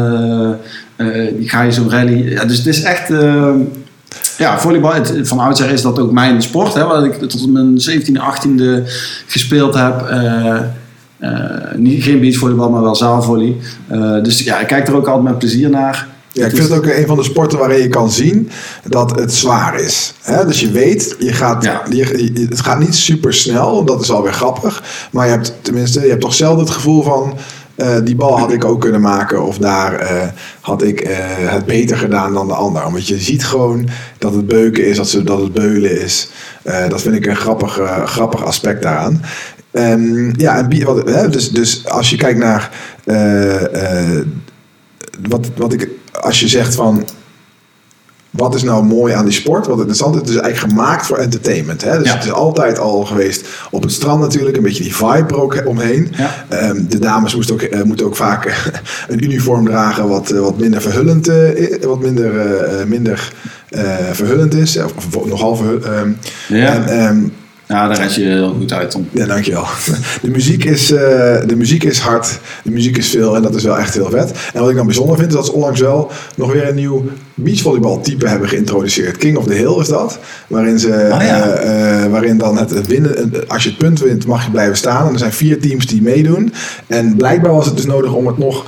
eh, 0.95 1.07
ga 1.39 1.61
je 1.61 1.71
zo'n 1.71 1.89
rally. 1.89 2.31
Ja, 2.31 2.45
dus 2.45 2.57
het 2.57 2.67
is 2.67 2.81
echt... 2.81 3.09
ehm, 3.09 3.59
ja, 4.37 4.59
volleybal, 4.59 4.93
het, 4.93 5.13
van 5.21 5.39
oudsher 5.39 5.69
is 5.69 5.81
dat 5.81 5.99
ook 5.99 6.11
mijn 6.11 6.41
sport. 6.41 6.73
Hè, 6.73 6.83
waar 6.85 7.05
ik 7.05 7.13
tot 7.13 7.51
mijn 7.51 7.77
17e, 7.89 8.21
18e 8.21 8.89
gespeeld 9.27 9.73
heb. 9.73 10.03
Niet, 11.75 12.03
geen 12.03 12.19
beachvolleybal, 12.19 12.69
maar 12.69 12.81
wel 12.81 12.95
zaalvolley. 12.95 13.55
Eh, 13.87 14.23
dus 14.23 14.39
ja, 14.39 14.59
ik 14.59 14.67
kijk 14.67 14.87
er 14.87 14.95
ook 14.95 15.07
altijd 15.07 15.23
met 15.23 15.37
plezier 15.39 15.69
naar. 15.69 16.07
Ja, 16.31 16.45
ik 16.45 16.55
vind 16.55 16.69
het 16.69 16.77
ook 16.77 16.85
een 16.85 17.07
van 17.07 17.17
de 17.17 17.23
sporten 17.23 17.59
waarin 17.59 17.81
je 17.81 17.87
kan 17.87 18.11
zien 18.11 18.49
dat 18.89 19.19
het 19.19 19.33
zwaar 19.33 19.79
is. 19.79 20.13
Dus 20.47 20.59
je 20.59 20.71
weet, 20.71 21.15
je 21.19 21.33
gaat, 21.33 21.63
Ja. 21.63 21.81
je, 21.89 21.95
je- 22.33 22.45
het 22.49 22.61
gaat 22.61 22.79
niet 22.79 22.95
super 22.95 23.33
snel, 23.33 23.85
dat 23.85 24.01
is 24.01 24.11
alweer 24.11 24.33
grappig. 24.33 24.83
Maar 25.11 25.25
je 25.25 25.31
hebt 25.31 25.53
tenminste, 25.61 26.01
je 26.01 26.09
hebt 26.09 26.21
toch 26.21 26.33
zelden 26.33 26.59
het 26.65 26.73
gevoel 26.73 27.03
van. 27.03 27.33
eh, 27.75 27.95
die 28.03 28.15
bal 28.15 28.39
had 28.39 28.51
ik 28.51 28.65
ook 28.65 28.81
kunnen 28.81 29.01
maken, 29.01 29.43
of 29.45 29.57
daar 29.57 29.93
eh, 29.95 30.27
had 30.61 30.83
ik 30.83 30.99
eh, 30.99 31.17
het 31.29 31.65
beter 31.65 31.97
gedaan 31.97 32.33
dan 32.33 32.47
de 32.47 32.53
ander. 32.53 32.83
Want 32.83 33.07
je 33.07 33.17
ziet 33.19 33.45
gewoon 33.45 33.87
dat 34.17 34.33
het 34.33 34.47
beuken 34.47 34.85
is, 34.87 34.97
dat, 34.97 35.09
ze, 35.09 35.23
dat 35.23 35.39
het 35.39 35.53
beulen 35.53 36.01
is. 36.01 36.29
Eh, 36.63 36.89
dat 36.89 37.01
vind 37.01 37.15
ik 37.15 37.25
een 37.25 37.35
grappig, 37.35 37.79
eh, 37.79 38.05
grappig 38.05 38.43
aspect 38.45 38.81
daaraan. 38.83 39.21
Ehm, 39.75 40.31
ja, 40.39 40.57
en, 40.57 40.83
wat, 40.85 41.09
hè, 41.09 41.29
dus, 41.29 41.49
dus 41.49 41.87
als 41.87 42.09
je 42.09 42.17
kijkt 42.17 42.39
naar 42.39 42.71
eh, 43.03 44.09
eh, 44.17 44.25
wat, 45.29 45.47
wat 45.55 45.73
ik, 45.73 45.89
als 46.21 46.39
je 46.39 46.47
zegt 46.47 46.75
van. 46.75 47.05
Wat 48.29 48.55
is 48.55 48.63
nou 48.63 48.83
mooi 48.85 49.13
aan 49.13 49.25
die 49.25 49.33
sport? 49.33 49.67
Wat 49.67 49.77
interessant 49.77 50.13
is, 50.15 50.21
het 50.21 50.29
is 50.29 50.35
eigenlijk 50.37 50.73
gemaakt 50.73 51.05
voor 51.05 51.17
entertainment. 51.17 51.83
Hè? 51.83 51.97
Dus 51.97 52.07
Ja. 52.07 52.13
het 52.15 52.23
is 52.23 52.31
altijd 52.31 52.79
al 52.79 53.05
geweest 53.05 53.47
op 53.71 53.81
het 53.83 53.91
strand 53.91 54.21
natuurlijk. 54.21 54.57
Een 54.57 54.63
beetje 54.63 54.83
die 54.83 54.95
vibe 54.95 55.25
er 55.27 55.41
ook 55.41 55.61
omheen. 55.65 56.11
Ja. 56.17 56.45
Ehm, 56.49 56.81
de 56.89 56.99
dames 56.99 57.35
moesten 57.35 57.55
ook, 57.55 57.61
eh, 57.61 57.81
moeten 57.83 58.05
ook 58.05 58.15
vaak 58.15 58.71
een 59.07 59.23
uniform 59.23 59.65
dragen 59.65 60.07
wat, 60.07 60.29
wat 60.29 60.57
minder 60.59 60.81
verhullend, 60.81 61.27
i- 61.27 61.77
wat 61.81 61.99
minder, 61.99 62.33
minder 62.87 63.33
verhullend 64.11 64.53
is. 64.53 64.77
Of, 64.77 65.15
of 65.15 65.25
nogal 65.25 65.55
verhullend. 65.55 65.85
ehm. 65.85 66.09
Ja. 66.47 66.85
En, 66.87 67.31
Ja, 67.67 67.87
daar 67.87 67.97
red 67.97 68.15
je 68.15 68.23
heel 68.23 68.53
goed 68.53 68.73
uit, 68.73 68.91
Tom. 68.91 69.07
ja, 69.11 69.25
dankjewel. 69.25 69.65
De 70.21 70.29
muziek, 70.29 70.63
is, 70.65 70.91
eh, 70.91 70.99
de 71.45 71.55
muziek 71.55 71.83
is 71.83 71.99
hard, 71.99 72.39
de 72.63 72.71
muziek 72.71 72.97
is 72.97 73.09
veel 73.09 73.35
en 73.35 73.41
dat 73.41 73.55
is 73.55 73.63
wel 73.63 73.77
echt 73.77 73.93
heel 73.93 74.09
vet. 74.09 74.31
En 74.53 74.59
wat 74.61 74.69
ik 74.69 74.75
dan 74.75 74.85
bijzonder 74.85 75.17
vind, 75.17 75.27
is 75.29 75.35
dat 75.35 75.45
ze 75.45 75.51
onlangs 75.53 75.79
wel 75.79 76.11
nog 76.35 76.51
weer 76.51 76.67
een 76.69 76.75
nieuw 76.75 77.03
beachvolleybaltype 77.33 78.27
hebben 78.27 78.49
geïntroduceerd. 78.49 79.17
King 79.17 79.37
of 79.37 79.45
the 79.45 79.53
Hill 79.53 79.79
is 79.79 79.87
dat. 79.87 80.19
Waarin, 80.47 80.79
ze, 80.79 81.09
Ah, 81.11 81.21
ja. 81.21 81.47
eh, 81.49 82.03
eh, 82.03 82.11
waarin 82.11 82.37
dan 82.37 82.57
het 82.57 82.87
winnen, 82.87 83.31
als 83.47 83.63
je 83.63 83.69
het 83.69 83.77
punt 83.77 83.99
wint, 83.99 84.25
mag 84.25 84.45
je 84.45 84.51
blijven 84.51 84.77
staan. 84.77 85.07
En 85.07 85.13
er 85.13 85.19
zijn 85.19 85.33
vier 85.33 85.59
teams 85.59 85.85
die 85.85 86.01
meedoen. 86.01 86.53
En 86.87 87.15
blijkbaar 87.15 87.53
was 87.53 87.65
het 87.65 87.75
dus 87.75 87.85
nodig 87.85 88.13
om 88.13 88.27
het 88.27 88.37
nog 88.37 88.65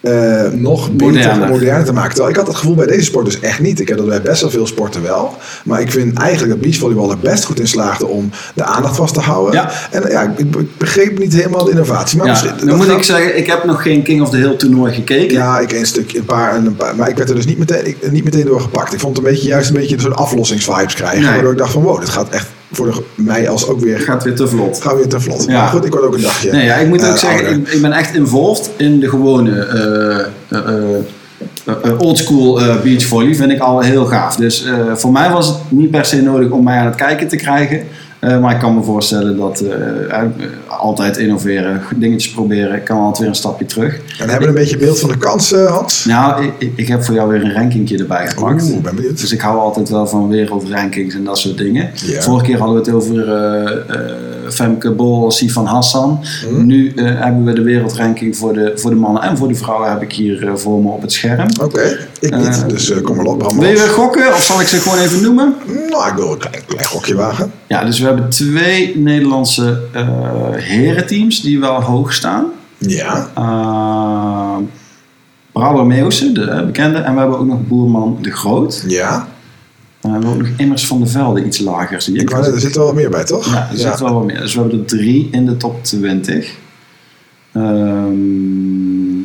eh, 0.00 0.42
nog 0.52 0.90
beter, 0.92 1.36
moderner 1.48 1.84
te 1.84 1.92
maken. 1.92 2.08
Terwijl 2.10 2.30
ik 2.30 2.36
had 2.36 2.46
dat 2.46 2.54
gevoel 2.54 2.74
bij 2.74 2.86
deze 2.86 3.04
sport 3.04 3.24
dus 3.24 3.40
echt 3.40 3.60
niet. 3.60 3.80
Ik 3.80 3.88
heb 3.88 3.96
dat 3.98 4.06
bij 4.08 4.22
best 4.22 4.40
wel 4.40 4.50
veel 4.50 4.66
sporten 4.66 5.02
wel. 5.02 5.34
Maar 5.64 5.80
ik 5.80 5.90
vind 5.92 6.18
eigenlijk 6.18 6.50
dat 6.52 6.60
beachvolleybal 6.60 7.10
er 7.10 7.18
best 7.18 7.44
goed 7.44 7.60
in 7.60 7.68
slaagde 7.68 8.06
om 8.06 8.30
de 8.54 8.64
aandacht 8.64 8.96
vast 8.96 9.14
te 9.14 9.20
houden. 9.20 9.54
Ja. 9.54 9.70
En 9.90 10.10
ja, 10.10 10.22
ik, 10.36 10.38
ik 10.56 10.78
begreep 10.78 11.18
niet 11.18 11.32
helemaal 11.34 11.64
de 11.64 11.70
innovatie. 11.70 12.18
Maar 12.18 12.26
Ja, 12.26 12.32
misschien- 12.32 12.66
dan 12.66 12.76
moet 12.76 12.86
gaat- 12.86 12.96
ik 12.96 13.02
zeggen, 13.02 13.38
ik 13.38 13.46
heb 13.46 13.64
nog 13.64 13.82
geen 13.82 14.02
King 14.02 14.22
of 14.22 14.30
the 14.30 14.36
Hill 14.36 14.56
toernooi 14.56 14.92
gekeken. 14.94 15.36
Ja, 15.36 15.58
ik 15.58 15.72
een 15.72 15.86
stukje, 15.86 16.18
een 16.18 16.24
paar 16.24 16.54
en 16.54 16.66
een 16.66 16.76
paar. 16.76 16.96
Maar 16.96 17.08
ik 17.08 17.16
werd 17.16 17.28
er 17.28 17.34
dus 17.34 17.46
niet 17.46 17.58
meteen, 17.58 17.86
ik, 17.86 18.10
niet 18.10 18.24
meteen 18.24 18.44
door 18.44 18.60
gepakt. 18.60 18.92
Ik 18.92 19.00
vond 19.00 19.16
het 19.16 19.26
een 19.26 19.32
beetje, 19.32 19.48
juist 19.48 19.68
een 19.68 19.76
beetje 19.76 20.00
zo'n 20.00 20.16
aflossingsvibes 20.16 20.94
krijgen. 20.94 21.20
Nee. 21.22 21.30
Waardoor 21.32 21.52
ik 21.52 21.58
dacht 21.58 21.72
van 21.72 21.82
wow, 21.82 22.00
dit 22.00 22.08
gaat 22.08 22.28
echt 22.28 22.46
voor 22.72 22.86
de, 22.86 23.02
mij 23.14 23.48
als 23.48 23.68
ook 23.68 23.80
weer, 23.80 23.98
Gaat 23.98 24.24
weer 24.24 24.34
te 24.34 24.48
vlot. 24.48 24.80
gaat 24.82 24.94
weer 24.94 25.08
te 25.08 25.20
vlot. 25.20 25.44
Ja. 25.48 25.60
Maar 25.60 25.68
goed, 25.68 25.84
ik 25.84 25.92
word 25.92 26.04
ook 26.04 26.14
een 26.14 26.22
dagje 26.22 26.50
Nee, 26.50 26.64
ja, 26.64 26.74
ik 26.74 26.88
moet 26.88 27.02
eh, 27.02 27.10
ook 27.10 27.16
zeggen, 27.16 27.60
ik, 27.60 27.68
ik 27.68 27.82
ben 27.82 27.92
echt 27.92 28.14
involved 28.14 28.70
in 28.76 29.00
de 29.00 29.08
gewone 29.08 29.60
eh, 30.48 30.58
eh, 31.66 32.00
oldschool 32.00 32.60
eh 32.60 32.80
beachvolley. 32.80 33.34
Vind 33.34 33.50
ik 33.52 33.60
al 33.60 33.80
heel 33.80 34.06
gaaf. 34.06 34.36
Dus 34.36 34.66
voor 34.94 35.12
mij 35.12 35.30
was 35.30 35.46
het 35.46 35.56
niet 35.68 35.90
per 35.90 36.04
se 36.04 36.22
nodig 36.22 36.50
om 36.50 36.64
mij 36.64 36.78
aan 36.78 36.86
het 36.86 36.94
kijken 36.94 37.28
te 37.28 37.36
krijgen. 37.36 37.86
Eh, 38.18 38.40
maar 38.40 38.54
ik 38.54 38.60
kan 38.60 38.74
me 38.74 38.82
voorstellen 38.82 39.36
dat 39.36 39.60
eh, 39.60 40.20
eh, 40.22 40.28
altijd 40.66 41.16
innoveren, 41.16 41.82
dingetjes 41.96 42.32
proberen, 42.32 42.82
kan 42.82 42.98
altijd 42.98 43.18
weer 43.18 43.28
een 43.28 43.34
stapje 43.34 43.66
terug. 43.66 43.94
En 43.94 44.28
hebben 44.28 44.40
we 44.40 44.46
een 44.46 44.54
beetje 44.54 44.76
beeld 44.76 45.00
van 45.00 45.08
de 45.08 45.18
kans, 45.18 45.52
eh, 45.52 45.66
Hans? 45.66 46.04
Nou, 46.04 46.52
ik, 46.58 46.72
ik, 46.76 46.88
heb 46.88 47.04
voor 47.04 47.14
jou 47.14 47.30
weer 47.30 47.44
een 47.44 47.52
rankingje 47.52 47.98
erbij 47.98 48.28
gepakt. 48.28 48.70
Oeh, 48.70 48.82
ben 48.82 48.94
benieuwd. 48.94 49.20
Dus 49.20 49.32
ik 49.32 49.40
hou 49.40 49.58
altijd 49.58 49.88
wel 49.88 50.06
van 50.06 50.28
wereldrankings 50.28 51.14
en 51.14 51.24
dat 51.24 51.38
soort 51.38 51.58
dingen. 51.58 51.90
Ja. 51.94 52.20
Vorige 52.20 52.44
keer 52.44 52.58
hadden 52.58 52.74
we 52.74 52.90
het 52.90 52.94
over 52.94 53.26
Femke 54.50 54.90
Bol, 54.90 55.30
Sifan 55.30 55.66
Hassan. 55.66 56.20
Mhm. 56.50 56.66
Nu 56.66 56.92
eh, 56.96 57.04
hebben 57.04 57.44
we 57.44 57.52
de 57.52 57.62
wereldranking 57.62 58.36
voor 58.36 58.52
de, 58.52 58.72
voor 58.76 58.90
de 58.90 58.96
mannen 58.96 59.22
en 59.22 59.36
voor 59.36 59.48
de 59.48 59.54
vrouwen 59.54 59.90
heb 59.90 60.02
ik 60.02 60.12
hier 60.12 60.48
eh, 60.48 60.54
voor 60.54 60.82
me 60.82 60.88
op 60.88 61.02
het 61.02 61.12
scherm. 61.12 61.48
Oké, 61.62 61.98
ik 62.20 62.36
niet. 62.36 62.62
Eh, 62.62 62.68
dus 62.68 63.00
kom 63.02 63.16
maar 63.16 63.24
op. 63.24 63.52
Wil 63.52 63.68
je 63.68 63.76
weer 63.76 63.88
gokken 63.88 64.28
of 64.28 64.42
zal 64.42 64.60
ik 64.60 64.66
ze 64.66 64.76
gewoon 64.80 64.98
even 64.98 65.22
noemen? 65.22 65.54
Nou, 65.90 66.08
ik 66.08 66.14
wil 66.14 66.32
een 66.32 66.38
klein, 66.38 66.64
klein 66.66 66.86
gokje 66.86 67.14
wagen. 67.14 67.52
Ja, 67.66 67.84
dus 67.84 67.98
we 67.98 68.06
hebben 68.06 68.28
twee 68.28 68.98
Nederlandse 68.98 69.80
herenteams 70.52 71.40
die 71.40 71.60
wel 71.60 71.82
hoog 71.82 72.12
staan. 72.12 72.46
Ja. 72.78 73.28
Brouwer 75.52 75.86
Meeuwse, 75.86 76.32
de 76.32 76.62
bekende. 76.66 76.98
En 76.98 77.14
we 77.14 77.20
hebben 77.20 77.38
ook 77.38 77.46
nog 77.46 77.66
Boerman 77.66 78.18
de 78.20 78.30
Groot. 78.30 78.84
Ja. 78.86 79.28
We 80.08 80.14
hebben 80.14 80.30
ook 80.30 80.38
nog 80.38 80.48
Immers 80.56 80.86
van 80.86 81.00
de 81.00 81.06
Velde 81.06 81.44
iets 81.44 81.58
lager, 81.58 82.02
zie 82.02 82.20
Ik 82.20 82.30
er 82.30 82.60
zit 82.60 82.76
wel 82.76 82.84
wat 82.84 82.94
meer 82.94 83.10
bij, 83.10 83.24
toch? 83.24 83.52
Ja, 83.52 83.68
er 83.70 83.78
zit 83.78 84.00
wel 84.00 84.14
wat 84.14 84.24
meer. 84.24 84.40
Dus 84.40 84.54
we 84.54 84.60
hebben 84.60 84.78
er 84.78 84.86
drie 84.86 85.28
in 85.32 85.46
de 85.46 85.56
top 85.56 85.84
20. 85.84 86.54
Ehm, 87.52 89.18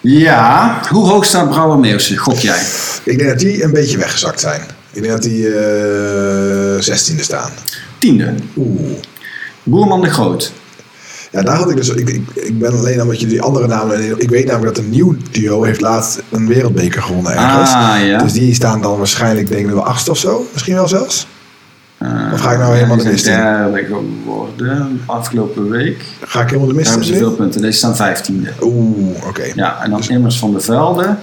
ja, 0.00 0.80
hoe 0.88 1.08
hoog 1.08 1.24
staat 1.24 1.48
Brouwer 1.48 1.78
Meeuwse? 1.78 2.16
Gok 2.16 2.38
jij? 2.38 2.62
Ik 3.04 3.18
denk 3.18 3.30
dat 3.30 3.38
die 3.38 3.62
een 3.62 3.72
beetje 3.72 3.98
weggezakt 3.98 4.40
zijn. 4.40 4.60
Ik 4.92 5.02
denk 5.02 5.12
dat 5.12 5.22
die 5.22 5.54
eh 5.54 6.80
16e 6.80 7.20
staan. 7.20 7.50
Tiende. 7.98 8.34
Oeh. 8.56 8.98
Boerman 9.62 10.00
de 10.00 10.10
Groot. 10.10 10.52
Ja, 11.36 11.42
daar 11.42 11.56
had 11.56 11.70
ik 11.70 11.76
dus. 11.76 11.88
Ik, 11.88 12.08
ik, 12.08 12.22
ik 12.34 12.58
ben 12.58 12.72
alleen 12.72 13.02
omdat 13.02 13.20
je 13.20 13.26
die 13.26 13.42
andere 13.42 13.66
namen. 13.66 14.20
Ik 14.20 14.30
weet 14.30 14.46
namelijk 14.46 14.74
dat 14.76 14.84
een 14.84 14.90
nieuw 14.90 15.16
duo 15.30 15.62
heeft 15.62 15.80
laatst 15.80 16.22
een 16.30 16.46
wereldbeker 16.48 17.02
gewonnen 17.02 17.32
ergens. 17.32 17.72
Ah, 17.72 17.94
ja. 18.06 18.18
Dus 18.22 18.32
die 18.32 18.54
staan 18.54 18.80
dan 18.82 18.98
waarschijnlijk, 18.98 19.48
denk 19.48 19.66
ik, 19.66 19.72
wel 19.72 19.84
achtste 19.84 20.10
of 20.10 20.18
zo. 20.18 20.46
Misschien 20.52 20.74
wel 20.74 20.88
zelfs. 20.88 21.26
Eh, 21.98 22.08
Of 22.32 22.40
ga 22.40 22.52
ik 22.52 22.58
nou 22.58 22.74
helemaal 22.74 22.96
de 22.96 23.04
mist 23.04 23.26
in? 23.26 23.32
derde 23.32 23.84
geworden 23.84 25.00
afgelopen 25.06 25.70
week. 25.70 26.04
Ga 26.20 26.40
ik 26.40 26.46
helemaal 26.46 26.66
de 26.68 26.72
Daar 26.74 26.82
mist 26.82 26.88
hebben 26.88 27.06
ze 27.06 27.12
in? 27.12 27.18
veel 27.18 27.32
punten. 27.32 27.60
Deze 27.60 27.78
staan 27.78 27.96
vijftiende. 27.96 28.50
Oeh, 28.62 29.26
oké. 29.26 29.44
Ja, 29.54 29.82
en 29.82 29.90
dan 29.90 30.02
Immers 30.08 30.38
van 30.38 30.52
de 30.52 30.60
Velde. 30.60 31.16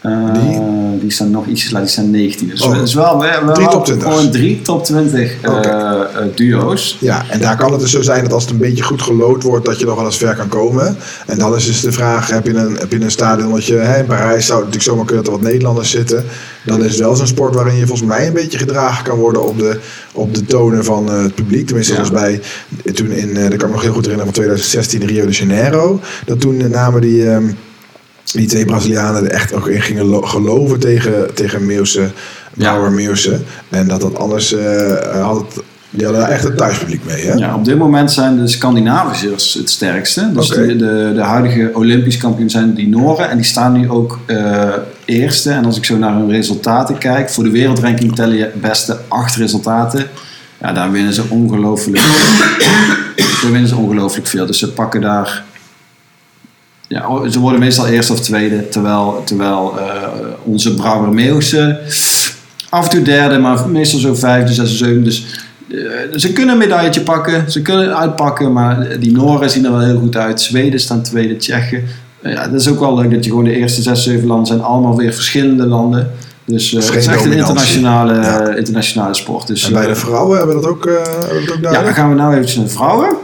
Eh, 0.00 0.32
Die? 0.32 0.60
Die? 1.00 1.10
staan 1.10 1.30
nog 1.30 1.46
ietsjes 1.46 1.70
later, 1.70 1.86
die 1.86 1.94
staan 1.96 2.10
19. 2.10 2.48
Dus 2.48 2.62
Oh. 2.62 2.72
het 2.72 2.82
is 2.88 2.94
wel, 2.94 3.18
wel, 3.18 3.44
wel 3.44 3.54
Drie 3.54 3.68
top 3.68 3.86
20's. 3.90 4.02
gewoon 4.02 4.30
drie 4.30 4.62
top 4.62 4.84
20 4.84 5.34
eh, 5.42 6.00
eh, 6.00 6.06
duo's. 6.34 6.96
Ja, 7.00 7.24
en 7.30 7.40
daar 7.40 7.56
kan 7.56 7.72
het 7.72 7.80
dus 7.80 7.90
zo 7.90 8.02
zijn 8.02 8.22
dat 8.22 8.32
als 8.32 8.42
het 8.42 8.52
een 8.52 8.58
beetje 8.58 8.82
goed 8.82 9.02
gelood 9.02 9.42
wordt, 9.42 9.64
dat 9.66 9.78
je 9.78 9.84
nog 9.84 9.96
wel 9.96 10.04
eens 10.04 10.16
ver 10.16 10.34
kan 10.36 10.48
komen. 10.48 10.96
En 11.26 11.38
dan 11.38 11.56
is 11.56 11.66
dus 11.66 11.80
de 11.80 11.92
vraag, 11.92 12.30
heb 12.30 12.46
je 12.46 12.54
een, 12.54 12.76
heb 12.76 12.92
je 12.92 13.00
een 13.00 13.10
stadion 13.10 13.52
dat 13.52 13.64
je, 13.66 13.74
hè, 13.74 13.98
in 13.98 14.06
Parijs 14.06 14.46
zou 14.46 14.58
het 14.58 14.66
natuurlijk 14.66 14.82
zomaar 14.82 15.04
kunnen 15.04 15.24
dat 15.24 15.32
er 15.34 15.40
wat 15.40 15.48
Nederlanders 15.50 15.90
zitten. 15.90 16.24
Dan 16.64 16.84
is 16.84 16.90
het 16.90 17.00
wel 17.00 17.16
zo'n 17.16 17.26
sport 17.26 17.54
waarin 17.54 17.74
je 17.76 17.86
volgens 17.86 18.08
mij 18.08 18.26
een 18.26 18.32
beetje 18.32 18.58
gedragen 18.58 19.04
kan 19.04 19.18
worden 19.18 19.46
op 19.46 19.58
de, 19.58 19.78
op 20.12 20.34
de 20.34 20.44
tonen 20.44 20.84
van 20.84 21.08
eh, 21.10 21.22
het 21.22 21.34
publiek. 21.34 21.66
Tenminste, 21.66 21.92
Ja. 21.92 22.04
zoals 22.04 22.20
bij, 22.22 22.40
toen 22.94 23.10
in, 23.10 23.34
dat 23.34 23.42
kan 23.44 23.52
ik 23.52 23.62
me 23.62 23.68
nog 23.72 23.82
heel 23.82 23.92
goed 23.92 24.06
herinneren, 24.06 24.24
van 24.34 24.42
2016 24.42 25.06
Rio 25.06 25.26
de 25.26 25.32
Janeiro. 25.32 26.00
Dat 26.26 26.40
toen 26.40 26.70
namen 26.70 27.00
die... 27.00 27.30
ehm, 27.30 27.44
die 28.32 28.46
twee 28.46 28.64
Brazilianen 28.64 29.24
er 29.24 29.30
echt 29.30 29.52
ook 29.52 29.68
in 29.68 29.80
gingen 29.82 30.04
lo- 30.04 30.22
geloven 30.22 30.78
tegen, 30.80 31.34
tegen 31.34 31.66
Meeuwse, 31.66 32.10
Brouwer 32.54 32.92
Meeuwse. 32.92 33.40
En 33.68 33.88
dat 33.88 34.00
dat 34.00 34.18
anders 34.18 34.52
eh, 34.54 35.22
had 35.22 35.36
het, 35.36 35.64
die 35.90 36.04
hadden 36.04 36.22
daar 36.22 36.30
echt 36.32 36.44
een 36.44 36.56
thuispubliek 36.56 37.04
mee. 37.04 37.26
Hè? 37.26 37.32
Ja, 37.32 37.54
op 37.54 37.64
dit 37.64 37.78
moment 37.78 38.12
zijn 38.12 38.36
de 38.36 38.48
Scandinaviërs 38.48 39.54
het 39.54 39.70
sterkste. 39.70 40.30
Dus 40.32 40.48
de, 40.48 40.76
de, 40.76 41.12
de 41.14 41.20
huidige 41.22 41.70
Olympisch 41.74 42.16
kampioen 42.16 42.50
zijn 42.50 42.74
die 42.74 42.88
Noren. 42.88 43.30
En 43.30 43.36
die 43.36 43.46
staan 43.46 43.72
nu 43.72 43.90
ook 43.90 44.18
eh, 44.26 44.68
eerste. 45.04 45.50
En 45.50 45.64
als 45.64 45.76
ik 45.76 45.84
zo 45.84 45.96
naar 45.96 46.14
hun 46.14 46.30
resultaten 46.30 46.98
kijk. 46.98 47.30
Voor 47.30 47.44
de 47.44 47.50
wereldranking 47.50 48.14
tellen 48.14 48.36
je 48.36 48.50
beste 48.60 48.98
acht 49.08 49.34
resultaten. 49.36 50.06
Ja, 50.60 50.72
daar 50.72 50.90
winnen 50.90 51.12
ze 51.14 51.22
ongelooflijk. 51.28 52.02
daar 53.42 53.50
winnen 53.50 53.68
ze 53.68 53.76
ongelooflijk 53.76 54.26
veel. 54.26 54.46
Dus 54.46 54.58
ze 54.58 54.72
pakken 54.72 55.00
daar... 55.00 55.44
Ja, 56.88 57.08
oh, 57.08 57.28
ze 57.28 57.38
worden 57.38 57.60
meestal 57.60 57.86
eerste 57.86 58.12
of 58.12 58.20
tweede. 58.20 58.68
Terwijl, 58.68 59.22
terwijl 59.24 59.78
eh, 59.78 59.84
onze 60.44 60.74
Brouwer 60.74 61.12
Meeuwse 61.12 61.80
af 62.68 62.84
en 62.84 62.90
toe 62.90 63.02
derde. 63.02 63.38
Maar 63.38 63.68
meestal 63.68 64.00
zo 64.00 64.14
vijfde, 64.14 64.52
zesde, 64.54 64.76
zevende. 64.76 65.02
Dus 65.02 65.24
eh, 65.70 65.76
ze 66.16 66.32
kunnen 66.32 66.52
een 66.52 66.60
medailletje 66.60 67.00
pakken, 67.00 67.50
ze 67.50 67.62
kunnen 67.62 67.96
uitpakken, 67.96 68.52
maar 68.52 68.98
die 69.00 69.12
Noren 69.12 69.50
zien 69.50 69.64
er 69.64 69.70
wel 69.70 69.80
heel 69.80 69.98
goed 69.98 70.16
uit. 70.16 70.40
Zweden 70.40 70.80
staan 70.80 71.02
tweede, 71.02 71.36
Tsjechen. 71.36 71.84
Eh, 72.22 72.32
ja, 72.32 72.48
dat 72.48 72.60
is 72.60 72.68
ook 72.68 72.80
wel 72.80 72.94
leuk 72.94 73.10
dat 73.10 73.24
je 73.24 73.30
gewoon 73.30 73.44
de 73.44 73.56
eerste 73.56 73.82
zes, 73.82 74.02
zeven 74.02 74.26
landen 74.26 74.46
zijn 74.46 74.62
allemaal 74.62 74.96
weer 74.96 75.12
verschillende 75.12 75.66
landen. 75.66 76.10
Dus 76.44 76.70
het 76.70 76.84
is 76.94 77.06
echt 77.06 77.24
een 77.24 77.32
internationale, 77.32 78.14
Ja. 78.14 78.54
internationale 78.54 79.14
sport. 79.14 79.46
Dus, 79.46 79.66
En 79.66 79.72
bij 79.72 79.86
de 79.86 79.94
vrouwen 79.94 80.38
hebben 80.38 80.56
we 80.56 80.62
dat 80.62 80.70
ook, 80.70 80.84
hebben 80.84 81.40
we 81.40 81.46
dat 81.46 81.56
ook 81.56 81.72
ja, 81.72 81.82
dan 81.82 81.94
gaan 81.94 82.08
we 82.08 82.14
nou 82.14 82.32
eventjes 82.32 82.56
naar 82.56 82.64
de 82.66 82.70
vrouwen. 82.70 83.16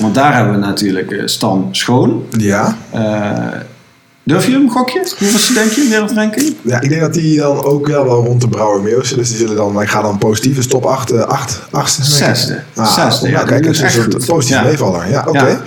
Want 0.00 0.14
daar 0.14 0.34
hebben 0.36 0.52
we 0.60 0.66
natuurlijk 0.66 1.10
eh, 1.10 1.26
Stan 1.26 1.68
Schoon. 1.70 2.22
Ja. 2.38 2.76
Eh, 2.90 3.32
durf 4.22 4.46
je 4.46 4.52
hem, 4.52 4.70
gokje? 4.70 4.98
Hoeveel 5.18 5.54
denk 5.54 5.70
je, 5.70 5.86
wereldranking? 5.88 6.54
ja, 6.62 6.80
ik 6.80 6.88
denk 6.88 7.00
dat 7.00 7.14
die 7.14 7.38
dan 7.38 7.62
ook 7.64 7.86
wel, 7.86 8.04
wel 8.04 8.24
rond 8.24 8.40
de 8.40 8.48
Brouwer 8.48 8.82
Meeuwse. 8.82 9.14
Dus 9.16 9.28
die 9.28 9.36
zullen 9.38 9.56
dan, 9.56 9.82
ik 9.82 9.88
ga 9.88 10.02
dan 10.02 10.18
positief, 10.18 10.54
dus 10.56 10.66
top 10.66 10.84
8, 10.86 11.26
8, 11.26 11.60
8 11.70 11.98
Zesde. 12.02 12.60
Ah, 12.74 12.86
Zesde, 12.94 13.26
ja, 13.28 13.32
nou, 13.34 13.46
kijk, 13.46 13.62
dat 13.64 13.72
dus 13.74 13.82
is 13.82 13.96
een 13.96 14.02
goed. 14.12 14.26
positief 14.26 14.56
Ja. 14.56 14.62
meevaller. 14.64 15.10
Ja, 15.10 15.24
oké. 15.28 15.46
Ja. 15.46 15.60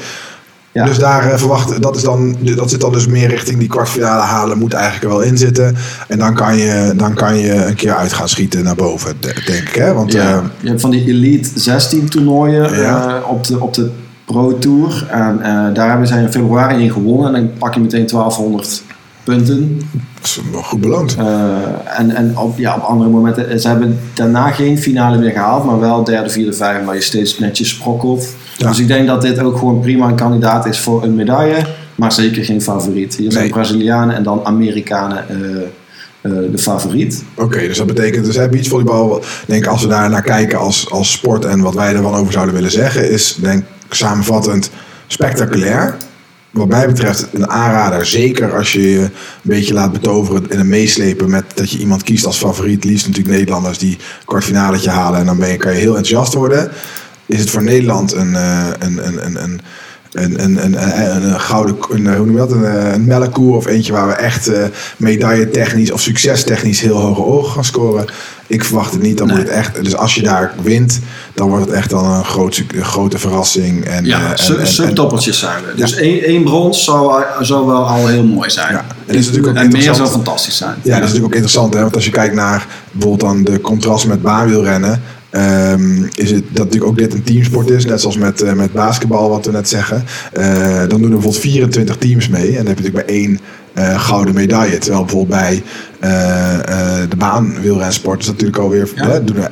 Ja. 0.72 0.86
Dus 0.86 0.98
daar 0.98 1.32
eh, 1.32 1.38
verwacht, 1.38 1.82
dat, 1.82 1.96
is 1.96 2.02
dan, 2.02 2.38
dat 2.56 2.70
zit 2.70 2.82
dan 2.82 2.92
dus 2.92 3.08
meer 3.08 3.28
richting 3.30 3.60
die 3.60 3.68
kwartfinale 3.68 4.22
halen, 4.22 4.58
moet 4.58 4.74
eigenlijk 4.74 5.04
er 5.04 5.10
wel 5.10 5.22
in 5.22 5.38
zitten. 5.38 5.76
En 6.08 6.18
dan 6.20 6.34
kan 6.36 6.58
je, 6.58 6.94
dan 6.96 7.14
kan 7.14 7.38
je 7.38 7.54
een 7.66 7.76
keer 7.76 7.96
uit 7.96 8.14
gaan 8.14 8.30
schieten 8.30 8.64
naar 8.64 8.76
boven, 8.76 9.16
de- 9.20 9.42
denk 9.46 9.68
ik. 9.68 9.76
Hè? 9.76 9.94
Want 9.94 10.12
Ja, 10.12 10.32
eh, 10.34 10.44
je 10.62 10.68
hebt 10.70 10.82
van 10.82 10.90
die 10.92 11.06
Elite 11.08 11.50
16 11.56 12.10
toernooien 12.10 12.76
Ja. 12.82 13.22
op, 13.28 13.48
de, 13.48 13.60
op 13.60 13.74
de 13.74 13.90
Pro 14.26 14.58
Tour. 14.58 15.08
En 15.10 15.42
eh, 15.42 15.74
daar 15.74 15.90
hebben 15.90 16.08
zij 16.08 16.22
in 16.22 16.32
februari 16.32 16.84
in 16.84 16.92
gewonnen. 16.92 17.36
En 17.36 17.42
dan 17.46 17.52
pak 17.58 17.74
je 17.74 17.80
meteen 17.80 18.06
1200 18.08 18.84
punten. 19.24 19.78
dat 20.16 20.24
is 20.24 20.40
wel 20.52 20.62
goed 20.62 20.80
beloond. 20.82 21.16
Eh, 21.20 22.00
en 22.00 22.16
en 22.16 22.38
op, 22.38 22.58
ja, 22.58 22.76
op 22.76 22.82
andere 22.82 23.10
momenten. 23.10 23.50
eh, 23.50 23.58
Ze 23.58 23.68
hebben 23.68 24.00
daarna 24.14 24.52
geen 24.52 24.78
finale 24.80 25.18
meer 25.18 25.32
gehaald. 25.32 25.66
Maar 25.66 25.80
wel 25.80 26.04
derde, 26.04 26.30
vierde, 26.30 26.54
vijfde. 26.54 26.86
Waar 26.86 26.96
je 26.96 27.02
steeds 27.02 27.40
netjes 27.40 27.70
sprokkelt. 27.70 28.28
Ja. 28.58 28.68
Dus 28.68 28.80
ik 28.80 28.88
denk 28.88 29.08
dat 29.08 29.22
dit 29.22 29.40
ook 29.40 29.58
gewoon 29.58 29.80
prima 29.80 30.08
een 30.08 30.16
kandidaat 30.16 30.66
is 30.66 30.80
voor 30.80 31.04
een 31.04 31.16
medaille. 31.16 31.66
Maar 31.96 32.12
zeker 32.12 32.46
geen 32.46 32.62
favoriet. 32.62 33.16
Hier 33.16 33.32
zijn 33.32 33.44
Nee. 33.44 33.54
Brazilianen 33.54 34.16
en 34.16 34.24
dan 34.24 34.40
Amerikanen 34.46 35.26
de 36.22 36.58
favoriet. 36.58 37.24
Oké, 37.36 37.60
dus 37.60 37.78
dat 37.78 37.88
betekent, 37.88 38.26
dus 38.26 38.50
beachvolleybal, 38.50 39.22
denk 39.48 39.66
als 39.68 39.82
we 39.82 39.88
daar 39.88 40.10
naar 40.10 40.22
kijken 40.22 40.60
als, 40.60 40.92
als 40.92 41.12
sport 41.12 41.46
en 41.46 41.62
wat 41.62 41.74
wij 41.74 41.96
ervan 41.96 42.14
over 42.14 42.34
zouden 42.34 42.56
willen 42.56 42.72
zeggen, 42.72 43.12
is 43.12 43.38
denk 43.42 43.64
samenvattend 43.96 44.70
spectaculair. 45.08 45.98
Wat 46.52 46.68
mij 46.68 46.88
betreft 46.88 47.28
een 47.32 47.50
aanrader, 47.50 48.06
zeker 48.06 48.58
als 48.58 48.74
je 48.74 48.90
je 48.92 49.00
een 49.00 49.12
beetje 49.42 49.74
laat 49.74 49.92
betoveren 49.92 50.52
en 50.52 50.60
een 50.60 50.70
meeslepen 50.70 51.30
met 51.30 51.46
dat 51.56 51.70
je 51.70 51.78
iemand 51.78 52.04
kiest 52.04 52.26
als 52.26 52.38
favoriet. 52.38 52.84
Liefst 52.84 53.08
natuurlijk 53.08 53.36
Nederlanders 53.36 53.78
die 53.78 53.98
kwartfinaletje 54.26 54.90
halen 54.90 55.20
en 55.20 55.26
dan 55.26 55.38
ben 55.38 55.50
je, 55.50 55.58
kan 55.58 55.72
je 55.72 55.80
heel 55.80 55.98
enthousiast 55.98 56.34
worden. 56.34 56.72
Is 57.26 57.40
het 57.40 57.50
voor 57.50 57.64
Nederland 57.64 58.14
een, 58.14 58.36
eh, 58.36 58.68
een, 58.80 59.08
een, 59.08 59.26
een, 59.26 59.44
een, 59.44 59.62
een, 60.14 60.44
een, 60.44 60.66
een, 60.66 61.00
een, 61.16 61.24
een 61.34 61.40
gouden, 61.40 61.76
een, 61.90 62.08
hoe 62.16 62.26
noem 62.26 62.32
je 62.32 62.38
dat, 62.38 62.52
een, 62.52 62.94
een 62.94 63.06
melkkoer 63.06 63.56
of 63.56 63.66
eentje 63.66 63.92
waar 63.94 64.08
we 64.08 64.14
echt 64.14 64.50
uh, 64.50 64.64
medaille 64.98 65.50
technisch 65.50 65.92
of 65.92 66.02
succestechnisch 66.02 66.82
heel 66.82 66.96
hoge 67.00 67.24
ogen 67.24 67.52
gaan 67.52 67.64
scoren. 67.66 68.06
Ik 68.48 68.64
verwacht 68.64 68.92
het 68.92 69.02
niet, 69.02 69.18
dan 69.18 69.28
Nee. 69.28 69.36
wordt 69.36 69.52
het 69.52 69.60
echt, 69.60 69.84
dus 69.84 69.96
als 69.96 70.16
je 70.16 70.22
daar 70.22 70.54
wint, 70.62 71.00
dan 71.34 71.50
wordt 71.50 71.66
het 71.66 71.74
echt 71.74 71.90
dan 71.90 72.06
een, 72.06 72.26
groot, 72.26 72.64
een 72.76 72.86
grote 72.86 73.18
verrassing. 73.18 73.86
En, 73.86 74.06
Ja, 74.06 74.20
eh, 74.20 74.30
en- 74.32 74.38
sub- 74.38 74.56
en- 74.56 74.62
en- 74.62 74.68
subtoppertjes 74.68 75.40
zijn 75.40 75.64
we. 75.66 75.76
Dus 75.76 75.96
één, 75.96 76.24
één 76.24 76.44
brons 76.44 76.84
zou, 76.84 77.24
zou 77.40 77.66
wel 77.68 77.86
al 77.88 78.08
heel 78.08 78.24
mooi 78.24 78.50
zijn. 78.50 78.74
Ja, 78.74 78.86
en 79.06 79.16
is 79.16 79.26
natuurlijk 79.26 79.58
ook 79.58 79.64
en 79.64 79.72
meer 79.72 79.94
zou 79.94 80.08
fantastisch 80.10 80.58
zijn. 80.58 80.76
Ja, 80.76 80.82
dat 80.82 80.94
is 80.94 81.00
natuurlijk 81.00 81.26
ook 81.26 81.34
interessant, 81.34 81.74
hè? 81.74 81.82
want 81.82 81.96
als 81.96 82.06
je 82.06 82.12
kijkt 82.12 82.36
naar 82.36 82.68
bijvoorbeeld 82.92 83.32
dan 83.32 83.44
de 83.44 83.62
contrast 83.62 84.06
met 84.08 84.22
baanwielrennen, 84.22 85.02
ehm, 85.34 86.04
is 86.16 86.32
het 86.32 86.44
dat 86.52 86.66
natuurlijk 86.66 86.92
ook 86.92 86.98
dit 86.98 87.14
een 87.14 87.24
teamsport 87.24 87.70
is, 87.70 87.86
net 87.86 88.02
zoals 88.02 88.18
met, 88.18 88.42
eh, 88.42 88.54
met 88.54 88.72
basketbal, 88.74 89.30
wat 89.30 89.46
we 89.46 89.52
net 89.52 89.70
zeggen. 89.70 90.04
Eh, 90.34 90.80
dan 90.80 90.88
doen 90.88 91.02
er 91.02 91.10
bijvoorbeeld 91.10 91.38
24 91.38 91.98
teams 91.98 92.28
mee 92.30 92.48
en 92.48 92.56
dan 92.56 92.66
heb 92.66 92.78
je 92.78 92.84
natuurlijk 92.84 93.08
maar 93.08 93.16
één 93.16 93.40
eh, 93.74 94.00
gouden 94.00 94.34
medaille. 94.34 94.78
Terwijl 94.78 95.04
bijvoorbeeld 95.06 95.40
bij 95.40 95.64
de 97.10 97.16
baanwielrensport 97.18 98.20
is 98.20 98.26
dat 98.26 98.34
natuurlijk 98.36 98.64
alweer, 98.64 98.90
Ja. 98.96 99.20
doen 99.20 99.38
er 99.38 99.52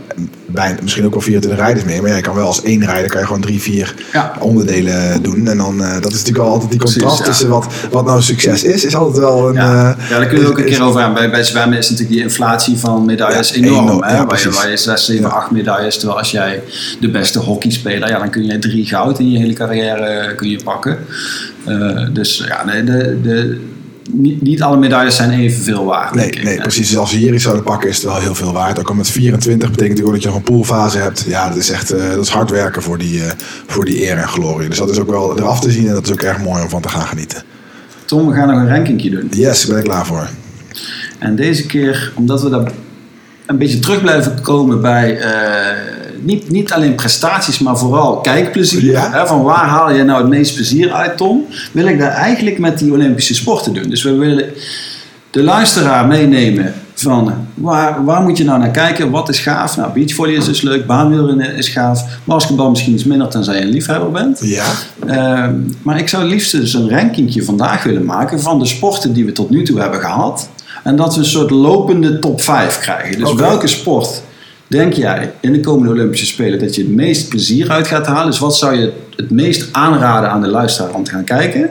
bijna, 0.51 0.77
misschien 0.81 1.05
ook 1.05 1.11
wel 1.13 1.21
24 1.21 1.59
rijders 1.61 1.85
mee, 1.85 2.01
maar 2.01 2.15
je 2.15 2.21
kan 2.21 2.35
wel 2.35 2.45
als 2.45 2.61
één 2.63 2.85
rijder 2.85 3.09
kan 3.09 3.19
je 3.19 3.25
gewoon 3.25 3.41
drie, 3.41 3.61
vier 3.61 3.95
Ja. 4.13 4.33
onderdelen 4.39 5.23
doen. 5.23 5.47
En 5.47 5.57
dan, 5.57 5.83
eh, 5.83 5.93
dat 5.93 6.11
is 6.11 6.17
natuurlijk 6.17 6.45
al 6.45 6.51
altijd 6.51 6.69
die 6.69 6.79
Precies, 6.79 6.97
contrast 6.97 7.19
ja. 7.23 7.25
tussen 7.29 7.49
wat, 7.49 7.65
wat 7.91 8.05
nou 8.05 8.21
succes 8.21 8.63
is, 8.63 8.85
is 8.85 8.95
altijd 8.95 9.17
wel 9.17 9.47
een... 9.47 9.53
Ja, 9.53 9.95
eh, 9.97 10.09
ja, 10.09 10.17
daar 10.17 10.25
kunnen 10.27 10.45
we 10.45 10.51
ook 10.51 10.57
een 10.59 10.65
keer 10.65 10.83
over 10.83 11.01
aan. 11.01 11.13
Bij, 11.13 11.29
bij 11.29 11.43
zwemmen 11.43 11.77
is 11.77 11.89
natuurlijk 11.89 12.15
die 12.15 12.23
inflatie 12.25 12.77
van 12.77 13.05
medailles 13.05 13.49
Ja, 13.49 13.55
enorm. 13.55 13.87
enorm, 13.87 14.03
hè? 14.03 14.15
ja, 14.15 14.25
waar, 14.25 14.41
je, 14.41 14.49
waar 14.51 14.69
je 14.69 14.77
6, 14.77 15.05
7, 15.05 15.23
Ja. 15.23 15.29
8 15.29 15.51
medailles. 15.51 15.97
Terwijl 15.97 16.19
als 16.19 16.31
jij 16.31 16.63
de 16.99 17.09
beste 17.09 17.39
hockeyspeler, 17.39 18.09
ja, 18.09 18.19
dan 18.19 18.29
kun 18.29 18.45
je 18.45 18.59
drie 18.59 18.85
goud 18.85 19.19
in 19.19 19.31
je 19.31 19.37
hele 19.37 19.53
carrière 19.53 20.05
eh, 20.05 20.35
kun 20.35 20.49
je 20.49 20.59
pakken. 20.63 20.97
Dus 22.13 22.43
ja, 22.47 22.65
nee, 22.65 22.83
de, 22.83 23.19
de, 23.21 23.61
niet, 24.09 24.41
niet 24.41 24.61
alle 24.61 24.77
medailles 24.77 25.15
zijn 25.15 25.31
evenveel 25.31 25.85
waard. 25.85 26.15
Nee, 26.15 26.27
ik. 26.27 26.43
nee, 26.43 26.57
precies. 26.57 26.87
Dus 26.87 26.97
als 26.97 27.11
we 27.11 27.17
hier 27.17 27.33
iets 27.33 27.43
zouden 27.43 27.63
pakken, 27.63 27.89
is 27.89 27.95
het 27.95 28.05
wel 28.05 28.19
heel 28.19 28.35
veel 28.35 28.53
waard. 28.53 28.79
Ook 28.79 28.89
al 28.89 28.95
met 28.95 29.09
24 29.09 29.69
betekent 29.69 29.79
natuurlijk 29.79 30.07
ook 30.07 30.13
dat 30.13 30.23
je 30.23 30.27
nog 30.27 30.37
een 30.37 30.55
poolfase 30.55 30.97
hebt. 30.97 31.23
Ja, 31.27 31.47
dat 31.47 31.57
is 31.57 31.69
echt 31.69 31.91
eh, 31.91 32.09
dat 32.09 32.25
is 32.25 32.29
hard 32.29 32.49
werken 32.49 32.81
voor 32.81 32.97
die, 32.97 33.23
eh, 33.23 33.31
voor 33.67 33.85
die 33.85 34.03
eer 34.03 34.17
en 34.17 34.27
glorie. 34.27 34.69
Dus 34.69 34.77
dat 34.77 34.89
is 34.89 34.99
ook 34.99 35.09
wel 35.09 35.37
eraf 35.37 35.59
te 35.59 35.71
zien 35.71 35.87
en 35.87 35.93
dat 35.93 36.05
is 36.05 36.11
ook 36.11 36.21
erg 36.21 36.43
mooi 36.43 36.63
om 36.63 36.69
van 36.69 36.81
te 36.81 36.89
gaan 36.89 37.07
genieten. 37.07 37.43
Tom, 38.05 38.27
we 38.27 38.33
gaan 38.33 38.47
nog 38.47 38.57
een 38.57 38.67
rankingje 38.67 39.09
doen. 39.09 39.27
Yes, 39.31 39.61
ik 39.61 39.67
ben 39.67 39.77
er 39.77 39.83
klaar 39.83 40.05
voor. 40.05 40.29
En 41.19 41.35
deze 41.35 41.65
keer, 41.65 42.13
omdat 42.15 42.41
we 42.41 42.49
daar 42.49 42.71
een 43.45 43.57
beetje 43.57 43.79
terug 43.79 44.01
blijven 44.01 44.41
komen 44.41 44.81
bij 44.81 45.19
eh, 45.19 46.00
niet, 46.23 46.49
niet 46.49 46.71
alleen 46.73 46.95
prestaties, 46.95 47.59
maar 47.59 47.77
vooral 47.77 48.17
kijkplezier. 48.17 48.91
Ja. 48.91 49.11
Hè, 49.11 49.27
van 49.27 49.43
waar 49.43 49.67
haal 49.67 49.93
je 49.93 50.03
nou 50.03 50.19
het 50.21 50.29
meest 50.29 50.55
plezier 50.55 50.91
uit, 50.91 51.17
Tom? 51.17 51.45
Wil 51.71 51.87
ik 51.87 51.99
daar 51.99 52.11
eigenlijk 52.11 52.59
met 52.59 52.79
die 52.79 52.91
Olympische 52.91 53.35
sporten 53.35 53.73
doen. 53.73 53.89
Dus 53.89 54.03
we 54.03 54.15
willen 54.15 54.45
de 55.29 55.43
luisteraar 55.43 56.07
meenemen 56.07 56.73
van 56.93 57.33
waar, 57.53 58.05
waar 58.05 58.21
moet 58.21 58.37
je 58.37 58.43
nou 58.43 58.59
naar 58.59 58.71
kijken? 58.71 59.11
Wat 59.11 59.29
is 59.29 59.39
gaaf? 59.39 59.77
Nou, 59.77 59.93
beachvolley 59.93 60.33
is 60.33 60.45
dus 60.45 60.61
leuk, 60.61 60.85
baanwielrennen 60.85 61.55
is 61.55 61.67
gaaf. 61.67 62.03
Basketbal 62.23 62.69
misschien 62.69 62.93
iets 62.93 63.03
minder, 63.03 63.27
tenzij 63.27 63.55
je 63.55 63.61
een 63.61 63.69
liefhebber 63.69 64.11
bent. 64.11 64.39
Ja, 64.43 64.65
Ehm, 65.07 65.55
maar 65.81 65.99
ik 65.99 66.09
zou 66.09 66.23
liefst 66.23 66.51
dus 66.51 66.73
een 66.73 66.89
rankingje 66.89 67.43
vandaag 67.43 67.83
willen 67.83 68.05
maken 68.05 68.39
van 68.39 68.59
de 68.59 68.65
sporten 68.65 69.13
die 69.13 69.25
we 69.25 69.31
tot 69.31 69.49
nu 69.49 69.63
toe 69.63 69.79
hebben 69.79 69.99
gehad. 69.99 70.49
En 70.83 70.95
dat 70.95 71.13
we 71.13 71.19
een 71.19 71.25
soort 71.25 71.49
lopende 71.49 72.19
top 72.19 72.41
5 72.41 72.79
krijgen. 72.79 73.19
Dus 73.19 73.33
welke 73.33 73.67
sport 73.67 74.21
denk 74.71 74.93
jij 74.93 75.31
in 75.39 75.51
de 75.53 75.59
komende 75.59 75.91
Olympische 75.93 76.25
Spelen 76.25 76.59
dat 76.59 76.75
je 76.75 76.81
het 76.81 76.91
meest 76.91 77.29
plezier 77.29 77.69
uit 77.69 77.87
gaat 77.87 78.05
halen? 78.05 78.25
Dus 78.25 78.39
wat 78.39 78.55
zou 78.57 78.75
je 78.75 78.91
het 79.15 79.31
meest 79.31 79.69
aanraden 79.71 80.29
aan 80.29 80.41
de 80.41 80.47
luisteraar 80.47 80.93
om 80.93 81.03
te 81.03 81.11
gaan 81.11 81.23
kijken? 81.23 81.69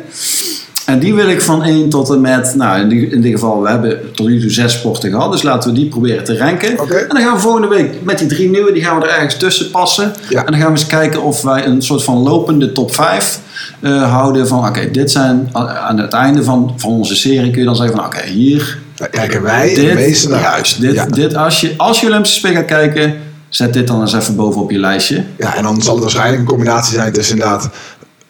En 0.86 0.98
die 0.98 1.14
wil 1.14 1.28
ik 1.28 1.40
van 1.40 1.62
1 1.62 1.88
tot 1.88 2.11
en 2.11 2.20
met, 2.20 2.55
nou 2.55 2.80
in, 2.80 2.88
die, 2.88 3.09
in 3.11 3.20
dit 3.20 3.32
geval, 3.32 3.62
we 3.62 3.68
hebben 3.68 4.01
tot 4.14 4.26
nu 4.28 4.40
toe 4.40 4.51
zes 4.51 4.72
sporten 4.72 5.11
gehad, 5.11 5.32
dus 5.32 5.42
laten 5.42 5.70
we 5.70 5.76
die 5.78 5.88
proberen 5.88 6.24
te 6.24 6.36
ranken. 6.38 6.78
En 7.09 7.09
dan 7.14 7.22
gaan 7.22 7.34
we 7.34 7.40
volgende 7.40 7.68
week 7.68 7.94
met 8.03 8.18
die 8.18 8.26
drie 8.28 8.51
nieuwe, 8.51 8.72
die 8.72 8.82
gaan 8.84 8.98
we 9.01 9.07
er 9.07 9.14
ergens 9.14 9.36
tussen 9.36 9.70
passen. 9.70 10.12
Ja. 10.28 10.38
En 10.44 10.53
dan 10.53 10.61
gaan 10.61 10.72
we 10.72 10.78
eens 10.78 10.86
kijken 10.86 11.22
of 11.22 11.42
wij 11.42 11.66
een 11.66 11.82
soort 11.82 12.05
van 12.05 12.18
lopende 12.18 12.72
top 12.72 12.94
5 12.94 13.40
eh, 13.80 14.11
houden. 14.12 14.46
Van 14.48 14.66
oké, 14.68 14.90
dit 14.90 15.11
zijn 15.11 15.51
a- 15.57 15.76
aan 15.78 15.98
het 15.98 16.12
einde 16.12 16.44
van, 16.44 16.74
van 16.76 16.90
onze 16.90 17.16
serie 17.16 17.51
kun 17.51 17.61
je 17.61 17.66
dan 17.66 17.76
zeggen 17.76 17.96
van 17.96 18.05
oké, 18.05 18.26
hier, 18.26 18.78
daar 19.01 19.09
kijken 19.09 19.42
wij 19.42 19.74
dit, 19.74 19.94
meeste 19.94 20.28
naar 20.28 20.40
juist, 20.40 20.80
dit, 20.80 20.94
ja. 20.94 21.07
dit, 21.07 21.34
als, 21.34 21.61
je, 21.61 21.74
als 21.76 22.01
je 22.01 22.07
Olympische 22.07 22.38
Spelen 22.38 22.57
gaat 22.57 22.66
kijken, 22.66 23.16
zet 23.48 23.72
dit 23.72 23.86
dan 23.86 24.01
eens 24.01 24.14
even 24.14 24.36
bovenop 24.36 24.70
je 24.70 24.78
lijstje. 24.78 25.24
ja, 25.38 25.57
en 25.57 25.62
dan 25.62 25.82
zal 25.82 25.94
het 25.94 26.03
waarschijnlijk 26.03 26.40
een 26.40 26.48
combinatie 26.48 26.94
zijn 26.94 27.12
tussen 27.12 27.34
inderdaad 27.34 27.70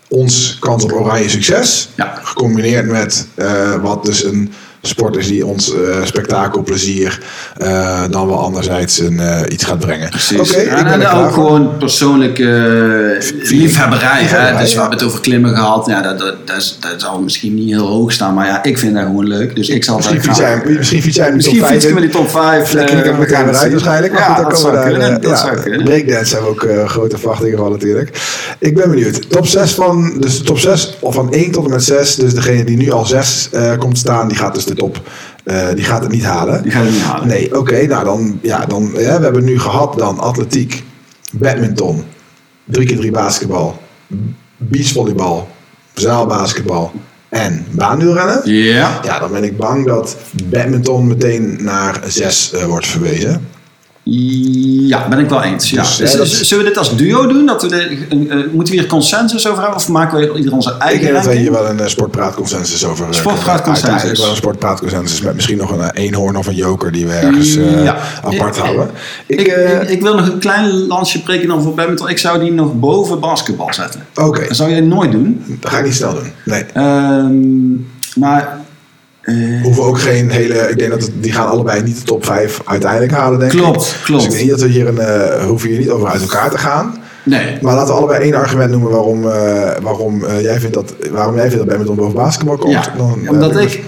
ons 0.09 0.57
kans 0.61 0.85
op 0.85 0.93
oranje 0.93 1.29
succes. 1.29 1.89
Ja. 1.95 2.21
Gecombineerd 2.23 2.87
met 2.87 3.27
eh, 3.35 3.75
wat 3.83 4.05
dus 4.05 4.25
een 4.25 4.53
sport 4.83 5.17
is 5.17 5.27
die 5.27 5.47
ons 5.47 5.75
eh 5.75 6.05
spektakel, 6.05 6.63
plezier, 6.63 7.21
eh, 7.57 8.03
dan 8.11 8.27
wel 8.27 8.39
anderzijds 8.39 8.99
een, 8.99 9.21
eh, 9.21 9.53
iets 9.53 9.65
gaat 9.65 9.79
brengen. 9.79 10.11
Oké, 10.39 10.57
ik 10.57 10.69
en, 10.69 10.85
ben 10.85 11.01
en 11.01 11.09
ook 11.09 11.33
gewoon 11.33 11.77
persoonlijke 11.79 12.45
liefhebberij. 13.43 14.23
Hè? 14.23 14.59
Dus 14.59 14.75
we 14.75 14.81
hebben 14.81 14.99
het 14.99 15.07
over 15.07 15.21
klimmen 15.21 15.57
gehad. 15.57 15.87
Ja, 15.87 16.03
dat, 16.03 16.19
dat, 16.19 16.47
dat, 16.47 16.77
dat 16.81 16.95
zal 16.97 17.21
misschien 17.21 17.55
niet 17.55 17.71
heel 17.71 17.87
hoog 17.87 18.13
staan, 18.13 18.35
maar 18.35 18.47
ja, 18.47 18.63
ik 18.63 18.79
vind 18.79 18.95
dat 18.95 19.05
gewoon 19.05 19.27
leuk. 19.27 19.57
Dus 19.57 19.69
ik 19.69 19.85
zal 19.85 19.97
Misschien 19.97 20.23
fiets 20.23 20.39
jij, 20.39 20.63
misschien 20.65 21.03
fiets 21.03 21.17
jij 21.17 21.33
Misschien 21.33 21.65
fietsen 21.65 21.91
we 21.91 21.97
in. 21.97 22.03
die 22.03 22.11
top 22.11 22.31
5. 22.31 22.71
Dan 22.71 22.85
knikken 22.85 23.19
we 23.19 23.27
elkaar 23.27 23.49
eruit 23.49 23.71
waarschijnlijk. 23.71 24.13
Maar 24.13 24.23
ja, 24.23 24.35
goed, 24.35 24.43
dan 24.43 24.51
dat 24.51 24.61
zou 24.61 24.73
daar, 24.73 25.21
dat 25.21 25.39
zou 25.39 25.61
kunnen. 25.61 25.85
Breakdance 25.85 26.35
hebben 26.35 26.55
we 26.55 26.81
ook 26.83 26.89
grote 26.91 27.19
verwachtingen 27.19 27.59
van 27.59 27.71
natuurlijk. 27.71 28.21
Ik 28.59 28.75
ben 28.75 28.91
benieuwd. 28.91 29.31
Top 29.31 29.47
6 29.47 29.73
van, 29.73 30.21
dus 30.21 30.39
de 30.39 30.45
top 30.45 30.59
6 30.59 30.97
of 31.01 31.15
van 31.15 31.33
1 31.33 31.51
tot 31.51 31.65
en 31.65 31.71
met 31.71 31.85
6. 31.85 32.15
Dus 32.15 32.35
degene 32.35 32.65
die 32.65 32.77
nu 32.77 32.91
al 32.91 33.07
6 33.07 33.49
eh, 33.53 33.79
komt 33.79 33.99
staan, 33.99 34.29
die 34.29 34.37
gaat 34.37 34.55
dus 34.55 34.65
de 34.71 34.77
top. 34.77 35.01
eh, 35.45 35.69
die 35.75 35.85
gaat 35.85 36.03
het 36.03 36.13
niet 36.13 36.25
halen. 36.25 36.63
Die 36.63 36.73
gaan 36.73 36.85
we 36.85 36.91
niet 36.91 37.03
halen. 37.03 37.29
Nee, 37.29 37.59
oké. 37.59 37.87
nou 37.87 38.05
dan, 38.05 38.39
ja, 38.43 38.67
dan 38.67 38.91
ja, 38.93 39.19
we 39.19 39.25
hebben 39.25 39.45
nu 39.45 39.59
gehad 39.61 39.99
dan 39.99 40.19
atletiek, 40.19 40.85
badminton, 41.33 42.05
3 42.65 42.87
keer 42.87 42.97
3 42.97 43.11
basketbal, 43.11 43.81
beachvolleybal, 44.57 45.49
zaalbasketbal 45.95 46.93
en 47.29 47.67
baanwielrennen. 47.71 48.41
Ja. 48.45 49.01
Ja, 49.03 49.19
dan 49.19 49.33
ben 49.33 49.45
ik 49.45 49.57
bang 49.57 49.87
dat 49.87 50.17
badminton 50.45 51.07
meteen 51.07 51.59
naar 51.61 52.01
6 52.07 52.53
wordt 52.67 52.87
verwezen. 52.87 53.49
Ja, 54.03 55.09
ben 55.09 55.19
ik 55.19 55.29
wel 55.29 55.43
eens. 55.43 55.71
Dus, 55.71 55.97
Dus, 55.97 56.13
hè, 56.13 56.19
dat- 56.19 56.29
Zullen 56.29 56.65
we 56.65 56.71
dit 56.71 56.79
als 56.79 56.97
duo 56.97 57.27
doen? 57.27 57.47
Dat 57.47 57.63
we 57.63 57.69
de, 57.69 58.07
eh, 58.11 58.37
moeten 58.53 58.75
we 58.75 58.81
hier 58.81 58.87
consensus 58.89 59.47
over 59.47 59.59
hebben? 59.59 59.77
Of 59.79 59.89
maken 59.89 60.19
we 60.19 60.39
ieder 60.39 60.53
onze 60.53 60.71
Ik 60.71 60.79
eigen 60.79 61.01
denk 61.01 61.15
dat 61.15 61.25
ranking? 61.25 61.43
hier 61.45 61.53
wel 61.53 61.69
een 61.71 61.81
eh, 61.81 61.87
sportpraatconsensus 61.87 62.85
over 62.85 63.07
eh, 63.07 63.13
Sportpraatconsensus. 63.13 63.83
Uiteindelijk 63.85 64.19
wel 64.21 64.31
een 64.31 64.37
sportpraatconsensus 64.37 65.21
met 65.21 65.35
misschien 65.35 65.57
nog 65.59 65.71
een 65.71 65.81
eh, 65.91 66.05
eenhoorn 66.05 66.37
of 66.37 66.47
een 66.47 66.55
joker 66.55 66.93
die 66.93 67.07
we 67.07 67.13
ergens 67.13 67.57
eh, 67.57 67.85
Ja. 67.85 67.97
apart 68.25 68.57
Ik- 68.57 68.63
houden. 68.63 68.91
Ik, 69.27 69.41
Ik, 69.41 69.47
eh, 69.47 69.83
ik, 69.83 69.89
ik 69.89 70.03
wil 70.03 70.15
nog 70.15 70.27
een 70.29 70.39
klein 70.39 70.87
lansje 70.87 71.23
breken 71.23 71.49
dan 71.49 71.63
voor 71.63 71.75
badminton. 71.75 72.09
Ik 72.09 72.19
zou 72.19 72.41
die 72.41 72.53
nog 72.53 72.75
boven 72.75 73.21
basketbal 73.21 73.75
zetten. 73.75 74.07
Oké, 74.15 74.47
Dat 74.49 74.57
zou 74.57 74.71
jij 74.71 74.81
nooit 74.81 75.13
doen. 75.13 75.45
dat 75.61 75.71
ga 75.71 75.79
ik 75.79 75.85
niet 75.85 75.95
snel 75.95 76.15
doen. 76.15 76.33
Nee. 76.45 76.65
Ehm, 76.73 77.71
maar 78.15 78.41
eh, 78.43 78.49
hoeven 79.63 79.83
ook 79.83 80.01
geen 80.01 80.31
hele. 80.31 80.55
Ik 80.71 80.79
denk 80.79 80.91
dat 80.91 81.03
het, 81.03 81.11
die 81.21 81.33
gaan 81.33 81.47
allebei 81.49 81.83
niet 81.83 81.97
de 81.97 82.03
top 82.03 82.25
5 82.25 82.61
uiteindelijk 82.65 83.13
halen, 83.13 83.39
denk 83.39 83.51
Klopt, 83.51 83.87
ik. 83.87 84.05
klopt. 84.05 84.25
Dus 84.25 84.33
ik 84.33 84.39
denk 84.39 84.51
dat 84.51 84.61
we 84.61 84.69
hier 84.69 84.89
een. 84.89 84.99
eh 84.99 85.45
hoeven 85.47 85.69
hier 85.69 85.79
niet 85.79 85.91
over 85.91 86.09
uit 86.09 86.21
elkaar 86.21 86.51
te 86.51 86.59
gaan. 86.59 86.99
nee. 87.25 87.59
Maar 87.61 87.75
laten 87.75 87.95
we 87.95 87.99
allebei 88.01 88.23
één 88.23 88.35
argument 88.35 88.71
noemen 88.71 88.91
waarom, 88.91 89.29
eh, 89.31 89.71
waarom, 89.83 90.25
eh, 90.25 90.43
jij, 90.43 90.61
vindt 90.61 90.75
dat, 90.75 90.95
waarom 91.11 91.35
jij 91.35 91.43
vindt 91.43 91.57
dat 91.59 91.67
badminton 91.67 91.97
boven 91.97 92.15
basketbal 92.15 92.57
komt. 92.57 92.73
Ja, 92.73 92.95
Dan, 92.97 93.21
eh, 93.25 93.31
omdat 93.31 93.57
ik, 93.57 93.81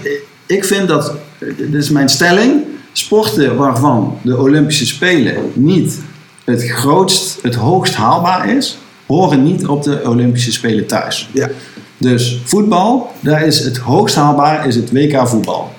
ik 0.45 0.65
vind 0.65 0.87
dat, 0.87 1.13
dit 1.57 1.73
is 1.73 1.89
mijn 1.89 2.09
stelling, 2.09 2.61
sporten 2.93 3.55
waarvan 3.55 4.17
de 4.21 4.37
Olympische 4.37 4.85
Spelen 4.85 5.35
niet 5.53 5.99
het 6.43 6.63
grootst, 6.69 7.39
het 7.41 7.55
hoogst 7.55 7.95
haalbaar 7.95 8.55
is, 8.55 8.77
horen 9.07 9.43
niet 9.43 9.65
op 9.67 9.83
de 9.83 10.01
Olympische 10.05 10.51
Spelen 10.51 10.85
thuis. 10.85 11.29
Ja, 11.33 11.49
Dus 11.97 12.41
voetbal, 12.43 13.11
daar 13.19 13.45
is 13.45 13.59
het 13.59 13.77
hoogst 13.77 14.15
haalbaar 14.15 14.67
is 14.67 14.75
het 14.75 14.91
WK 14.91 15.27
voetbal. 15.27 15.71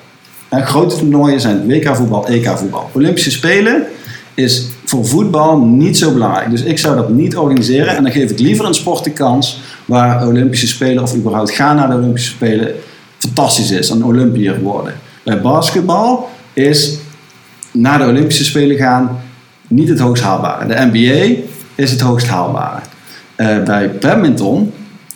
En 0.49 0.67
grote 0.67 0.97
toernooien 0.97 1.41
zijn 1.41 1.67
WK 1.67 1.97
voetbal, 1.97 2.27
EK 2.27 2.49
voetbal. 2.57 2.91
Olympische 2.93 3.31
Spelen 3.31 3.87
is 4.35 4.67
voor 4.85 5.07
voetbal 5.07 5.59
niet 5.59 5.99
zo 5.99 6.13
belangrijk. 6.13 6.51
Dus 6.51 6.63
ik 6.63 6.79
zou 6.79 6.97
dat 6.97 7.09
niet 7.09 7.37
organiseren. 7.37 7.97
En 7.97 8.03
dan 8.03 8.13
geef 8.13 8.31
ik 8.31 8.39
liever 8.39 8.65
een 8.65 8.75
sport 8.75 9.05
de 9.05 9.11
kans 9.11 9.61
waar 9.85 10.27
Olympische 10.27 10.67
Spelen 10.67 11.03
of 11.03 11.15
überhaupt 11.15 11.51
gaan 11.51 11.77
naar 11.77 11.89
de 11.89 11.95
Olympische 11.95 12.31
Spelen 12.31 12.75
fantastisch 13.19 13.71
is. 13.71 13.91
Een 13.91 14.05
Olympiër 14.05 14.61
worden. 14.61 14.95
Bij 15.23 15.41
basketbal 15.41 16.29
is 16.53 16.99
naar 17.73 17.99
de 17.99 18.05
Olympische 18.05 18.45
Spelen 18.45 18.77
gaan 18.77 19.19
niet 19.69 19.89
het 19.89 19.99
hoogst 19.99 20.23
haalbare. 20.23 20.67
De 20.67 20.89
NBA 20.93 21.43
is 21.75 21.91
het 21.91 22.01
hoogst 22.01 22.27
haalbare. 22.27 22.81
Eh, 23.35 23.63
bij 23.63 23.91
badminton 24.01 24.73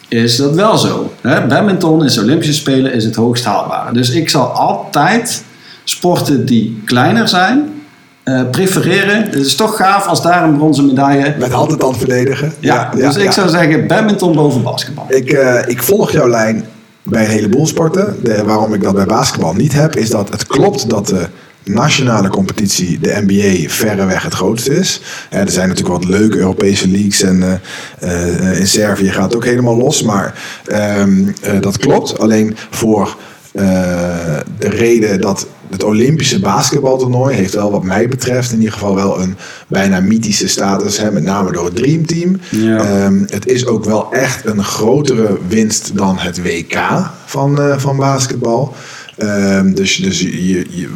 is 0.09 0.37
dat 0.37 0.55
wel 0.55 0.79
zo. 0.79 1.13
Hè? 1.21 1.47
Badminton 1.47 2.05
is 2.05 2.15
de 2.15 2.21
Olympische 2.21 2.55
Spelen 2.55 2.93
is 2.93 3.05
het 3.05 3.15
hoogst 3.15 3.45
haalbare. 3.45 3.93
Dus 3.93 4.11
ik 4.11 4.29
zal 4.29 4.47
altijd 4.47 5.43
sporten 5.85 6.47
die 6.47 6.83
kleiner 6.85 7.29
zijn, 7.29 7.83
eh, 8.23 8.43
prefereren. 8.51 9.23
Het 9.23 9.35
is 9.35 9.55
toch 9.55 9.77
gaaf 9.77 10.07
als 10.07 10.23
daar 10.23 10.45
een 10.45 10.57
bronzen 10.57 10.87
medaille... 10.87 11.35
Met 11.39 11.53
hand 11.53 11.73
en 11.73 11.79
tand 11.79 11.97
verdedigen. 11.97 12.53
Ja, 12.61 12.91
dus 12.95 13.17
ik 13.17 13.31
zou 13.31 13.49
zeggen 13.49 13.87
badminton 13.87 14.33
boven 14.33 14.63
basketbal. 14.63 15.05
Ik, 15.09 15.31
eh, 15.31 15.61
ik 15.67 15.83
volg 15.83 16.13
jouw 16.13 16.29
lijn 16.29 16.65
bij 17.03 17.25
een 17.25 17.31
heleboel 17.31 17.67
sporten. 17.67 18.17
De, 18.23 18.45
waarom 18.45 18.75
ik 18.75 18.83
dat 18.83 18.95
bij 18.95 19.07
basketbal 19.07 19.55
niet 19.55 19.73
heb, 19.73 19.97
is 19.97 20.11
dat 20.11 20.29
het 20.29 20.47
klopt 20.47 20.91
dat 20.91 21.07
de 21.07 21.27
nationale 21.69 22.29
competitie, 22.29 22.99
de 23.01 23.23
NBA, 23.27 23.69
verreweg 23.69 24.23
het 24.23 24.35
grootste 24.35 24.75
is. 24.75 25.01
Hè, 25.29 25.41
er 25.41 25.51
zijn 25.51 25.69
natuurlijk 25.69 25.97
wat 25.97 26.11
leuke 26.11 26.39
Europese 26.39 26.89
leagues 26.89 27.23
en 27.23 27.43
eh, 27.43 28.51
eh, 28.51 28.61
in 28.61 28.66
Servië 28.66 29.11
gaat 29.11 29.25
het 29.25 29.35
ook 29.35 29.45
helemaal 29.45 29.77
los. 29.77 30.03
Maar 30.03 30.35
ehm, 30.66 31.29
eh, 31.43 31.61
dat 31.61 31.79
klopt. 31.79 32.19
Alleen 32.19 32.57
voor 32.71 33.16
eh, 33.59 34.37
de 34.59 34.69
reden 34.69 35.21
dat 35.21 35.47
het 35.71 35.83
Olympische 35.83 36.41
basketbaltoernooi 36.41 37.35
heeft 37.35 37.55
wel 37.55 37.71
wat 37.71 37.83
mij 37.83 38.09
betreft 38.09 38.53
in 38.53 38.59
ieder 38.59 38.73
geval 38.73 38.95
wel 38.95 39.21
een 39.21 39.37
bijna 39.69 40.01
mythische 40.01 40.49
status. 40.49 40.99
Hè, 40.99 41.12
met 41.12 41.23
name 41.23 41.53
door 41.53 41.64
het 41.64 41.77
Dream 41.77 42.07
Team. 42.07 42.41
Ja. 42.51 42.79
Ehm, 42.79 43.23
het 43.27 43.47
is 43.47 43.66
ook 43.66 43.85
wel 43.85 44.12
echt 44.12 44.45
een 44.45 44.64
grotere 44.64 45.39
winst 45.49 45.97
dan 45.97 46.19
het 46.19 46.43
WK 46.43 46.79
van, 47.25 47.61
eh, 47.61 47.79
van 47.79 47.97
basketbal. 47.97 48.75
Ehm, 49.16 49.73
dus 49.73 49.97
dus 49.97 50.21
je, 50.21 50.66
je, 50.71 50.89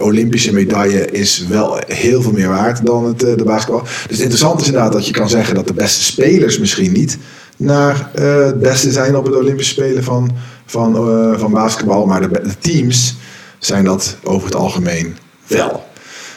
Olympische 0.00 0.52
medaille 0.52 1.10
is 1.10 1.46
wel 1.48 1.80
heel 1.86 2.22
veel 2.22 2.32
meer 2.32 2.48
waard 2.48 2.86
dan 2.86 3.04
het, 3.04 3.22
eh, 3.22 3.36
de 3.36 3.44
basketbal. 3.44 3.82
Dus 3.82 3.92
het 4.02 4.20
interessante 4.20 4.60
is 4.60 4.66
inderdaad 4.66 4.92
dat 4.92 5.06
je 5.06 5.12
kan 5.12 5.28
zeggen 5.28 5.54
dat 5.54 5.66
de 5.66 5.72
beste 5.72 6.02
spelers 6.02 6.58
misschien 6.58 6.92
niet 6.92 7.18
naar 7.56 8.10
eh, 8.14 8.44
het 8.44 8.60
beste 8.60 8.92
zijn 8.92 9.16
op 9.16 9.26
het 9.26 9.36
Olympische 9.36 9.72
Spelen 9.72 10.04
van, 10.04 10.30
van, 10.66 10.96
eh, 10.96 11.38
van 11.38 11.52
basketbal. 11.52 12.06
Maar 12.06 12.20
de, 12.20 12.58
teams 12.58 13.16
zijn 13.58 13.84
dat 13.84 14.16
over 14.24 14.46
het 14.46 14.56
algemeen 14.56 15.16
wel. 15.46 15.86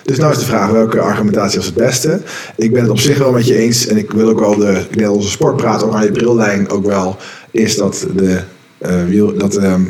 Dus 0.03 0.17
nou 0.17 0.31
is 0.31 0.39
de 0.39 0.45
vraag 0.45 0.69
welke 0.69 0.99
argumentatie 0.99 1.57
was 1.57 1.65
het 1.65 1.75
beste. 1.75 2.21
Ik 2.55 2.73
ben 2.73 2.81
het 2.81 2.91
op 2.91 2.99
zich 2.99 3.17
wel 3.17 3.31
met 3.31 3.47
je 3.47 3.57
eens. 3.57 3.87
En 3.87 3.97
ik 3.97 4.11
wil 4.11 4.29
ook 4.29 4.39
wel 4.39 4.57
de, 4.57 4.71
ik 4.71 4.97
denk 4.97 5.01
dat 5.01 5.15
onze 5.15 5.29
sportpraat 5.29 5.83
oranje 5.83 6.11
brillijn 6.11 6.69
ook 6.69 6.85
wel 6.85 7.17
is 7.51 7.75
dat 7.75 8.05
de 8.15 8.41
eh, 8.77 9.05
wiel, 9.05 9.37
dat, 9.37 9.55
ehm, 9.55 9.81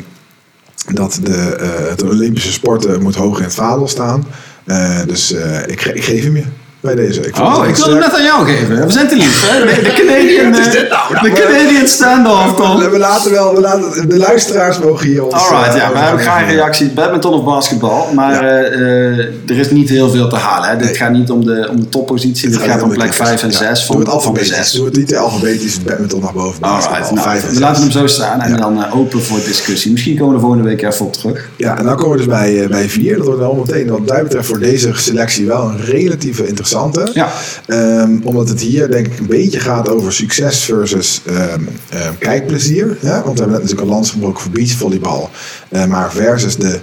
dat 0.92 1.18
de, 1.22 1.36
eh, 1.36 2.08
Olympische 2.08 2.52
sporten 2.52 3.02
moet 3.02 3.14
hoog 3.14 3.38
in 3.38 3.44
het 3.44 3.54
vaandel 3.54 3.88
staan. 3.88 4.26
Eh, 4.64 5.00
dus 5.06 5.32
eh, 5.32 5.66
ik 5.66 5.80
geef 5.80 6.24
hem 6.24 6.36
je 6.36 6.44
bij 6.82 6.94
deze. 6.94 7.20
Ik 7.20 7.34
het 7.34 7.38
Oh, 7.44 7.56
ik 7.58 7.64
hem 7.64 7.74
sterk. 7.74 7.98
net 8.00 8.14
aan 8.14 8.22
jou 8.24 8.46
geven. 8.46 8.86
We 8.86 8.92
zijn 8.92 9.08
te 9.08 9.16
lief. 9.16 9.50
Hè? 9.50 9.66
De, 9.66 9.82
de 9.82 9.92
Canadian, 9.92 10.54
eh, 10.54 10.72
nou? 10.74 11.12
Nou, 11.12 11.22
de 11.22 11.30
we- 11.30 11.40
Canadian 11.40 11.86
standoff, 11.86 12.54
Tom. 12.56 12.78
We, 12.78 12.88
we 12.90 12.98
laten 12.98 13.30
wel, 13.30 13.54
we 13.54 13.60
laten, 13.60 14.08
de 14.08 14.16
luisteraars 14.16 14.78
mogen 14.78 15.06
hier 15.06 15.24
ons... 15.24 15.34
Alright, 15.34 15.74
eh, 15.74 15.80
ja, 15.80 15.86
we 15.88 15.92
ons 15.92 16.00
hebben 16.02 16.20
graag 16.20 16.42
een 16.42 16.48
reactie. 16.54 16.88
Badminton 16.90 17.32
of 17.34 17.44
basketbal. 17.44 18.08
Maar 18.14 18.32
Ja. 18.32 18.40
eh, 18.60 18.80
eh, 19.10 19.18
er 19.46 19.58
is 19.58 19.70
niet 19.70 19.88
heel 19.88 20.10
veel 20.10 20.28
te 20.28 20.36
halen. 20.36 20.68
Hè. 20.68 20.76
Dit 20.76 20.84
Nee. 20.86 20.94
gaat 20.94 21.12
niet 21.12 21.30
om 21.30 21.44
de, 21.44 21.68
om 21.70 21.80
de 21.80 21.88
toppositie. 21.88 22.50
Dit 22.50 22.58
gaat 22.60 22.82
om 22.82 22.88
de 22.88 22.94
plek 22.94 23.10
kickers. 23.10 23.28
5 23.28 23.42
en 23.42 23.50
Ja. 23.50 23.56
6 23.56 23.78
Doe 23.78 23.86
van, 23.86 23.96
het 23.96 24.04
van 24.04 24.04
de 24.04 24.10
alfabetisch. 24.10 24.56
6. 24.56 24.70
Doe 24.72 24.84
het 24.84 24.96
niet 24.96 25.16
alfabetisch, 25.16 25.72
het 25.74 25.84
badminton 25.84 26.20
naar 26.20 26.32
boven. 26.32 26.60
basketbal, 26.60 26.98
Alright, 26.98 27.14
nou, 27.14 27.28
vijf 27.28 27.42
en 27.42 27.48
we 27.48 27.54
zes. 27.54 27.62
laten 27.62 27.82
hem 27.82 27.90
zo 27.90 28.06
staan 28.06 28.40
en 28.40 28.50
Ja. 28.50 28.56
dan 28.56 28.84
eh, 28.84 28.96
open 28.96 29.22
voor 29.22 29.38
discussie. 29.46 29.90
Misschien 29.92 30.14
komen 30.16 30.28
we 30.28 30.34
er 30.34 30.40
volgende 30.40 30.68
week 30.68 30.82
even 30.82 31.06
op 31.06 31.12
terug. 31.12 31.48
Ja, 31.56 31.78
en 31.78 31.84
dan 31.84 31.96
komen 31.96 32.10
we 32.10 32.16
dus 32.16 32.26
bij, 32.26 32.62
eh, 32.62 32.68
bij 32.68 32.88
vier. 32.88 33.16
Dat 33.16 33.26
wordt 33.26 33.40
wel 33.40 33.54
meteen, 33.66 33.88
wat 33.90 34.06
mij 34.08 34.22
betreft, 34.22 34.46
voor 34.46 34.58
deze 34.58 34.90
selectie 34.94 35.46
wel 35.46 35.62
een 35.68 35.84
relatieve 35.84 36.46
interessante. 36.46 36.70
Ja. 37.14 37.32
Ehm, 37.66 38.16
omdat 38.22 38.48
het 38.48 38.60
hier 38.60 38.90
denk 38.90 39.06
ik 39.06 39.18
een 39.18 39.26
beetje 39.26 39.60
gaat 39.60 39.88
over 39.88 40.12
succes 40.12 40.64
versus 40.64 41.22
ehm, 41.26 41.60
ehm, 41.88 42.12
kijkplezier. 42.18 42.96
Ja? 43.00 43.22
Want 43.24 43.38
we 43.38 43.40
hebben 43.40 43.50
net 43.50 43.62
natuurlijk 43.62 43.88
al 43.88 43.94
lans 43.94 44.10
gebroken 44.10 44.42
voor 44.42 44.50
beachvolleybal. 44.50 45.30
Eh, 45.68 45.84
maar 45.84 46.12
versus 46.12 46.56
de... 46.56 46.80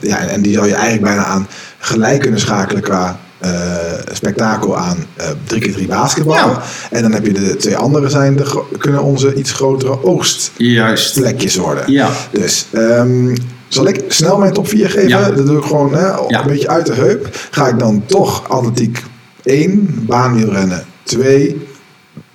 ja, 0.00 0.18
en 0.26 0.42
die 0.42 0.52
zou 0.52 0.66
je 0.66 0.74
eigenlijk 0.74 1.04
bijna 1.04 1.24
aan 1.24 1.48
gelijk 1.78 2.20
kunnen 2.20 2.40
schakelen 2.40 2.82
qua... 2.82 3.20
eh, 3.38 3.50
spektakel 4.12 4.76
aan 4.76 4.96
eh 5.16 5.28
3x3 5.54 5.86
basketbal. 5.88 6.34
Ja. 6.34 6.62
En 6.90 7.02
dan 7.02 7.12
heb 7.12 7.26
je 7.26 7.32
de 7.32 7.56
twee 7.56 7.76
andere 7.76 8.08
zijn 8.08 8.36
de, 8.36 8.62
kunnen 8.78 9.02
onze 9.02 9.34
iets 9.34 9.52
grotere 9.52 9.98
Juist. 10.56 11.06
oogstplekjes 11.06 11.56
worden. 11.56 11.92
Ja. 11.92 12.10
Dus 12.30 12.66
ehm, 12.72 13.36
zal 13.68 13.86
ik 13.86 14.04
snel 14.08 14.38
mijn 14.38 14.52
top 14.52 14.68
4 14.68 14.90
geven? 14.90 15.08
Ja. 15.08 15.30
Dat 15.30 15.46
doe 15.46 15.58
ik 15.58 15.64
gewoon 15.64 15.94
hè, 15.94 16.06
Ja. 16.06 16.40
een 16.40 16.46
beetje 16.46 16.68
uit 16.68 16.86
de 16.86 16.94
heup. 16.94 17.28
Ga 17.50 17.68
ik 17.68 17.78
dan 17.78 18.02
toch 18.06 18.48
atletiek 18.48 19.02
1, 19.42 20.04
baanwielrennen 20.06 20.84
2, 21.02 21.66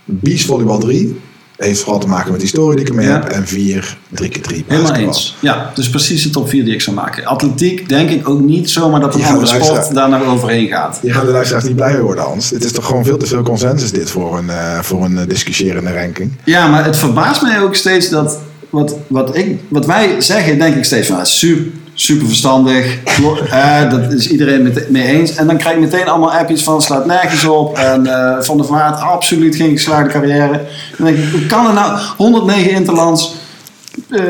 beachvolleybal 0.06 0.78
3. 0.80 1.22
Heeft 1.58 1.80
vooral 1.82 2.00
te 2.00 2.08
maken 2.08 2.32
met 2.32 2.40
die 2.40 2.50
historie 2.50 2.76
die 2.76 2.86
ik 2.86 2.92
ermee 2.92 3.08
Ja. 3.08 3.14
heb. 3.14 3.24
En 3.26 3.48
4, 3.48 3.98
3x3 4.10 4.20
Helemaal 4.22 4.80
basketbal. 4.82 5.08
eens. 5.08 5.36
Ja, 5.40 5.72
dus 5.76 5.90
precies 5.90 6.24
de 6.24 6.30
top 6.30 6.50
4 6.50 6.64
die 6.64 6.74
ik 6.74 6.82
zou 6.82 6.96
maken. 6.96 7.26
Atletiek 7.26 7.90
denk 7.90 8.10
ik 8.10 8.30
ook 8.30 8.40
niet 8.40 8.70
zomaar 8.70 9.00
dat 9.00 9.14
een 9.14 9.20
Ja, 9.20 9.28
andere 9.28 9.46
sport 9.46 9.94
daar 9.94 10.10
naar 10.10 10.26
overheen 10.26 10.68
gaat. 10.68 11.00
Hier 11.02 11.14
gaan 11.14 11.26
de 11.26 11.32
luisteraars 11.32 11.64
niet 11.66 11.76
blij 11.76 11.94
mee 11.94 12.02
worden, 12.02 12.24
Hans. 12.24 12.50
Dit 12.50 12.64
is 12.64 12.72
toch 12.72 12.86
gewoon 12.86 13.06
veel 13.06 13.18
te 13.18 13.26
veel 13.26 13.44
consensus 13.44 13.92
dit 13.92 14.10
voor 14.10 14.38
een, 14.38 14.50
eh, 14.50 14.80
voor 14.80 15.04
een 15.06 15.18
eh, 15.18 15.28
discussierende 15.28 15.94
ranking. 15.94 16.32
Ja, 16.44 16.68
maar 16.68 16.86
het 16.86 16.98
verbaast 16.98 17.42
mij 17.42 17.62
ook 17.62 17.76
steeds 17.76 18.10
dat 18.10 18.40
wat, 18.70 18.96
wat, 19.08 19.38
ik, 19.38 19.60
wat 19.68 19.86
wij 19.86 20.22
zeggen, 20.22 20.58
denk 20.58 20.76
ik 20.76 20.84
steeds 20.86 21.08
van 21.08 21.26
super, 21.26 21.72
super 21.94 22.28
verstandig. 22.28 22.98
Eh, 23.50 23.90
dat 23.90 24.14
is 24.14 24.30
iedereen 24.30 24.74
mee 24.90 25.04
eens. 25.04 25.36
En 25.36 25.48
dan 25.48 25.58
krijg 25.58 25.76
ik 25.76 25.82
meteen 25.82 26.08
allemaal 26.08 26.32
appjes 26.32 26.64
van 26.64 26.82
slaat 26.82 27.06
nergens 27.06 27.46
op. 27.46 27.78
En 27.78 28.08
eh, 28.08 28.42
Van 28.42 28.58
der 28.58 28.66
Vaart, 28.66 29.02
absoluut 29.02 29.56
geen 29.56 29.72
geslaagde 29.72 30.10
carrière. 30.10 30.62
Dan 30.98 31.06
denk 31.08 31.18
ik, 31.18 31.32
hoe 31.32 31.46
kan 31.46 31.66
het 31.66 31.76
nou? 31.76 32.00
109 32.18 32.72
interlands. 32.72 33.36
eh, 34.10 34.22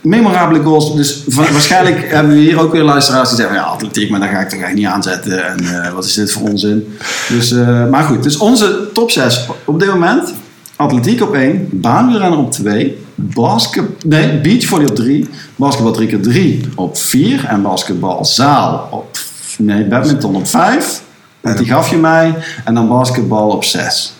memorabele 0.00 0.62
goals. 0.62 0.94
Dus 0.96 1.22
waarschijnlijk 1.26 2.10
hebben 2.12 2.32
we 2.32 2.38
hier 2.40 2.60
ook 2.60 2.72
weer 2.72 2.82
luisteraars 2.82 3.28
die 3.28 3.38
zeggen: 3.38 3.56
ja, 3.56 3.62
atletiek, 3.62 4.10
maar 4.10 4.20
daar 4.20 4.28
ga 4.28 4.40
ik 4.40 4.48
toch 4.48 4.60
echt 4.60 4.74
niet 4.74 4.86
aanzetten. 4.86 5.46
En 5.46 5.94
wat 5.94 6.04
is 6.04 6.14
dit 6.14 6.32
voor 6.32 6.48
onzin? 6.48 6.96
Dus, 7.28 7.50
maar 7.90 8.02
goed, 8.02 8.22
dus 8.22 8.36
onze 8.36 8.90
top 8.92 9.10
6 9.10 9.46
op 9.64 9.80
dit 9.80 9.88
moment: 9.88 10.32
atletiek 10.76 11.22
op 11.22 11.34
1, 11.34 11.68
baanwielrennen 11.70 12.38
op 12.38 12.52
2, 12.52 13.01
basket, 13.14 14.04
nee, 14.04 14.40
beachvolley 14.40 14.88
op 14.88 14.94
3, 14.96 15.28
basketbal 15.56 15.92
3 15.92 16.08
keer 16.08 16.20
3 16.20 16.60
op 16.74 16.96
4 16.98 17.44
en 17.48 17.62
basketbalzaal 17.62 18.88
op, 18.90 19.18
nee, 19.58 19.84
badminton 19.84 20.34
op 20.36 20.46
5. 20.48 21.02
Want 21.40 21.58
die 21.58 21.66
gaf 21.66 21.90
je 21.90 21.96
mij. 21.96 22.34
En 22.64 22.74
dan 22.74 22.88
basketbal 22.88 23.48
op 23.48 23.64
6. 23.64 24.14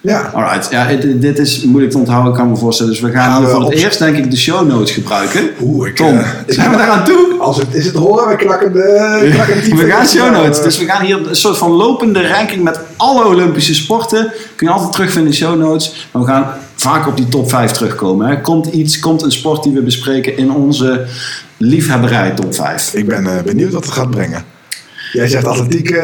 Ja, 0.00 0.30
Alright, 0.34 0.70
ja, 0.70 0.86
dit 1.16 1.38
is 1.38 1.62
moeilijk 1.62 1.92
te 1.92 1.98
onthouden, 1.98 2.32
kan 2.32 2.50
me 2.50 2.56
voorstellen. 2.56 2.92
Dus 2.92 3.00
we 3.00 3.10
gaan, 3.10 3.30
Gaan 3.32 3.42
we 3.42 3.48
voor 3.48 3.60
het 3.60 3.68
op- 3.68 3.74
eerst 3.74 3.98
denk 3.98 4.16
ik 4.16 4.30
de 4.30 4.36
show 4.36 4.68
notes 4.68 4.90
gebruiken. 4.90 5.48
Oeh, 5.62 5.88
ik, 5.88 5.96
Tom, 5.96 6.18
eh, 6.18 6.28
zijn 6.46 6.70
we 6.70 6.76
daar 6.76 6.88
aan 6.88 7.04
toe? 7.04 7.26
als 7.40 7.56
het, 7.56 7.74
is 7.74 7.84
het 7.84 7.94
horen? 7.94 8.28
We 8.28 8.36
klakken 8.36 8.72
de... 8.72 9.28
klakken 9.32 9.54
de 9.70 9.76
We 9.76 9.90
gaan 9.90 10.06
show 10.06 10.32
notes. 10.32 10.62
Dus 10.62 10.78
we 10.78 10.84
gaan 10.84 11.04
hier 11.04 11.28
een 11.28 11.36
soort 11.36 11.58
van 11.58 11.70
lopende 11.70 12.28
ranking 12.28 12.62
met 12.62 12.80
alle 12.96 13.24
Olympische 13.26 13.74
sporten. 13.74 14.32
Kun 14.56 14.66
je 14.66 14.72
altijd 14.72 14.92
terugvinden 14.92 15.30
in 15.32 15.36
show 15.38 15.58
notes. 15.58 16.08
Maar 16.12 16.22
we 16.22 16.28
gaan 16.28 16.46
vaak 16.80 17.06
op 17.06 17.16
die 17.16 17.28
top 17.28 17.48
5 17.48 17.70
terugkomen. 17.70 18.28
Hè. 18.28 18.40
Komt 18.40 18.66
iets, 18.66 18.98
komt 18.98 19.22
een 19.22 19.32
sport 19.32 19.62
die 19.62 19.72
we 19.72 19.82
bespreken 19.82 20.36
in 20.36 20.52
onze 20.52 21.06
liefhebberij 21.56 22.30
top 22.30 22.54
5. 22.54 22.94
Ik 22.94 23.06
ben 23.06 23.26
eh, 23.26 23.42
benieuwd 23.42 23.72
wat 23.72 23.84
het 23.84 23.94
gaat 23.94 24.10
brengen. 24.10 24.44
Jij 25.12 25.28
zegt 25.28 25.44
atletiek 25.44 25.90
eh, 25.90 26.02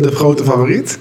de 0.00 0.10
grote 0.14 0.44
favoriet. 0.44 0.98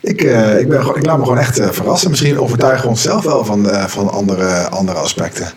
Ik, 0.00 0.22
eh, 0.22 0.58
ik, 0.58 0.68
ben, 0.68 0.80
ik 0.94 1.06
laat 1.06 1.18
me 1.18 1.22
gewoon 1.24 1.38
echt 1.38 1.60
verrassen. 1.70 2.10
Misschien 2.10 2.38
overtuigen 2.38 2.82
we 2.82 2.88
onszelf 2.88 3.24
wel 3.24 3.44
van, 3.44 3.66
van 3.86 4.10
andere, 4.10 4.68
andere 4.68 4.98
aspecten. 4.98 5.48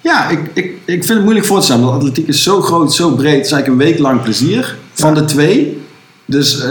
Ja, 0.00 0.28
ik, 0.28 0.38
ik, 0.52 0.64
ik 0.84 1.04
vind 1.04 1.08
het 1.08 1.22
moeilijk 1.22 1.46
voor 1.46 1.58
te 1.58 1.64
stellen. 1.64 1.84
Want 1.84 1.96
atletiek 1.96 2.28
is 2.28 2.42
zo 2.42 2.60
groot, 2.60 2.94
zo 2.94 3.10
breed. 3.10 3.36
Het 3.36 3.46
is 3.46 3.52
eigenlijk 3.52 3.82
een 3.82 3.88
week 3.88 3.98
lang 3.98 4.22
plezier. 4.22 4.76
Van 4.92 5.14
de 5.14 5.24
twee. 5.24 5.82
Dus 6.24 6.64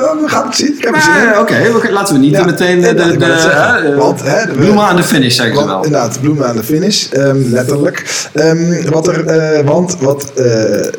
we 0.00 0.28
gaan 0.28 0.46
het 0.46 0.56
zien. 0.56 0.74
Ik 0.78 0.84
heb 0.84 0.96
zin 0.96 1.14
in. 1.16 1.24
Maar, 1.24 1.40
Oké, 1.40 1.88
laten 1.90 2.14
we 2.14 2.20
niet 2.20 2.30
Ja, 2.30 2.44
meteen 2.44 2.80
de, 2.80 2.88
inderdaad, 2.88 3.12
de, 3.12 3.18
de, 3.18 3.40
zeggen. 3.40 3.82
hè, 3.90 3.96
Want, 3.96 4.22
hè, 4.22 4.46
de- 4.46 4.52
bloemen 4.52 4.84
aan 4.84 4.96
de 4.96 5.02
finish 5.02 5.34
zeggen 5.36 5.54
ze 5.54 5.60
Want, 5.60 5.70
wel. 5.74 5.84
inderdaad, 5.84 6.20
bloemen 6.20 6.46
aan 6.46 6.56
de 6.56 6.64
finish, 6.64 7.08
ehm, 7.10 7.38
letterlijk. 7.50 8.28
Ehm, 8.32 8.90
wat 8.90 9.06
er, 9.08 9.26
eh, 9.26 9.66
want 9.66 9.96
wat, 10.00 10.32
eh, 10.36 10.44
eh, 10.86 10.90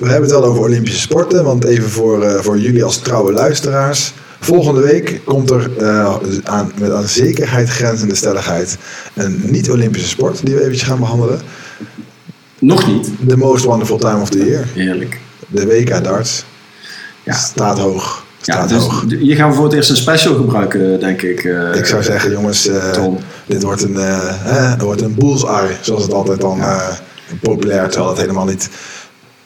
we 0.00 0.08
hebben 0.08 0.22
het 0.22 0.30
wel 0.30 0.44
over 0.44 0.62
Olympische 0.62 1.00
sporten, 1.00 1.44
want 1.44 1.64
even 1.64 1.90
voor, 1.90 2.22
eh, 2.22 2.34
voor 2.40 2.58
jullie 2.58 2.84
als 2.84 2.98
trouwe 2.98 3.32
luisteraars. 3.32 4.12
Volgende 4.40 4.80
week 4.80 5.20
komt 5.24 5.50
er 5.50 5.70
eh, 5.78 6.14
aan, 6.44 6.72
met 6.78 6.92
aan 6.92 7.08
zekerheid 7.08 7.68
grenzende 7.68 8.14
stelligheid 8.14 8.76
een 9.14 9.40
niet-Olympische 9.44 10.08
sport 10.08 10.40
die 10.46 10.54
we 10.54 10.60
eventjes 10.60 10.88
gaan 10.88 10.98
behandelen. 10.98 11.40
Nog 12.58 12.86
niet. 12.86 13.08
The 13.28 13.36
most 13.36 13.64
wonderful 13.64 13.98
time 13.98 14.20
of 14.20 14.28
the 14.30 14.44
year. 14.44 14.64
Heerlijk. 14.74 15.20
De 15.46 15.66
WK 15.66 16.04
darts. 16.04 16.44
Ja. 17.22 17.34
Staat 17.34 17.78
hoog. 17.78 18.24
Ja, 18.42 18.54
Staat 18.54 18.68
dus 18.68 18.78
hoog. 18.82 19.04
gaan 19.08 19.48
we 19.50 19.54
voor 19.54 19.64
het 19.64 19.72
eerst 19.72 19.90
een 19.90 19.96
special 19.96 20.34
gebruiken, 20.34 21.00
denk 21.00 21.22
ik. 21.22 21.44
eh, 21.44 21.74
Ik 21.74 21.86
zou 21.86 22.02
zeggen, 22.02 22.30
jongens, 22.30 22.66
eh, 22.66 22.90
Tom. 22.90 23.18
dit 23.46 23.62
wordt 23.62 23.82
een, 23.82 23.96
eh, 23.96 24.70
het 24.70 24.82
wordt 24.82 25.00
een 25.02 25.14
bullseye, 25.14 25.68
zoals 25.80 26.02
het 26.02 26.12
altijd 26.12 26.40
dan 26.40 26.60
eh, 26.60 26.88
populair, 27.42 27.88
terwijl 27.88 28.10
het 28.10 28.20
helemaal 28.20 28.44
niet 28.46 28.70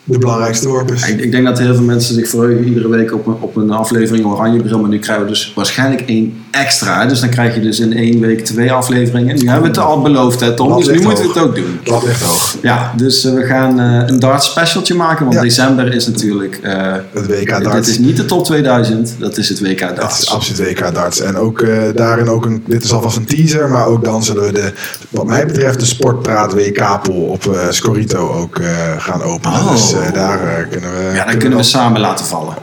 de 0.05 0.19
belangrijkste 0.19 0.69
worp 0.69 0.91
is. 0.93 1.09
Ik, 1.09 1.21
ik 1.21 1.31
denk 1.33 1.45
dat 1.45 1.59
heel 1.59 1.75
veel 1.75 1.85
mensen 1.85 2.15
zich 2.15 2.29
verheugen 2.29 2.65
iedere 2.65 2.89
week 2.89 3.13
op 3.13 3.27
een, 3.27 3.37
op 3.41 3.57
een 3.57 3.71
aflevering 3.71 4.27
Oranje 4.27 4.63
Bril. 4.63 4.79
Maar 4.81 4.91
nu 4.91 4.99
krijgen 4.99 5.25
we 5.25 5.31
dus 5.31 5.53
waarschijnlijk 5.55 6.03
een 6.07 6.44
extra. 6.55 7.07
Dus 7.07 7.21
dan 7.21 7.29
krijg 7.29 7.55
je 7.55 7.61
dus 7.61 7.81
in 7.81 7.93
één 7.97 8.21
week 8.21 8.45
twee 8.45 8.73
afleveringen. 8.73 9.37
Nu 9.37 9.45
hebben 9.49 9.63
we 9.73 9.79
het 9.81 9.87
al 9.87 10.01
beloofd, 10.01 10.41
hè, 10.41 10.55
Tom. 10.55 10.77
Dus 10.77 10.87
nu 10.89 11.01
moeten 11.03 11.23
we 11.25 11.29
het 11.33 11.39
ook 11.43 11.55
doen. 11.55 11.81
Dat 11.85 12.03
ligt 12.03 12.23
hoog. 12.23 12.57
Ja, 12.63 12.93
dus 12.97 13.25
eh, 13.25 13.33
we 13.35 13.43
gaan 13.45 13.81
eh, 13.81 14.09
een 14.09 14.19
darts 14.19 14.47
specialtje 14.47 14.95
maken. 14.95 15.25
Want 15.25 15.37
Ja. 15.37 15.43
december 15.43 15.95
is 15.95 16.07
natuurlijk... 16.07 16.59
eh, 16.63 16.93
Het 17.13 17.27
WK 17.27 17.55
dit 17.55 17.65
darts. 17.65 17.89
is 17.89 17.99
niet 17.99 18.17
de 18.17 18.25
top 18.25 18.45
2000, 18.45 19.15
dat 19.19 19.37
is 19.37 19.49
het 19.49 19.61
WK 19.61 19.97
darts. 19.97 20.21
is 20.21 20.31
absoluut 20.31 20.69
WK 20.79 20.95
darts. 20.95 21.21
En 21.21 21.37
ook 21.37 21.67
daarin 21.95 22.29
ook 22.29 22.45
een, 22.45 22.63
dit 22.67 22.85
is 22.85 22.93
alvast 22.93 23.17
een 23.17 23.25
teaser, 23.25 23.69
maar 23.69 23.87
ook 23.87 24.05
dan 24.05 24.25
zullen 24.25 24.43
we 24.45 24.53
de, 24.53 24.73
wat 25.11 25.27
mij 25.27 25.47
betreft, 25.47 25.81
de 25.81 25.87
Sportpraat 25.87 26.53
WK-pool 26.53 27.23
op 27.25 27.57
Scorito 27.71 28.29
ook 28.33 28.61
gaan 28.99 29.23
openen. 29.23 29.59
Oh. 29.59 29.71
Dus 29.71 29.95
daar 30.13 30.67
kunnen 30.71 30.91
we. 30.91 31.11
Ja, 31.15 31.25
dan 31.25 31.39
kunnen 31.39 31.59
we 31.59 31.65
samen 31.65 32.01
laten 32.01 32.27
vallen. 32.27 32.55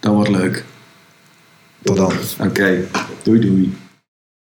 Dat 0.00 0.12
wordt 0.12 0.30
leuk. 0.30 0.64
Tot 1.82 1.96
dan. 1.96 2.12
Oké, 2.46 2.84
doei 3.22 3.40
doei. 3.40 3.87